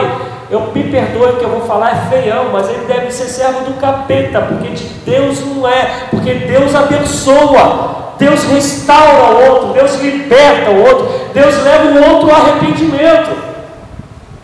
eu 0.49 0.71
me 0.73 0.83
perdoe 0.83 1.37
que 1.37 1.43
eu 1.43 1.49
vou 1.49 1.61
falar 1.61 1.91
é 1.91 2.09
feião, 2.09 2.49
mas 2.51 2.69
ele 2.69 2.85
deve 2.85 3.11
ser 3.11 3.25
servo 3.25 3.65
do 3.65 3.79
capeta, 3.79 4.41
porque 4.41 4.69
de 4.69 4.83
Deus 5.05 5.39
não 5.45 5.67
é, 5.67 6.07
porque 6.09 6.33
Deus 6.33 6.73
abençoa, 6.73 8.13
Deus 8.17 8.43
restaura 8.45 9.35
o 9.35 9.51
outro, 9.51 9.73
Deus 9.73 9.95
liberta 9.95 10.71
o 10.71 10.83
outro, 10.83 11.09
Deus 11.33 11.63
leva 11.63 11.85
o 11.85 12.13
outro 12.13 12.29
ao 12.31 12.41
arrependimento. 12.41 13.49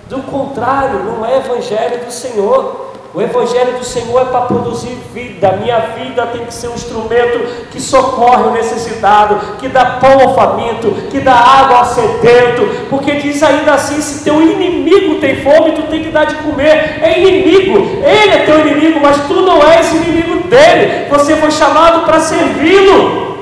Do 0.07 0.21
contrário, 0.23 1.03
não 1.03 1.25
é 1.25 1.37
evangelho 1.37 2.05
do 2.05 2.11
Senhor. 2.11 2.93
O 3.15 3.21
Evangelho 3.21 3.77
do 3.77 3.85
Senhor 3.85 4.23
é 4.23 4.25
para 4.25 4.41
produzir 4.41 4.97
vida. 5.13 5.53
Minha 5.53 5.79
vida 5.79 6.25
tem 6.33 6.45
que 6.45 6.53
ser 6.53 6.67
um 6.67 6.73
instrumento 6.73 7.69
que 7.71 7.79
socorre 7.79 8.43
o 8.43 8.51
necessitado, 8.51 9.39
que 9.57 9.69
dá 9.69 9.85
pão 10.01 10.19
ao 10.19 10.35
faminto, 10.35 10.91
que 11.09 11.21
dá 11.21 11.33
água 11.33 11.77
ao 11.77 11.85
sedento. 11.85 12.87
Porque 12.89 13.13
diz 13.13 13.41
ainda 13.41 13.75
assim: 13.75 14.01
se 14.01 14.25
teu 14.25 14.41
inimigo 14.41 15.21
tem 15.21 15.37
fome, 15.37 15.71
tu 15.71 15.83
tem 15.83 16.03
que 16.03 16.09
dar 16.09 16.25
de 16.25 16.35
comer. 16.35 16.99
É 17.01 17.17
inimigo, 17.17 17.77
ele 18.03 18.33
é 18.33 18.45
teu 18.45 18.67
inimigo, 18.67 18.99
mas 19.01 19.15
tu 19.27 19.35
não 19.35 19.63
és 19.63 19.93
inimigo 19.93 20.49
dele. 20.49 21.07
Você 21.09 21.37
foi 21.37 21.51
chamado 21.51 22.05
para 22.05 22.19
servi-lo 22.19 23.37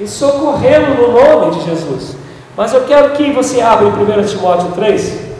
e 0.00 0.08
socorrê-lo 0.08 0.94
no 0.94 1.12
nome 1.12 1.58
de 1.58 1.66
Jesus. 1.66 2.16
Mas 2.56 2.72
eu 2.72 2.84
quero 2.84 3.10
que 3.10 3.32
você 3.32 3.60
abra 3.60 3.86
em 3.86 3.90
1 3.90 4.24
Timóteo 4.24 4.72
3. 4.72 5.31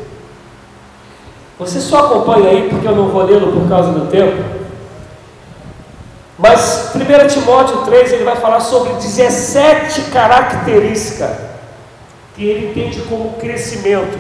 Você 1.62 1.80
só 1.80 2.06
acompanha 2.06 2.50
aí 2.50 2.68
porque 2.68 2.86
eu 2.86 2.94
não 2.94 3.08
vou 3.08 3.22
lê-lo 3.24 3.52
por 3.52 3.68
causa 3.68 3.90
do 3.92 4.06
tempo. 4.10 4.42
Mas 6.38 6.92
1 6.94 7.26
Timóteo 7.28 7.78
3 7.78 8.12
ele 8.12 8.24
vai 8.24 8.36
falar 8.36 8.60
sobre 8.60 8.94
17 8.94 10.10
características 10.10 11.30
que 12.34 12.44
ele 12.44 12.70
entende 12.70 13.02
como 13.02 13.34
crescimento 13.34 14.18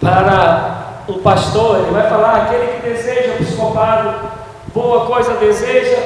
para 0.00 1.02
um 1.08 1.18
pastor. 1.18 1.80
Ele 1.80 1.90
vai 1.90 2.08
falar 2.08 2.36
aquele 2.36 2.66
que 2.78 2.88
deseja 2.88 3.34
o 3.40 3.44
boa 4.72 5.06
coisa 5.06 5.34
deseja, 5.34 5.98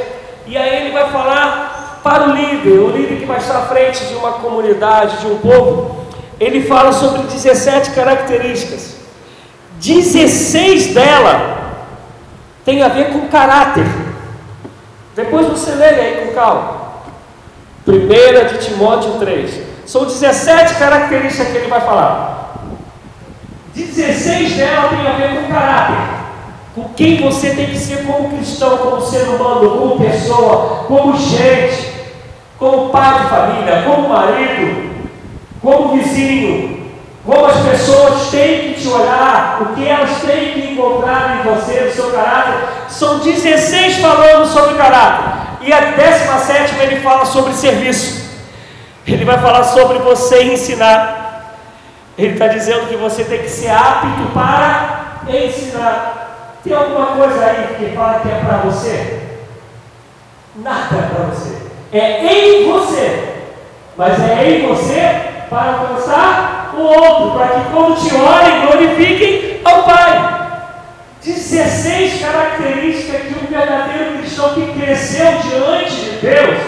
e 0.46 0.56
aí 0.56 0.82
ele 0.82 0.92
vai 0.92 1.10
falar 1.10 2.00
para 2.02 2.28
o 2.28 2.32
líder, 2.32 2.78
o 2.78 2.90
líder 2.90 3.18
que 3.18 3.26
vai 3.26 3.38
estar 3.38 3.58
à 3.58 3.62
frente 3.62 4.04
de 4.06 4.14
uma 4.14 4.32
comunidade, 4.32 5.18
de 5.18 5.26
um 5.26 5.38
povo. 5.38 6.04
Ele 6.40 6.62
fala 6.62 6.92
sobre 6.92 7.22
17 7.22 7.90
características. 7.90 8.96
16 9.82 10.94
dela 10.94 11.72
tem 12.64 12.82
a 12.82 12.88
ver 12.88 13.12
com 13.12 13.26
caráter. 13.26 13.84
Depois 15.16 15.48
você 15.48 15.72
leia 15.72 16.02
aí 16.02 16.26
com 16.26 16.34
calma. 16.34 16.82
1 17.88 18.48
de 18.48 18.64
Timóteo 18.64 19.14
3. 19.18 19.60
São 19.84 20.04
17 20.04 20.76
características 20.76 21.48
que 21.48 21.56
ele 21.56 21.66
vai 21.66 21.80
falar. 21.80 22.62
16 23.74 24.52
delas 24.54 24.90
tem 24.90 25.06
a 25.06 25.12
ver 25.16 25.40
com 25.40 25.52
caráter. 25.52 26.22
Com 26.76 26.88
quem 26.94 27.20
você 27.20 27.50
tem 27.50 27.66
que 27.66 27.76
ser 27.76 28.06
como 28.06 28.30
cristão, 28.36 28.78
como 28.78 29.00
ser 29.00 29.24
humano, 29.24 29.78
como 29.78 29.98
pessoa, 29.98 30.84
como 30.86 31.18
gente, 31.18 31.92
como 32.56 32.90
pai 32.90 33.20
de 33.20 33.28
família, 33.28 33.82
como 33.84 34.08
marido, 34.08 34.92
como 35.60 35.96
vizinho, 35.96 36.71
como 37.24 37.46
as 37.46 37.56
pessoas 37.60 38.30
têm 38.30 38.74
que 38.74 38.80
te 38.80 38.88
olhar, 38.88 39.58
o 39.62 39.74
que 39.74 39.88
elas 39.88 40.22
têm 40.22 40.54
que 40.54 40.72
encontrar 40.72 41.38
em 41.38 41.48
você, 41.48 41.80
no 41.82 41.92
seu 41.92 42.10
caráter. 42.10 42.68
São 42.88 43.20
16 43.20 43.98
falando 43.98 44.46
sobre 44.46 44.74
caráter. 44.74 45.42
E 45.60 45.72
a 45.72 45.80
17 45.92 46.74
ele 46.80 47.00
fala 47.00 47.24
sobre 47.24 47.52
serviço. 47.52 48.22
Ele 49.06 49.24
vai 49.24 49.38
falar 49.38 49.62
sobre 49.64 49.98
você 49.98 50.42
ensinar. 50.42 51.58
Ele 52.18 52.32
está 52.32 52.48
dizendo 52.48 52.88
que 52.88 52.96
você 52.96 53.22
tem 53.24 53.42
que 53.42 53.48
ser 53.48 53.70
apto 53.70 54.30
para 54.34 55.20
ensinar. 55.28 56.56
Tem 56.64 56.74
alguma 56.74 57.06
coisa 57.06 57.44
aí 57.44 57.76
que 57.78 57.96
fala 57.96 58.20
que 58.20 58.28
é 58.28 58.40
para 58.44 58.56
você? 58.58 59.20
Nada 60.56 60.96
é 60.96 61.14
para 61.14 61.24
você. 61.26 61.56
É 61.92 62.24
em 62.26 62.70
você. 62.70 63.34
Mas 63.96 64.20
é 64.20 64.48
em 64.48 64.66
você 64.66 65.20
para 65.48 65.72
alcançar 65.72 66.61
o 66.76 66.82
outro, 66.82 67.38
para 67.38 67.48
que 67.48 67.70
quando 67.70 67.96
te 67.96 68.14
olhem, 68.14 68.66
glorifiquem 68.66 69.60
ao 69.64 69.82
Pai. 69.82 70.32
16 71.24 72.20
características 72.20 73.22
que 73.22 73.34
um 73.34 73.46
verdadeiro 73.46 74.18
cristão 74.18 74.54
que 74.54 74.72
cresceu 74.72 75.26
diante 75.42 75.94
de 75.94 76.10
Deus 76.16 76.58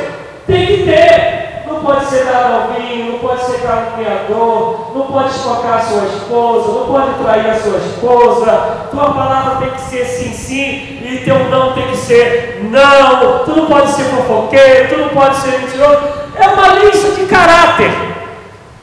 tem 0.47 0.67
que 0.67 0.85
ter. 0.85 1.45
Não 1.67 1.81
pode 1.81 2.05
ser 2.07 2.25
dado 2.25 2.55
ao 2.55 2.81
vinho, 2.81 3.13
não 3.13 3.19
pode 3.19 3.45
ser 3.45 3.59
caluniador, 3.63 4.93
não 4.95 5.07
pode 5.07 5.31
espocar 5.31 5.79
a 5.79 5.83
sua 5.83 6.05
esposa, 6.05 6.73
não 6.73 6.87
pode 6.87 7.15
trair 7.15 7.51
a 7.51 7.59
sua 7.59 7.79
esposa. 7.79 8.87
Tua 8.91 9.13
palavra 9.13 9.57
tem 9.57 9.71
que 9.71 9.81
ser 9.81 10.05
sim, 10.05 10.33
sim, 10.33 10.99
e 11.03 11.23
teu 11.25 11.39
não 11.51 11.73
tem 11.73 11.89
que 11.89 11.97
ser 11.97 12.61
não. 12.71 13.45
Tu 13.45 13.57
não 13.57 13.67
pode 13.67 13.91
ser 13.91 14.05
fofoqueiro, 14.05 14.89
tu 14.89 14.97
não 14.99 15.09
pode 15.09 15.37
ser 15.37 15.59
mentiroso. 15.59 16.01
É 16.37 16.47
uma 16.47 16.69
lista 16.79 17.11
de 17.11 17.27
caráter. 17.27 18.14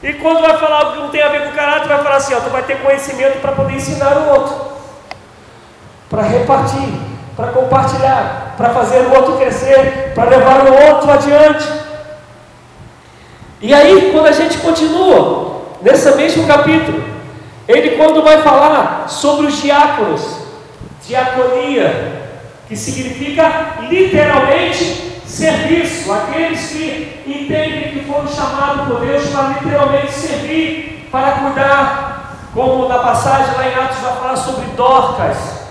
E 0.02 0.14
quando 0.14 0.40
vai 0.40 0.58
falar 0.58 0.78
algo 0.78 0.92
que 0.92 0.98
não 0.98 1.08
tem 1.10 1.22
a 1.22 1.28
ver 1.28 1.44
com 1.44 1.52
caráter, 1.52 1.86
vai 1.86 2.02
falar 2.02 2.16
assim: 2.16 2.34
ó, 2.34 2.40
tu 2.40 2.50
vai 2.50 2.62
ter 2.62 2.82
conhecimento 2.82 3.40
para 3.40 3.52
poder 3.52 3.74
ensinar 3.74 4.16
o 4.16 4.28
outro, 4.30 4.72
para 6.10 6.22
repartir, 6.22 6.88
para 7.36 7.48
compartilhar, 7.48 8.54
para 8.56 8.70
fazer 8.70 8.98
o 8.98 9.14
outro 9.14 9.36
crescer, 9.36 10.12
para 10.14 10.24
levar 10.24 10.66
o 10.66 10.74
outro 10.74 11.10
adiante. 11.10 11.68
E 13.60 13.72
aí, 13.72 14.10
quando 14.12 14.26
a 14.26 14.32
gente 14.32 14.58
continua, 14.58 15.62
nesse 15.80 16.10
mesmo 16.16 16.48
capítulo, 16.48 17.00
ele 17.68 17.96
quando 17.96 18.24
vai 18.24 18.42
falar 18.42 19.08
sobre 19.08 19.46
os 19.46 19.62
diáconos, 19.62 20.38
diaconia, 21.06 22.22
que 22.66 22.76
significa 22.76 23.76
literalmente 23.88 25.11
serviço, 25.32 26.12
aqueles 26.12 26.68
que 26.68 27.22
entendem 27.26 27.92
que 27.92 28.04
foram 28.04 28.28
chamados 28.28 28.86
por 28.86 29.00
Deus 29.00 29.26
para 29.30 29.48
literalmente 29.48 30.12
servir, 30.12 31.08
para 31.10 31.32
cuidar, 31.32 32.36
como 32.52 32.86
na 32.86 32.98
passagem 32.98 33.56
lá 33.56 33.66
em 33.66 33.74
Atos 33.74 33.98
vai 33.98 34.12
falar 34.12 34.36
sobre 34.36 34.66
Dorcas. 34.76 35.62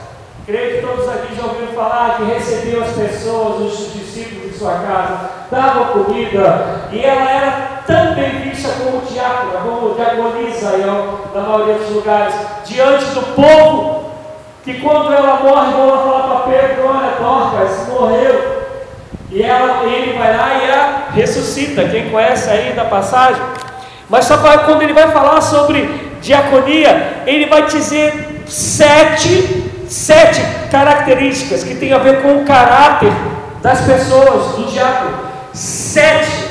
Creio 0.48 0.82
que 0.82 0.88
todos 0.88 1.08
aqui 1.08 1.36
já 1.36 1.44
ouviram 1.44 1.74
falar 1.74 2.18
que 2.18 2.24
recebeu 2.24 2.84
as 2.84 2.90
pessoas, 2.90 3.62
os 3.62 3.94
discípulos 3.94 4.52
de 4.52 4.58
sua 4.58 4.74
casa, 4.74 5.30
dava 5.52 5.86
comida, 5.94 6.88
e 6.92 7.00
ela 7.00 7.30
era 7.30 7.52
também 7.86 8.42
vista 8.42 8.70
como 8.84 9.06
diácona, 9.06 9.60
como 9.64 9.94
diaconisa 9.94 10.76
na 11.36 11.42
maioria 11.42 11.76
dos 11.76 11.90
lugares, 11.92 12.34
diante 12.66 13.06
do 13.06 13.36
povo, 13.36 14.12
que 14.64 14.82
quando 14.82 15.14
ela 15.14 15.40
morre, 15.44 15.72
vão 15.72 15.88
lá 15.88 15.98
falar 15.98 16.24
para 16.24 16.52
Pedro, 16.52 16.88
olha, 16.88 17.12
Dorcas 17.20 17.88
morreu, 17.88 18.51
e 19.32 19.42
ela, 19.42 19.86
ele 19.86 20.18
vai 20.18 20.36
lá 20.36 20.54
e 20.56 20.72
a 20.72 21.06
ressuscita. 21.14 21.88
Quem 21.88 22.10
conhece 22.10 22.50
aí 22.50 22.74
da 22.74 22.86
passagem? 22.86 23.42
Mas 24.10 24.26
só 24.26 24.38
para 24.38 24.60
quando 24.60 24.82
ele 24.82 24.94
vai 24.94 25.10
falar 25.10 25.40
sobre 25.40 26.12
diaconia, 26.22 27.24
ele 27.26 27.46
vai 27.46 27.66
dizer 27.66 28.44
sete, 28.46 29.72
sete 29.88 30.42
características 30.70 31.64
que 31.64 31.76
tem 31.76 31.94
a 31.94 31.98
ver 31.98 32.22
com 32.22 32.42
o 32.42 32.46
caráter 32.46 33.12
das 33.62 33.80
pessoas, 33.82 34.56
do 34.56 34.70
diácono. 34.70 35.18
Sete. 35.54 36.50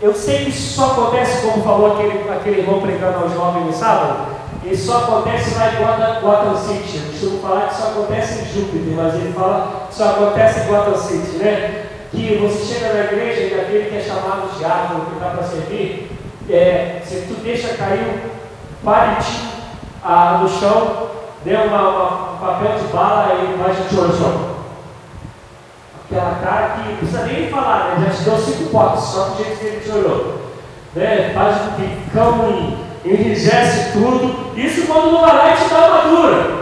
Eu 0.00 0.14
sei 0.14 0.44
que 0.44 0.50
isso 0.50 0.74
só 0.74 0.92
acontece, 0.92 1.42
como 1.42 1.62
falou 1.62 1.94
aquele, 1.94 2.30
aquele 2.30 2.60
irmão 2.60 2.80
pregando 2.80 3.18
ao 3.18 3.28
jovem 3.28 3.64
no 3.64 3.72
sábado, 3.72 4.28
isso 4.64 4.86
só 4.86 4.98
acontece 4.98 5.54
lá 5.54 5.72
em 5.72 6.20
Gotham 6.20 6.56
City. 6.56 6.98
Eu 6.98 7.10
costumo 7.10 7.40
falar 7.40 7.68
que 7.68 7.74
isso 7.74 7.82
acontece 7.82 8.40
em 8.40 8.44
Júpiter, 8.52 8.94
mas 8.94 9.14
ele 9.14 9.32
fala 9.32 9.86
que 9.88 9.94
só 9.94 10.10
acontece 10.10 10.60
em 10.60 10.66
Gotham 10.66 10.96
City, 10.96 11.36
né? 11.38 11.86
Que 12.10 12.36
você 12.36 12.74
chega 12.74 12.92
na 12.92 13.04
igreja 13.04 13.40
e 13.40 13.60
aquele 13.60 13.90
que 13.90 13.96
é 13.96 14.00
chamado 14.00 14.56
de 14.56 14.64
árvore, 14.64 15.06
que 15.06 15.20
dá 15.20 15.30
para 15.30 15.44
servir, 15.44 16.10
é, 16.50 17.00
se 17.04 17.26
tu 17.28 17.40
deixa 17.42 17.74
cair 17.74 18.00
um 18.00 18.84
palitinho 18.84 19.50
ah, 20.04 20.40
no 20.42 20.48
chão, 20.48 21.08
dê 21.44 21.54
uma, 21.54 21.88
uma, 21.88 22.32
um 22.32 22.38
papel 22.38 22.78
de 22.78 22.92
bala 22.92 23.34
e 23.34 23.56
vai 23.56 23.74
te 23.74 23.96
olhar 23.96 24.50
Aquela 26.10 26.34
cara 26.42 26.68
que 26.70 26.88
não 26.88 26.96
precisa 26.96 27.22
nem 27.22 27.48
falar, 27.48 27.98
né? 27.98 28.06
Já 28.06 28.16
te 28.16 28.22
deu 28.24 28.38
cinco 28.38 28.70
potes, 28.70 29.04
só 29.04 29.24
do 29.26 29.36
jeito 29.36 29.58
que 29.58 29.66
ele 29.66 29.80
te 29.80 29.90
olhou. 29.90 30.40
Né? 30.94 31.30
Faz 31.32 31.58
com 31.58 31.76
que 31.76 32.10
calme 32.12 32.79
enrijece 33.04 33.92
tudo. 33.92 34.56
Isso 34.56 34.86
quando 34.86 35.12
não 35.12 35.20
vai 35.22 35.36
lá 35.36 35.54
e 35.54 35.56
dá. 35.56 36.60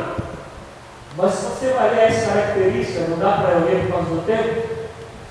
Mas 1.18 1.34
se 1.34 1.46
você 1.46 1.72
vai 1.72 1.90
ler 1.90 2.26
característica, 2.26 3.00
não 3.08 3.18
dá 3.18 3.32
para 3.32 3.54
eu 3.54 3.64
ler 3.64 3.86
por 3.86 3.94
causa 3.94 4.10
do 4.10 4.24
tempo, 4.24 4.68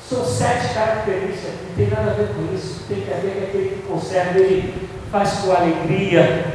são 0.09 0.25
sete 0.25 0.73
características, 0.73 1.53
não 1.69 1.75
tem 1.77 1.87
nada 1.87 2.11
a 2.11 2.13
ver 2.13 2.27
com 2.27 2.53
isso, 2.53 2.83
tem 2.89 2.99
que 2.99 3.09
ver 3.09 3.31
com 3.31 3.43
aquele 3.45 3.69
que 3.69 3.87
conserva, 3.87 4.37
ele 4.37 4.89
faz 5.09 5.31
com 5.39 5.51
alegria, 5.53 6.45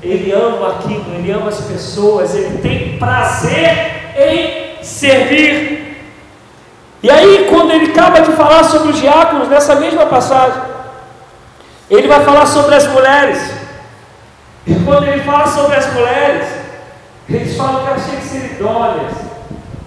ele 0.00 0.30
ama 0.30 0.76
aquilo, 0.76 1.14
ele 1.16 1.32
ama 1.32 1.48
as 1.48 1.60
pessoas, 1.62 2.32
ele 2.36 2.58
tem 2.58 2.96
prazer 2.96 4.12
em 4.16 4.84
servir. 4.84 5.96
E 7.02 7.10
aí, 7.10 7.48
quando 7.50 7.72
ele 7.72 7.90
acaba 7.90 8.20
de 8.20 8.32
falar 8.32 8.62
sobre 8.64 8.92
os 8.92 9.00
diáconos, 9.00 9.48
nessa 9.48 9.74
mesma 9.74 10.06
passagem, 10.06 10.62
ele 11.90 12.06
vai 12.06 12.24
falar 12.24 12.46
sobre 12.46 12.74
as 12.76 12.86
mulheres. 12.86 13.55
E 14.66 14.74
quando 14.84 15.06
ele 15.06 15.22
fala 15.22 15.46
sobre 15.46 15.76
as 15.76 15.92
mulheres, 15.92 16.48
eles 17.28 17.56
falam 17.56 17.84
que 17.84 17.90
elas 17.90 18.06
têm 18.06 18.18
que 18.18 18.26
ser 18.26 18.44
idôneas, 18.52 19.14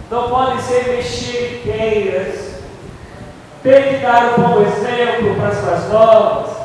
não 0.09 0.29
podem 0.29 0.59
ser 0.59 0.95
mexeriqueiras, 0.95 2.49
tem 3.61 3.83
que 3.83 3.97
dar 3.97 4.33
um 4.37 4.41
bom 4.41 4.61
exemplo 4.61 5.35
para 5.35 5.49
as 5.49 5.63
mais 5.65 5.89
novas. 5.89 6.57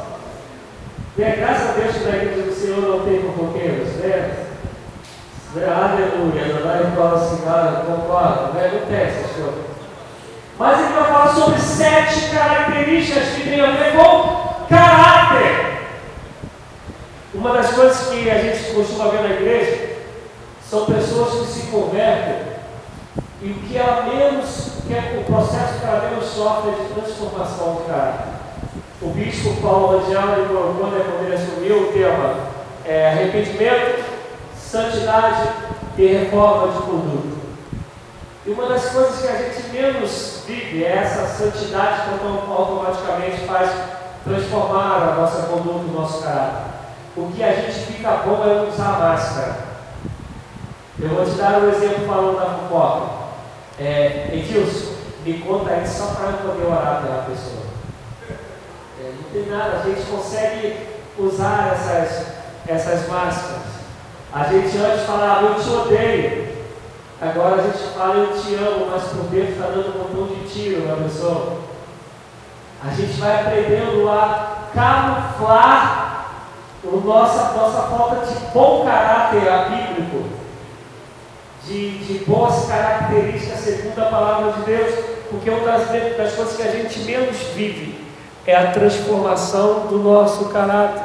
E 1.16 1.22
é 1.22 1.30
graças 1.30 1.70
a 1.70 1.72
Deus 1.72 1.96
que 1.96 2.04
na 2.04 2.16
igreja 2.16 2.42
do 2.42 2.54
Senhor 2.54 2.80
não 2.80 3.00
tem 3.04 3.20
fofoqueiros, 3.22 3.88
né? 3.96 4.44
Aleluia, 5.56 6.52
não 6.52 6.68
vai 6.68 6.90
falar 6.96 7.14
assim, 7.14 7.42
ah, 7.46 7.84
concordo, 7.86 8.54
né? 8.54 8.82
Tem 8.88 8.96
essas 8.96 9.30
coisas. 9.32 9.64
Mas 10.58 10.78
ele 10.80 10.94
vai 10.94 11.04
falar 11.04 11.28
sobre 11.28 11.60
sete 11.60 12.30
características 12.30 13.28
que 13.30 13.42
têm 13.42 13.60
a 13.60 13.70
ver 13.70 13.92
com 13.96 14.66
caráter. 14.68 15.73
Uma 17.34 17.52
das 17.52 17.74
coisas 17.74 18.08
que 18.08 18.30
a 18.30 18.38
gente 18.38 18.74
costuma 18.74 19.08
ver 19.08 19.22
na 19.22 19.34
igreja 19.34 19.96
são 20.70 20.86
pessoas 20.86 21.46
que 21.46 21.52
se 21.52 21.66
convertem 21.66 22.54
e 23.42 23.50
o 23.50 23.54
que 23.54 23.76
ela 23.76 24.02
menos, 24.02 24.68
que 24.86 24.94
é 24.94 25.20
o 25.20 25.24
processo 25.24 25.80
que 25.80 25.84
ela 25.84 26.08
menos 26.08 26.24
sofre 26.26 26.70
é 26.70 26.74
de 26.74 26.94
transformação 26.94 27.74
de 27.74 27.90
caráter. 27.90 28.26
O 29.02 29.08
bispo 29.08 29.60
Paulo 29.60 29.98
Radiano, 29.98 30.76
quando 30.78 31.24
ele 31.24 31.34
assumiu 31.34 31.88
o 31.88 31.92
tema 31.92 32.36
é, 32.86 33.08
arrependimento, 33.08 34.04
santidade 34.56 35.48
e 35.98 36.06
reforma 36.06 36.72
de 36.72 36.78
conduta. 36.78 37.34
E 38.46 38.50
uma 38.50 38.68
das 38.68 38.90
coisas 38.90 39.20
que 39.20 39.26
a 39.28 39.36
gente 39.36 39.68
menos 39.70 40.42
vive 40.46 40.84
é 40.84 40.98
essa 40.98 41.26
santidade 41.26 42.02
que 42.02 42.26
automaticamente 42.52 43.44
faz 43.46 43.70
transformar 44.22 45.02
a 45.02 45.14
nossa 45.16 45.42
conduta, 45.48 45.84
o 45.86 46.00
nosso 46.00 46.22
caráter. 46.22 46.73
O 47.16 47.30
que 47.30 47.44
a 47.44 47.52
gente 47.52 47.92
fica 47.92 48.10
bom 48.24 48.42
é 48.44 48.68
usar 48.68 48.98
máscara. 48.98 49.56
Eu 51.00 51.10
vou 51.10 51.24
te 51.24 51.32
dar 51.32 51.60
um 51.60 51.68
exemplo 51.68 52.06
falando 52.06 52.38
da 52.38 52.46
fofoca. 52.46 53.24
É, 53.78 54.30
Edilson, 54.32 54.94
me 55.24 55.38
conta 55.38 55.70
aí 55.70 55.86
só 55.86 56.06
para 56.14 56.30
eu 56.30 56.38
poder 56.38 56.66
orar 56.66 57.02
pela 57.02 57.24
pessoa. 57.24 57.62
É, 59.00 59.12
não 59.16 59.30
tem 59.30 59.50
nada, 59.50 59.78
a 59.78 59.88
gente 59.88 60.02
consegue 60.10 60.76
usar 61.16 61.72
essas, 61.72 62.26
essas 62.66 63.08
máscaras. 63.08 63.62
A 64.32 64.44
gente 64.44 64.76
antes 64.76 65.06
falava, 65.06 65.46
eu 65.46 65.54
te 65.54 65.70
odeio. 65.70 66.54
Agora 67.20 67.62
a 67.62 67.64
gente 67.64 67.94
fala, 67.96 68.14
eu 68.16 68.40
te 68.40 68.54
amo, 68.54 68.90
mas 68.90 69.04
por 69.04 69.24
dentro 69.30 69.52
está 69.52 69.66
dando 69.66 69.94
um 69.94 69.98
montão 69.98 70.36
de 70.36 70.48
tiro 70.48 70.88
na 70.88 70.96
pessoa. 70.96 71.58
A 72.84 72.90
gente 72.92 73.20
vai 73.20 73.40
aprendendo 73.40 74.08
a 74.10 74.68
camuflar 74.74 76.03
o 76.86 77.00
nossa, 77.04 77.52
nossa 77.56 77.82
falta 77.82 78.26
de 78.26 78.34
bom 78.52 78.84
caráter 78.84 79.40
bíblico, 79.40 80.24
de, 81.64 81.98
de 81.98 82.24
boas 82.24 82.66
características 82.66 83.60
segundo 83.60 83.98
a 83.98 84.06
palavra 84.06 84.52
de 84.52 84.60
Deus, 84.62 84.94
porque 85.30 85.48
uma 85.48 85.64
das, 85.64 85.88
das 86.16 86.32
coisas 86.34 86.56
que 86.56 86.62
a 86.62 86.70
gente 86.70 87.00
menos 87.00 87.36
vive 87.54 88.04
é 88.46 88.54
a 88.54 88.72
transformação 88.72 89.86
do 89.88 89.98
nosso 89.98 90.46
caráter. 90.46 91.02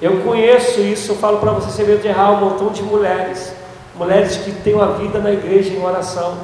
Eu 0.00 0.22
conheço 0.22 0.80
isso, 0.80 1.12
eu 1.12 1.16
falo 1.16 1.38
para 1.38 1.52
você, 1.52 1.70
sem 1.70 1.86
medo 1.86 2.02
de 2.02 2.08
errar, 2.08 2.32
um 2.32 2.50
montão 2.50 2.68
de 2.68 2.82
mulheres, 2.82 3.54
mulheres 3.94 4.36
que 4.36 4.52
têm 4.52 4.74
uma 4.74 4.92
vida 4.92 5.18
na 5.18 5.30
igreja 5.30 5.72
em 5.72 5.82
oração, 5.82 6.36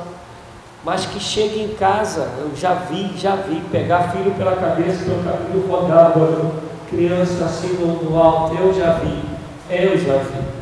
mas 0.84 1.04
que 1.06 1.18
chegam 1.18 1.58
em 1.58 1.74
casa, 1.74 2.28
eu 2.38 2.54
já 2.54 2.74
vi, 2.74 3.12
já 3.16 3.34
vi, 3.36 3.60
pegar 3.70 4.10
filho 4.12 4.30
pela 4.32 4.56
cabeça, 4.56 5.04
pelo 5.04 5.22
cabelo 5.22 5.66
rodado, 5.68 6.65
criança 6.88 7.44
assim 7.44 7.68
no, 7.74 8.20
alto, 8.20 8.54
eu 8.56 8.72
já 8.74 8.94
vi, 8.94 9.22
eu 9.70 9.98
já 9.98 10.18
vi. 10.18 10.56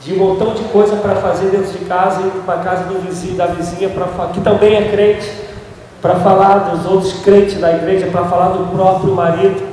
De 0.00 0.14
um 0.14 0.18
montão 0.18 0.54
de 0.54 0.62
coisa 0.64 0.96
para 0.96 1.16
fazer 1.16 1.50
dentro 1.50 1.72
de 1.72 1.84
casa, 1.84 2.20
indo 2.20 2.44
para 2.44 2.62
casa 2.62 2.84
do 2.84 3.00
vizinho, 3.00 3.36
da 3.36 3.46
vizinha, 3.46 3.88
pra, 3.88 4.28
que 4.28 4.40
também 4.40 4.76
é 4.76 4.90
crente, 4.90 5.30
para 6.00 6.16
falar 6.16 6.70
dos 6.70 6.86
outros 6.86 7.12
crentes 7.22 7.60
da 7.60 7.72
igreja, 7.72 8.06
para 8.06 8.24
falar 8.26 8.50
do 8.50 8.66
próprio 8.74 9.14
marido. 9.14 9.66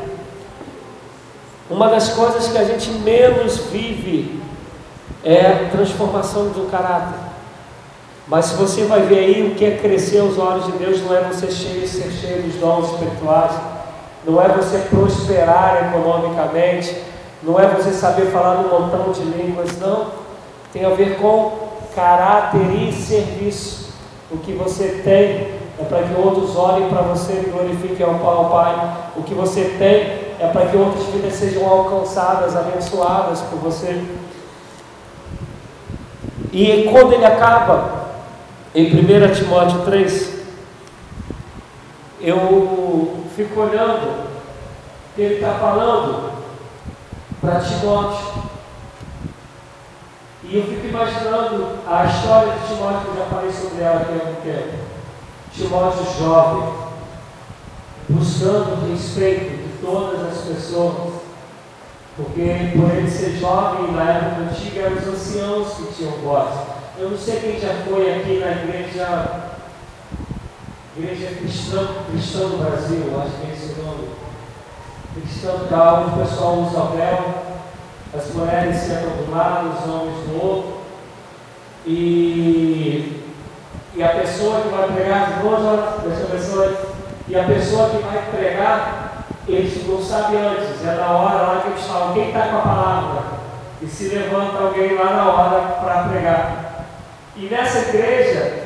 Uma 1.69 1.89
das 1.89 2.09
coisas 2.09 2.47
que 2.47 2.57
a 2.57 2.63
gente 2.63 2.89
menos 2.91 3.57
vive 3.71 4.39
é 5.23 5.47
a 5.47 5.69
transformação 5.69 6.49
do 6.49 6.69
caráter. 6.69 7.25
Mas 8.27 8.45
se 8.45 8.55
você 8.55 8.85
vai 8.85 9.01
ver 9.01 9.19
aí 9.19 9.47
o 9.47 9.55
que 9.55 9.65
é 9.65 9.77
crescer 9.77 10.19
aos 10.19 10.37
olhos 10.37 10.65
de 10.65 10.71
Deus, 10.73 11.01
não 11.01 11.15
é 11.15 11.21
você 11.21 11.49
cheio, 11.51 11.87
ser 11.87 12.11
cheio 12.11 12.43
dos 12.43 12.55
dons 12.55 12.91
espirituais, 12.91 13.51
não 14.25 14.41
é 14.41 14.47
você 14.47 14.79
prosperar 14.89 15.87
economicamente, 15.87 16.95
não 17.43 17.59
é 17.59 17.67
você 17.67 17.91
saber 17.91 18.31
falar 18.31 18.59
um 18.59 18.69
montão 18.69 19.11
de 19.11 19.21
línguas, 19.21 19.77
não. 19.79 20.07
Tem 20.73 20.83
a 20.83 20.89
ver 20.89 21.17
com 21.17 21.51
caráter 21.95 22.71
e 22.71 22.91
serviço. 22.91 23.93
O 24.31 24.37
que 24.37 24.53
você 24.53 25.01
tem 25.03 25.53
é 25.79 25.83
para 25.87 26.03
que 26.03 26.19
outros 26.19 26.55
olhem 26.55 26.89
para 26.89 27.01
você 27.01 27.33
e 27.33 27.49
glorifiquem 27.49 28.05
ao 28.05 28.49
Pai. 28.49 28.97
O 29.15 29.23
que 29.23 29.33
você 29.33 29.75
tem 29.77 30.25
é 30.43 30.49
para 30.51 30.65
que 30.65 30.75
outras 30.75 31.05
vidas 31.05 31.33
sejam 31.33 31.67
alcançadas, 31.67 32.55
abençoadas 32.55 33.41
por 33.41 33.59
você. 33.59 34.01
E 36.51 36.89
quando 36.91 37.13
ele 37.13 37.25
acaba, 37.25 38.05
em 38.73 38.87
1 38.87 39.33
Timóteo 39.33 39.81
3, 39.81 40.33
eu 42.21 43.24
fico 43.35 43.59
olhando 43.59 44.29
que 45.13 45.21
ele 45.21 45.35
está 45.35 45.55
falando 45.55 46.31
para 47.41 47.59
Timóteo. 47.59 48.45
E 50.43 50.57
eu 50.57 50.63
fico 50.63 50.87
imaginando 50.87 51.79
a 51.85 52.05
história 52.05 52.53
de 52.53 52.67
Timóteo, 52.67 53.01
que 53.01 53.07
eu 53.07 53.17
já 53.17 53.25
falei 53.25 53.51
sobre 53.51 53.83
ela 53.83 54.01
aqui 54.01 54.11
há 54.13 54.27
algum 54.27 54.41
tempo. 54.41 54.77
Timóteo 55.53 56.05
jovem, 56.17 56.73
buscando 58.07 58.73
o 58.73 58.91
respeito 58.91 59.57
de 59.57 59.85
todas 59.85 60.21
as 60.21 60.41
pessoas, 60.43 61.13
porque 62.15 62.71
por 62.75 62.89
ele 62.91 63.09
ser 63.09 63.37
jovem, 63.37 63.91
na 63.91 64.03
época 64.03 64.41
antiga, 64.43 64.81
eram 64.81 64.97
os 64.97 65.07
anciãos 65.07 65.73
que 65.73 65.93
tinham 65.93 66.11
voz. 66.19 66.53
Eu 66.97 67.09
não 67.09 67.17
sei 67.17 67.39
quem 67.39 67.59
já 67.59 67.73
foi 67.85 68.13
aqui 68.13 68.39
na 68.39 68.51
igreja, 68.51 69.54
igreja 70.97 71.35
cristã, 71.35 71.87
cristã 72.09 72.39
do 72.39 72.63
Brasil, 72.63 73.21
acho 73.21 73.31
que 73.41 73.51
é 73.51 73.53
esse 73.53 73.79
o 73.79 73.83
nome 73.83 74.25
cristão 75.15 75.61
tal, 75.69 76.07
o 76.07 76.11
pessoal 76.19 76.55
usa 76.55 76.95
véu, 76.95 77.35
as 78.13 78.33
mulheres 78.33 78.75
sentam 78.75 79.11
do 79.11 79.31
lado, 79.31 79.69
os 79.69 79.89
homens 79.89 80.27
do 80.27 80.43
outro, 80.43 80.77
e, 81.85 83.23
e 83.95 84.03
a 84.03 84.09
pessoa 84.09 84.61
que 84.61 84.69
vai 84.69 84.87
pregar, 84.89 85.41
deixa 86.03 86.25
pessoa, 86.25 86.77
e 87.27 87.35
a 87.37 87.43
pessoa 87.43 87.89
que 87.89 87.97
vai 87.97 88.21
pregar, 88.29 89.25
eles 89.47 89.87
não 89.87 90.03
sabem 90.03 90.39
antes, 90.39 90.85
é 90.85 90.95
na 90.95 91.11
hora 91.11 91.41
lá 91.41 91.61
que 91.61 91.69
eles 91.69 91.85
falam, 91.85 92.13
quem 92.13 92.27
está 92.27 92.47
com 92.47 92.57
a 92.57 92.61
palavra? 92.61 93.23
E 93.81 93.87
se 93.87 94.09
levanta 94.09 94.57
alguém 94.57 94.95
lá 94.95 95.13
na 95.13 95.31
hora 95.31 95.61
para 95.81 96.09
pregar. 96.09 96.87
E 97.35 97.45
nessa 97.45 97.89
igreja, 97.89 98.64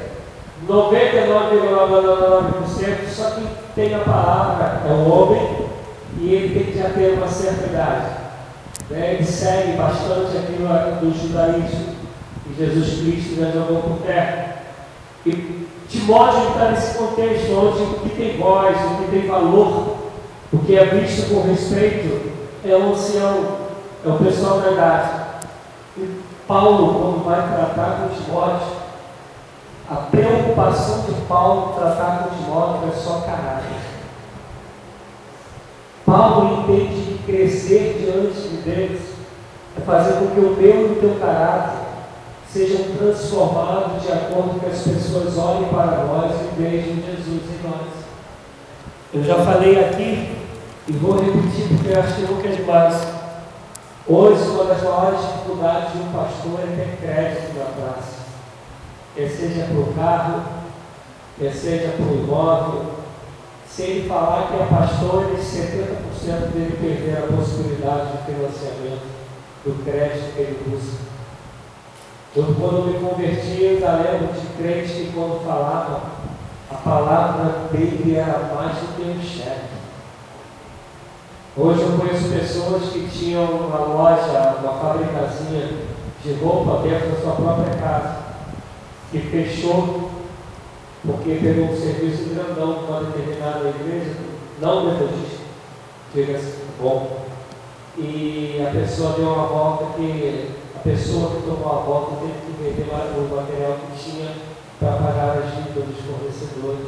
99,99% 0.67 3.07
só 3.09 3.31
quem 3.31 3.47
tem 3.75 3.95
a 3.95 3.99
palavra 3.99 4.81
é 4.87 4.91
o 4.91 5.09
homem 5.09 5.69
e 6.19 6.33
ele 6.33 6.53
tem 6.53 6.65
que 6.71 6.79
já 6.79 6.89
ter 6.89 7.13
uma 7.13 7.27
certa 7.27 7.67
idade. 7.67 8.07
Né? 8.89 9.13
Ele 9.13 9.25
segue 9.25 9.77
bastante 9.77 10.37
aquilo 10.37 10.67
do 10.99 11.13
judaísmo 11.17 11.95
que 12.43 12.55
Jesus 12.57 12.99
Cristo 12.99 13.39
já 13.39 13.51
jogou 13.51 13.83
por 13.83 13.99
terra. 14.05 14.57
E 15.25 15.67
Timóteo 15.87 16.49
está 16.49 16.71
nesse 16.71 16.97
contexto 16.97 17.51
onde 17.51 17.83
o 17.83 17.99
que 17.99 18.09
tem 18.09 18.37
voz, 18.37 18.75
o 18.77 18.97
que 18.97 19.11
tem 19.11 19.27
valor, 19.27 19.95
o 20.51 20.57
que 20.59 20.77
é 20.77 20.85
visto 20.85 21.33
com 21.33 21.49
respeito 21.49 22.31
é 22.65 22.75
o 22.75 22.91
ancião, 22.91 23.57
é 24.05 24.09
o 24.09 24.17
pessoal 24.17 24.59
da 24.61 24.71
idade. 24.71 25.09
E 25.97 26.09
Paulo, 26.47 26.93
quando 26.93 27.25
vai 27.25 27.47
tratar 27.47 28.01
com 28.01 28.23
Timóteo, 28.23 28.78
a 29.89 29.95
preocupação 29.95 31.01
de 31.01 31.13
Paulo 31.21 31.73
tratar 31.73 32.23
com 32.23 32.35
Timóteo 32.35 32.89
é 32.89 32.95
só 32.95 33.21
caráter. 33.21 33.79
Paulo 36.05 36.61
entende 36.61 37.17
que 37.17 37.23
crescer 37.25 37.97
diante 37.99 38.49
de 38.49 38.57
Deus 38.57 38.99
é 39.75 39.81
fazer 39.81 40.13
com 40.19 40.27
que 40.27 40.39
o 40.39 40.55
meu 40.55 40.89
e 40.89 40.91
o 40.91 40.99
teu 40.99 41.19
caráter 41.19 41.79
sejam 42.51 42.95
transformados 42.97 44.03
de 44.03 44.11
acordo 44.11 44.59
com 44.59 44.67
as 44.67 44.79
pessoas 44.79 45.37
olhem 45.37 45.69
para 45.69 46.03
nós 46.05 46.31
e 46.33 46.61
vejam 46.61 46.95
Jesus 46.95 47.41
em 47.43 47.67
nós. 47.67 47.89
Eu 49.11 49.23
já 49.23 49.43
falei 49.43 49.79
aqui 49.79 50.37
e 50.87 50.91
vou 50.91 51.19
repetir 51.19 51.67
porque 51.67 51.89
eu 51.89 51.99
acho 51.99 52.13
que 52.13 52.47
é 52.47 52.51
demais. 52.51 53.07
Hoje, 54.07 54.49
uma 54.49 54.65
das 54.65 54.83
maiores 54.83 55.21
dificuldades 55.21 55.93
de 55.93 55.99
um 55.99 56.11
pastor 56.11 56.59
é 56.61 56.75
ter 56.75 56.97
crédito 56.99 57.57
na 57.57 57.65
praça. 57.65 58.18
Quer 59.15 59.29
seja 59.29 59.65
para 59.65 59.79
o 59.79 59.93
carro, 59.93 60.43
quer 61.37 61.53
seja 61.53 61.93
para 61.97 62.05
o 62.05 62.23
imóvel, 62.23 62.99
se 63.67 63.83
ele 63.83 64.09
falar 64.09 64.47
que 64.47 64.55
é 64.55 64.65
pastor, 64.65 65.23
ele 65.25 65.41
70% 65.41 66.51
dele 66.51 66.77
perder 66.81 67.17
a 67.17 67.35
possibilidade 67.35 68.11
de 68.11 68.25
financiamento 68.25 69.07
do 69.63 69.83
crédito 69.83 70.33
que 70.33 70.41
ele 70.41 70.63
busca. 70.67 71.09
Eu, 72.35 72.43
quando 72.55 72.87
me 72.87 72.99
converti, 72.99 73.63
eu 73.63 73.69
ainda 73.75 74.11
lembro 74.11 74.33
de 74.33 74.47
crente 74.57 74.93
que 74.93 75.11
quando 75.13 75.45
falava, 75.45 76.01
a 76.69 76.75
palavra 76.75 77.69
dele 77.71 78.15
era 78.15 78.51
mais 78.53 78.75
do 78.77 78.95
que 78.95 79.09
um 79.09 79.21
cheque. 79.21 79.79
Hoje 81.57 81.81
eu 81.81 81.97
conheço 81.97 82.29
pessoas 82.29 82.89
que 82.91 83.09
tinham 83.09 83.45
uma 83.45 83.79
loja, 83.79 84.57
uma 84.61 84.73
fabricazinha 84.73 85.69
de 86.23 86.33
roupa 86.33 86.81
dentro 86.87 87.09
da 87.09 87.21
sua 87.21 87.33
própria 87.33 87.75
casa, 87.75 88.28
que 89.11 89.19
fechou 89.19 90.09
porque 91.05 91.39
pegou 91.41 91.65
um 91.65 91.79
serviço 91.79 92.29
grandão 92.33 92.85
uma 92.85 93.03
determinada 93.05 93.69
igreja, 93.69 94.15
não 94.59 94.85
metodista, 94.85 95.43
diga-se, 96.13 96.55
bom. 96.79 97.25
E 97.97 98.63
a 98.67 98.71
pessoa 98.71 99.13
deu 99.13 99.29
uma 99.29 99.47
volta 99.47 99.97
que 99.97 100.51
a 100.75 100.79
pessoa 100.79 101.35
que 101.35 101.43
tomou 101.43 101.71
a 101.71 101.81
volta 101.83 102.17
teve 102.17 102.33
que 102.33 102.63
vender 102.63 102.89
o 102.91 103.35
material 103.35 103.77
que 103.77 104.03
tinha 104.03 104.35
para 104.79 104.97
pagar 104.97 105.37
as 105.37 105.55
dívidas 105.55 105.85
dos 105.85 106.05
fornecedores. 106.05 106.87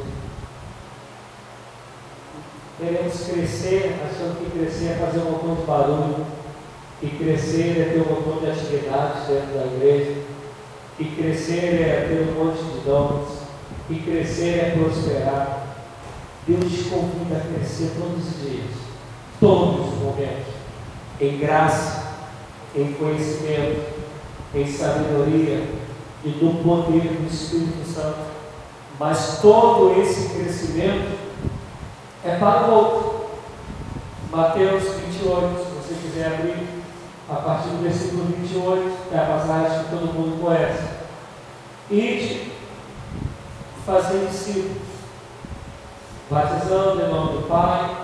Queremos 2.78 3.24
crescer, 3.24 4.00
achando 4.04 4.40
que 4.40 4.60
crescer 4.60 4.92
é 4.92 5.06
fazer 5.06 5.20
um 5.20 5.32
montão 5.32 5.56
de 5.56 5.62
barulho, 5.64 6.26
e 7.02 7.08
crescer 7.08 7.80
é 7.80 7.94
ter 7.94 8.02
um 8.02 8.14
montão 8.14 8.42
de 8.42 8.52
atividades 8.52 9.28
dentro 9.28 9.58
da 9.58 9.66
igreja 9.66 10.31
E 11.02 11.06
crescer 11.16 11.82
é 11.82 12.06
ter 12.08 12.30
um 12.30 12.46
monte 12.46 12.62
de 12.62 12.82
dons. 12.82 13.28
E 13.90 13.96
crescer 13.96 14.60
é 14.60 14.78
prosperar. 14.78 15.66
Deus 16.48 16.72
te 16.72 16.90
convida 16.90 17.38
a 17.38 17.40
crescer 17.40 17.94
todos 17.98 18.24
os 18.24 18.40
dias, 18.40 18.70
todos 19.40 19.94
os 19.94 20.00
momentos, 20.00 20.54
em 21.20 21.40
graça, 21.40 22.04
em 22.76 22.94
conhecimento, 22.94 23.82
em 24.54 24.72
sabedoria 24.72 25.66
e 26.24 26.30
no 26.30 26.64
poder 26.64 27.02
do 27.02 27.28
Espírito 27.28 27.84
Santo. 27.92 28.20
Mas 29.00 29.40
todo 29.42 30.00
esse 30.00 30.30
crescimento 30.30 31.18
é 32.24 32.36
para 32.36 32.68
o 32.68 32.74
outro. 32.76 33.22
Mateus 34.32 34.84
28, 34.84 35.58
se 35.58 35.72
você 35.72 35.96
quiser 36.00 36.28
abrir, 36.28 36.71
a 37.32 37.36
partir 37.36 37.70
do 37.70 37.84
versículo 37.84 38.26
28, 38.26 38.92
é 39.14 39.18
a 39.18 39.26
passagem 39.26 39.84
que 39.86 39.90
todo 39.90 40.14
mundo 40.14 40.42
conhece. 40.42 40.84
Ide 41.90 42.52
fazer 43.86 44.28
discípulos, 44.28 44.84
batizando 46.30 47.02
em 47.02 47.10
nome 47.10 47.38
do 47.38 47.48
Pai, 47.48 47.96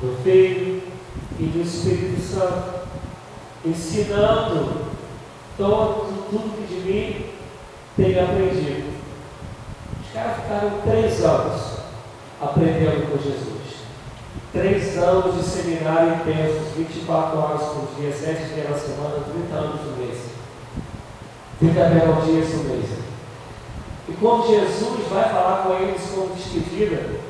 do 0.00 0.20
Filho 0.24 0.82
e 1.38 1.44
do 1.44 1.62
Espírito 1.62 2.20
Santo, 2.20 2.88
ensinando 3.64 4.86
todo, 5.56 6.28
tudo 6.30 6.56
que 6.56 6.74
de 6.74 6.80
mim 6.80 7.26
tenho 7.96 8.24
aprendido. 8.24 8.92
Os 10.02 10.12
caras 10.12 10.42
ficaram 10.42 10.80
três 10.82 11.24
anos 11.24 11.78
aprendendo 12.40 13.08
com 13.08 13.22
Jesus. 13.22 13.53
Três 14.52 14.96
anos 14.98 15.36
de 15.36 15.42
seminário 15.42 16.14
intensos, 16.14 16.74
24 16.76 17.38
horas 17.38 17.62
por 17.62 17.88
dia, 17.96 18.12
7 18.12 18.54
dias 18.54 18.70
na 18.70 18.76
semana, 18.76 19.24
30 19.32 19.54
anos 19.54 19.80
no 19.80 19.96
mês. 19.96 20.18
30 21.58 21.88
dias 22.24 22.54
no 22.54 22.64
mês. 22.64 23.04
E 24.08 24.12
quando 24.12 24.46
Jesus 24.46 25.08
vai 25.10 25.24
falar 25.24 25.64
com 25.64 25.72
eles 25.74 26.02
como 26.14 26.34
despedida, 26.34 27.24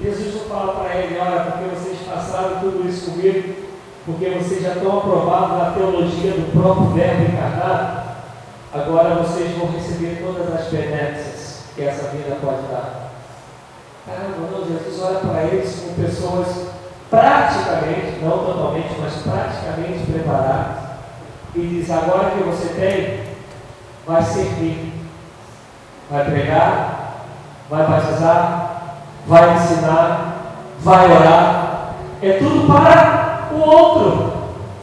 Jesus 0.00 0.34
não 0.34 0.44
fala 0.44 0.72
para 0.74 0.96
ele, 0.96 1.18
olha, 1.18 1.44
porque 1.44 1.74
vocês 1.74 1.98
passaram 2.06 2.60
tudo 2.60 2.88
isso 2.88 3.12
comigo, 3.12 3.54
porque 4.04 4.28
vocês 4.28 4.62
já 4.62 4.74
estão 4.74 4.98
aprovados 4.98 5.58
na 5.58 5.70
teologia 5.70 6.32
do 6.32 6.52
próprio 6.52 6.88
verbo 6.88 7.22
encarnado, 7.22 8.10
agora 8.72 9.14
vocês 9.22 9.56
vão 9.56 9.70
receber 9.72 10.22
todas 10.22 10.52
as 10.52 10.66
benéficas 10.68 11.64
que 11.74 11.82
essa 11.82 12.08
vida 12.08 12.36
pode 12.42 12.62
dar. 12.68 13.03
Caramba, 14.06 14.50
não, 14.52 14.66
Jesus 14.66 15.02
olha 15.02 15.20
para 15.20 15.44
eles 15.44 15.80
como 15.80 16.06
pessoas 16.06 16.68
praticamente, 17.08 18.22
não 18.22 18.38
totalmente, 18.38 18.96
mas 19.00 19.14
praticamente 19.22 20.12
preparadas, 20.12 20.76
e 21.54 21.60
diz: 21.60 21.90
agora 21.90 22.32
que 22.32 22.42
você 22.42 22.68
tem, 22.74 23.24
vai 24.06 24.22
servir, 24.22 24.92
vai 26.10 26.24
pregar, 26.24 27.14
vai 27.70 27.86
batizar, 27.86 28.96
vai 29.26 29.54
ensinar, 29.54 30.36
vai 30.80 31.10
orar, 31.10 31.94
é 32.20 32.32
tudo 32.32 32.66
para 32.66 33.48
o 33.52 33.58
outro. 33.58 34.34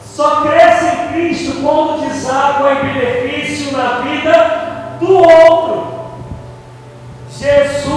Só 0.04 0.42
cresce 0.42 0.86
em 0.86 1.08
Cristo 1.14 1.62
quando 1.62 2.08
deságua 2.08 2.74
em 2.74 2.86
benefício 2.86 3.78
na 3.78 4.00
vida 4.00 4.98
do 5.00 5.14
outro. 5.14 5.92
Jesus 7.30 7.91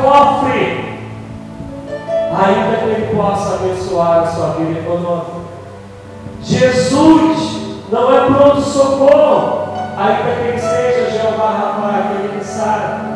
cofre, 0.00 1.00
ainda 2.32 2.76
que 2.78 2.84
Ele 2.84 3.16
possa 3.16 3.54
abençoar 3.54 4.20
a 4.20 4.26
sua 4.26 4.48
vida 4.54 4.80
econômica. 4.80 5.40
Jesus 6.42 7.60
não 7.90 8.14
é 8.14 8.26
pronto-socorro, 8.26 9.68
ainda 9.96 10.34
que 10.34 10.48
Ele 10.48 10.58
seja 10.58 11.10
Jeová 11.10 11.50
Rafa, 11.50 11.98
aquele 11.98 12.38
que 12.38 12.44
sabe. 12.44 13.10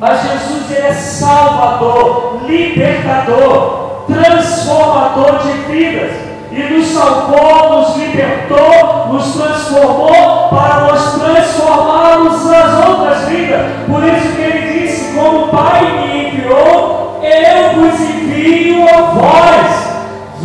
Mas 0.00 0.22
Jesus 0.22 0.70
ele 0.70 0.86
é 0.86 0.92
salvador, 0.94 2.40
libertador, 2.46 4.04
transformador 4.06 5.40
de 5.42 5.52
vidas. 5.70 6.12
E 6.50 6.62
nos 6.62 6.86
salvou, 6.86 7.80
nos 7.80 7.96
libertou, 7.96 9.08
nos 9.12 9.34
transformou 9.34 10.48
para 10.48 10.80
nós 10.80 11.14
transformarmos 11.14 12.50
as 12.50 12.88
outras 12.88 13.28
vidas. 13.28 13.66
Por 13.86 14.02
isso 14.02 14.34
que 14.34 14.42
ele 14.42 14.72
disse: 14.72 14.79
Como 15.14 15.44
o 15.44 15.48
Pai 15.48 15.82
me 15.98 16.28
enviou, 16.28 17.20
eu 17.22 17.74
vos 17.74 18.00
envio 18.00 18.88
a 18.88 19.02
vós. 19.10 19.90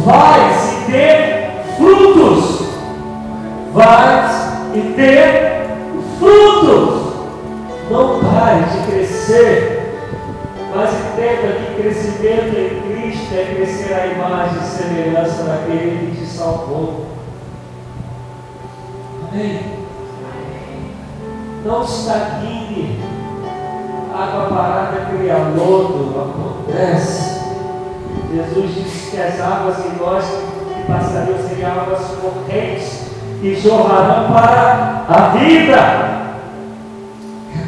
Vais 0.04 0.74
e 0.74 0.92
ter 0.92 1.52
frutos. 1.78 2.68
Vais 3.74 4.32
e 4.74 4.82
ter 4.96 5.68
frutos. 6.20 7.14
Não 7.90 8.20
pare 8.20 8.64
de 8.64 8.92
crescer, 8.92 9.94
mas 10.76 10.90
entenda 10.92 11.54
que 11.54 11.82
crescimento 11.82 12.58
em 12.58 12.82
Cristo 12.82 13.34
é 13.36 13.56
crescer 13.56 13.94
a 13.94 14.08
imagem 14.08 14.58
e 14.58 14.66
semelhança 14.66 15.44
daquele 15.44 16.12
que 16.12 16.22
te 16.22 16.26
salvou. 16.26 17.06
Amém? 19.32 19.62
Não 21.64 21.84
estagne. 21.84 23.05
Água 24.18 24.48
parada 24.50 25.08
cria 25.12 25.38
lodo, 25.56 26.16
acontece. 26.20 27.44
Jesus 28.34 28.76
disse 28.76 29.12
que 29.12 29.22
as 29.22 29.42
águas 29.42 29.78
em 29.86 29.98
nós 30.00 30.24
que 30.24 30.92
passariam 30.92 31.38
seriam 31.48 31.72
águas 31.72 32.02
correntes 32.22 33.08
e 33.42 33.56
jorrarão 33.56 34.32
para 34.32 35.06
a 35.08 35.28
vida 35.38 36.16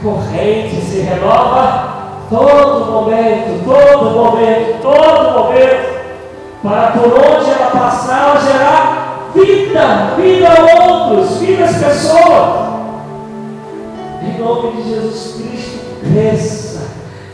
corrente 0.02 0.82
se 0.82 1.02
renova 1.02 1.98
todo 2.30 2.91
momento, 2.91 3.64
todo 3.66 4.12
momento, 4.12 4.82
todo 4.82 5.39
momento, 5.39 5.98
para 6.62 6.91
por 6.91 7.08
onde 7.08 7.52
ela 7.52 7.72
passar, 7.72 8.30
ela 8.30 8.39
gerar 8.39 9.30
vida, 9.34 10.16
vida 10.18 10.48
a 10.48 10.86
outros, 10.86 11.38
vida 11.39 11.66
às 11.66 11.78
pessoas. 11.78 12.68
Em 14.22 14.38
nome 14.39 14.72
de 14.72 14.89
Jesus 14.89 15.36
Cristo, 15.36 15.86
cresça, 16.12 16.88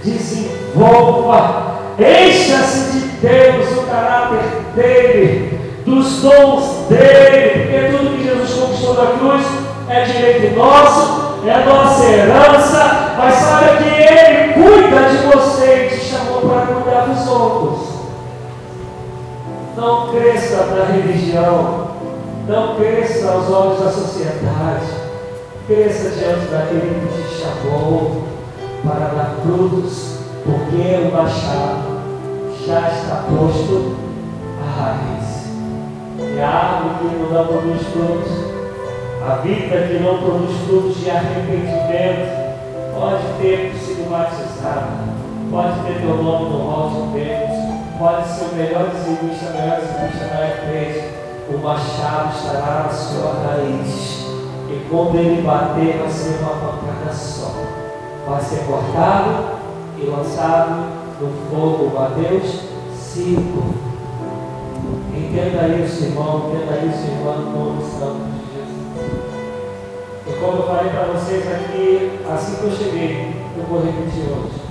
desenvolva, 0.04 1.80
encha-se 2.00 2.92
de 2.92 3.00
Deus, 3.18 3.78
o 3.78 3.84
caráter 3.84 4.44
dele, 4.76 5.60
dos 5.86 6.22
dons 6.22 6.88
dele, 6.90 7.64
porque 7.64 7.98
tudo 7.98 8.18
que 8.18 8.24
Jesus 8.24 8.54
conquistou 8.54 8.94
na 8.96 9.12
cruz 9.18 9.46
é 9.90 10.04
direito 10.04 10.58
nosso 10.58 11.24
é 11.50 11.66
nossa 11.66 12.06
herança, 12.06 13.16
mas 13.18 13.34
sabe 13.36 13.84
que 13.84 13.90
Ele 13.90 14.54
cuida 14.54 15.10
de 15.10 15.18
você 15.28 15.86
e 15.86 15.90
te 15.90 16.06
chamou 16.06 16.42
para 16.42 16.68
cuidar 16.68 17.02
dos 17.02 17.28
outros. 17.28 17.90
Não 19.76 20.08
cresça 20.10 20.68
na 20.68 20.86
religião, 20.86 21.88
não 22.48 22.76
cresça 22.76 23.30
aos 23.30 23.50
olhos 23.50 23.84
da 23.84 23.92
sociedade, 23.92 24.86
cresça 25.68 26.12
diante 26.12 26.46
daquele 26.46 27.08
que 27.10 27.24
te 27.24 27.42
chamou 27.42 28.33
para 28.84 29.06
dar 29.16 29.36
frutos, 29.44 30.20
porque 30.44 31.08
o 31.08 31.12
machado 31.12 32.02
já 32.66 32.90
está 32.90 33.26
posto 33.30 33.96
à 34.62 34.82
raiz. 34.82 35.44
E 36.20 36.40
a 36.40 36.50
árvore 36.50 37.10
que 37.10 37.34
não 37.34 37.48
produz 37.48 37.82
frutos 37.88 38.54
a 39.26 39.36
vida 39.36 39.88
que 39.88 40.04
não 40.04 40.18
produz 40.18 40.52
frutos 40.68 40.98
de 40.98 41.10
arrependimento 41.10 42.28
pode 42.94 43.24
ter 43.42 43.74
sido 43.74 44.12
batizado, 44.12 44.98
pode 45.50 45.80
ter 45.86 46.02
teu 46.02 46.22
nome 46.22 46.50
no 46.50 46.58
rol 46.58 46.90
de 46.90 47.20
Deus, 47.20 47.50
pode 47.98 48.28
ser 48.28 48.44
o 48.52 48.56
melhor 48.56 48.90
dizimista, 48.90 49.46
a 49.46 49.54
melhor 49.54 49.80
dizimista 49.80 50.26
da 50.26 50.50
igreja. 50.50 51.10
O 51.50 51.58
machado 51.58 52.36
estará 52.36 52.84
na 52.84 52.90
sua 52.90 53.34
raiz. 53.48 54.28
E 54.70 54.86
quando 54.90 55.16
ele 55.16 55.42
bater, 55.42 56.00
vai 56.00 56.10
ser 56.10 56.40
uma 56.42 56.56
pancada 56.56 57.14
só. 57.14 57.83
Vai 58.28 58.42
ser 58.42 58.66
cortado 58.66 59.60
e 59.98 60.06
lançado 60.06 60.90
no 61.20 61.50
fogo. 61.50 61.92
Mateus 61.94 62.62
5. 62.98 63.74
Entenda 65.16 65.68
isso, 65.84 66.04
irmão. 66.06 66.50
Entenda 66.50 66.86
isso, 66.86 67.08
irmão, 67.08 67.38
no 67.38 67.52
nome 67.52 67.84
santo 68.00 68.34
e 70.26 70.32
como 70.40 70.60
eu 70.60 70.68
falei 70.68 70.90
para 70.90 71.12
vocês 71.12 71.46
aqui, 71.52 72.18
assim 72.32 72.56
que 72.56 72.64
eu 72.64 72.72
cheguei, 72.72 73.36
eu 73.58 73.64
vou 73.66 73.84
repetir 73.84 74.24
hoje. 74.24 74.62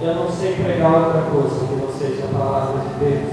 Eu 0.00 0.14
não 0.16 0.28
sei 0.28 0.56
pregar 0.56 0.92
outra 0.92 1.22
coisa 1.30 1.66
que 1.66 1.74
não 1.74 1.92
seja 1.92 2.24
a 2.24 2.36
palavra 2.36 2.80
de 2.80 2.94
Deus. 2.98 3.32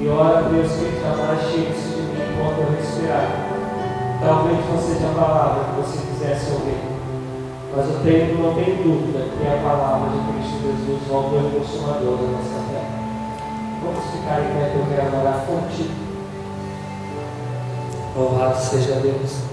E 0.00 0.08
ora, 0.08 0.48
Deus, 0.48 0.72
que 0.72 0.98
jamais 0.98 1.40
tire 1.50 1.70
isso 1.76 1.96
de 1.96 2.02
mim 2.08 2.24
enquanto 2.32 2.58
eu 2.60 2.74
respirar. 2.74 3.28
Talvez 4.24 4.58
não 4.66 4.78
seja 4.80 5.10
a 5.10 5.20
palavra 5.20 5.64
que 5.64 5.80
você 5.82 5.98
quisesse 6.06 6.52
ouvir. 6.52 6.95
Mas 7.74 7.88
eu 7.88 8.00
tenho, 8.02 8.38
não 8.38 8.54
tenho 8.54 8.82
dúvida 8.82 9.20
que 9.20 9.46
a 9.46 9.62
palavra 9.62 10.10
de 10.10 10.32
Cristo 10.32 10.62
Jesus, 10.62 11.10
o 11.10 11.14
autor 11.14 11.42
e 11.44 11.58
consumador 11.58 12.16
da 12.16 12.26
nossa 12.32 12.58
fé. 12.70 12.82
Vamos 13.82 14.04
ficar 14.10 14.40
em 14.40 14.54
pé 14.54 14.70
que 14.70 14.76
eu 14.76 14.86
quero 14.88 15.20
orar 15.20 15.44
contigo. 15.46 16.06
Louvado 18.16 18.58
seja 18.58 18.94
Deus. 19.00 19.46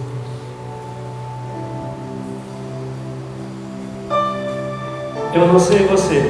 Eu 5.34 5.48
não 5.48 5.60
sei 5.60 5.88
você, 5.88 6.22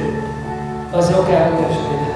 mas 0.90 1.10
eu 1.10 1.24
quero 1.24 1.56
te 1.56 1.64
ajudar. 1.64 2.13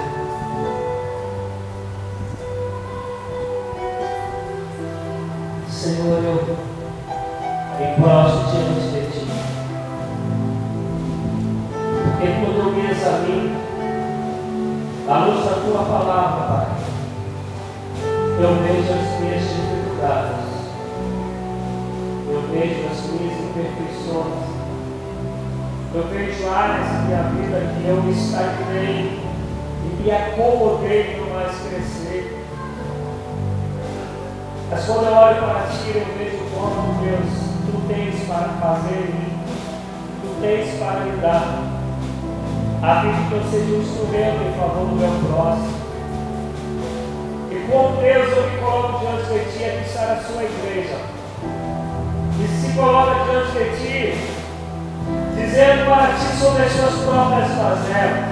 Para 55.89 56.13
ti 56.13 56.37
sobre 56.39 56.63
as 56.65 56.73
suas 56.73 56.95
próprias 57.05 57.49
fazelas, 57.49 58.25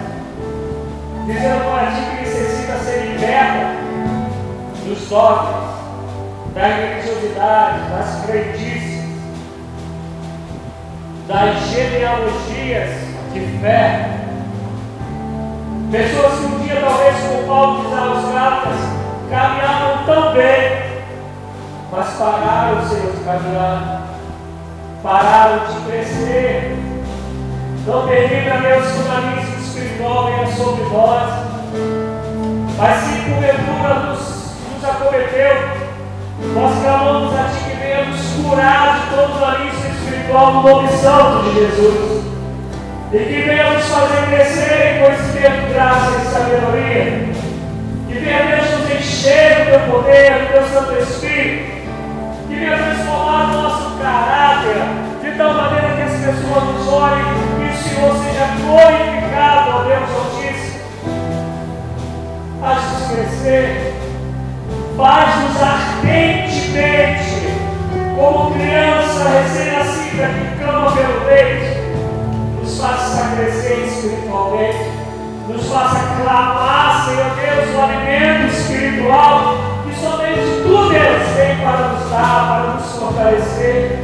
dizendo 1.25 1.65
para 1.65 1.91
ti 1.91 2.03
que 2.11 2.17
necessita 2.23 2.79
ser 2.79 3.13
liberta 3.13 3.77
dos 4.85 5.09
dogmas, 5.09 5.77
da 6.55 6.67
religiosidade, 6.67 7.79
das 7.91 8.25
crendices, 8.27 9.07
das 11.27 11.59
genealogias 11.71 12.91
de 13.33 13.59
fé. 13.61 14.11
Pessoas 15.91 16.39
que 16.39 16.45
um 16.47 16.59
dia, 16.61 16.81
talvez, 16.81 17.17
com 17.21 17.47
Paulo 17.47 17.83
diz 17.83 17.99
aos 17.99 18.33
Gálatas, 18.33 18.81
caminhavam 19.31 20.05
tão 20.05 20.33
bem, 20.35 20.83
mas 21.91 22.09
pararam, 22.11 22.89
Senhor, 22.89 23.13
de 23.13 23.25
caminhar, 23.25 24.03
pararam 25.03 25.59
de 25.67 25.81
crescer, 25.89 26.76
não 27.87 28.09
permita, 28.09 28.59
Deus, 28.59 28.85
que 28.85 28.99
o 28.99 29.09
nariz 29.09 29.61
espiritual 29.61 30.27
venha 30.27 30.47
sobre 30.49 30.85
nós. 30.87 31.31
Mas 32.77 32.97
se 33.05 33.31
porventura 33.31 33.95
nos, 34.07 34.19
nos 34.75 34.85
acometeu, 34.85 35.55
nós 36.53 36.83
clamamos 36.83 37.33
a 37.33 37.45
Ti 37.45 37.71
que 37.71 37.77
venha 37.77 38.05
nos 38.07 38.21
curar 38.43 38.99
de 38.99 39.17
todo 39.17 39.37
o 39.37 39.41
nariz 39.41 39.73
espiritual 39.73 40.55
no 40.55 40.63
nome 40.63 40.89
santo 40.89 41.45
de 41.45 41.55
Jesus. 41.55 42.25
E 43.13 43.19
que 43.19 43.43
venha 43.43 43.71
nos 43.71 43.85
fazer 43.85 44.27
crescer 44.31 44.97
em 44.97 45.05
conhecimento, 45.05 45.73
graça 45.73 46.11
e 46.11 46.27
sabedoria. 46.27 47.29
Que 48.09 48.19
venha 48.19 48.57
Deus 48.57 48.81
nos 48.81 48.91
encher 48.91 49.65
do 49.65 49.71
Teu 49.71 49.81
poder, 49.93 50.33
do 50.33 50.53
Teu 50.53 50.63
Santo 50.65 51.03
Espírito. 51.03 51.87
Que 52.49 52.55
venha 52.57 52.77
transformar 52.77 53.45
o 53.45 53.63
nosso 53.63 53.99
caráter 53.99 54.75
de 55.23 55.39
tal 55.39 55.55
maneira 55.55 55.95
que 55.95 56.03
as 56.03 56.35
pessoas 56.35 56.65
nos 56.65 56.89
olhem 56.89 57.46
Senhor 57.87 58.17
seja 58.17 58.47
glorificado, 58.61 59.71
ó 59.71 59.83
Deus 59.85 60.11
Altíssimo. 60.11 60.81
Faz-nos 62.61 63.03
crescer, 63.13 63.95
faz-nos 64.97 65.63
ardentemente, 65.63 67.37
como 68.17 68.55
criança 68.55 69.29
recém-nascida 69.29 70.27
que 70.27 70.65
clama 70.65 70.91
pelo 70.91 71.27
leite, 71.27 71.79
nos 72.61 72.81
faça 72.81 73.37
crescer 73.37 73.87
espiritualmente, 73.87 74.91
nos 75.49 75.67
faça 75.69 76.01
clamar, 76.21 77.05
Senhor 77.05 77.31
Deus, 77.37 77.77
o 77.77 77.83
alimento 77.83 78.53
espiritual 78.53 79.55
que 79.87 79.95
somente 79.95 80.63
Tu, 80.63 80.89
Deus, 80.89 81.37
tem 81.37 81.57
para 81.59 81.89
nos 81.89 82.11
dar, 82.11 82.49
para 82.49 82.73
nos 82.75 82.93
fortalecer. 82.99 84.03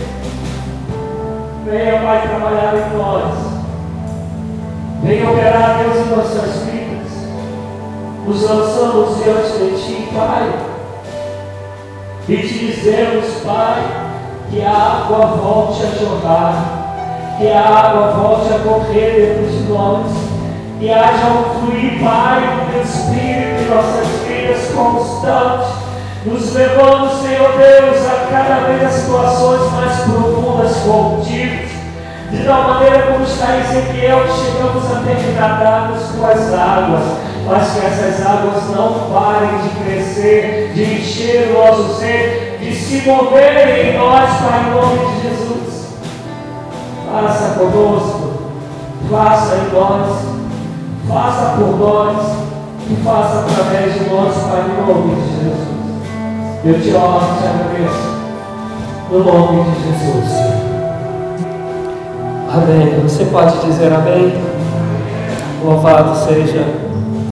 Venha, 1.64 2.01
Pai, 2.01 2.28
trabalhar 2.28 2.74
em 2.76 2.97
nós 2.97 3.51
Venha 5.03 5.28
operar, 5.28 5.78
Deus, 5.78 6.07
em 6.07 6.11
nossas 6.11 6.62
vidas. 6.62 7.11
Nos 8.24 8.42
lançamos 8.48 9.16
diante 9.16 9.59
de 9.59 9.82
Ti, 9.82 10.09
Pai. 10.14 10.53
E 12.28 12.36
te 12.36 12.66
dizemos, 12.66 13.24
Pai, 13.44 13.82
que 14.48 14.62
a 14.62 14.70
água 14.70 15.26
volte 15.26 15.82
a 15.82 15.98
jorrar, 15.98 17.36
que 17.36 17.50
a 17.50 17.61
água 17.61 18.12
volte 18.12 18.55
a 18.55 18.59
correr 18.61 19.40
dentro 19.40 19.50
de 19.50 19.72
nós, 19.72 20.07
que 20.78 20.88
haja 20.88 21.26
um 21.26 21.66
fluir, 21.66 22.00
Pai, 22.00 22.40
do 22.70 22.80
Espírito 22.80 23.61
em 23.61 23.74
nossas 23.74 24.07
vidas 24.24 24.70
constante, 24.72 25.66
nos 26.24 26.55
levando, 26.55 27.20
Senhor 27.20 27.50
Deus, 27.59 28.07
a 28.07 28.26
cada 28.30 28.68
vez 28.68 28.84
as 28.84 28.92
situações 28.92 29.72
mais 29.72 30.00
profundas 30.03 30.76
contigo 30.76 31.72
de 32.33 32.45
tal 32.45 32.62
maneira 32.62 33.12
como 33.12 33.24
está 33.24 33.57
em 33.57 33.61
Ezequiel, 33.61 34.20
chegamos 34.26 34.91
a 34.91 35.01
ter 35.01 35.16
com 36.16 36.26
as 36.26 36.55
águas, 36.55 37.03
mas 37.47 37.72
que 37.72 37.87
essas 37.87 38.26
águas 38.26 38.70
não 38.74 39.11
parem 39.12 39.59
de 39.59 39.68
crescer, 39.85 40.72
de 40.74 40.83
encher 40.83 41.51
o 41.51 41.59
nosso 41.59 42.01
ser, 42.01 42.59
de 42.59 42.74
se 42.74 43.07
moverem 43.07 43.91
em 43.91 43.99
nós, 43.99 44.30
Pai, 44.41 44.64
em 44.66 44.70
nome 44.74 44.99
de 44.99 45.28
Jesus. 45.28 45.89
Faça 47.12 47.59
conosco, 47.59 48.33
faça 49.11 49.57
em 49.57 49.74
nós, 49.74 50.09
faça 51.07 51.57
por 51.57 51.78
nós 51.78 52.16
e 52.89 52.97
faça 53.05 53.41
através 53.41 53.93
de 53.93 54.09
nós, 54.09 54.35
Pai, 54.35 54.64
em 54.70 54.87
nome 54.87 55.16
de 55.16 55.28
Jesus. 55.35 55.68
Eu 56.64 56.80
te 56.80 56.97
honro, 56.97 57.37
te 57.39 57.47
agradeço, 57.47 58.09
no 59.11 59.18
nome 59.22 59.64
de 59.64 59.83
Jesus. 59.83 60.62
Amém. 62.55 63.00
Você 63.03 63.24
pode 63.24 63.64
dizer 63.64 63.90
amém? 63.90 64.34
Louvado 65.64 66.14
seja 66.26 66.91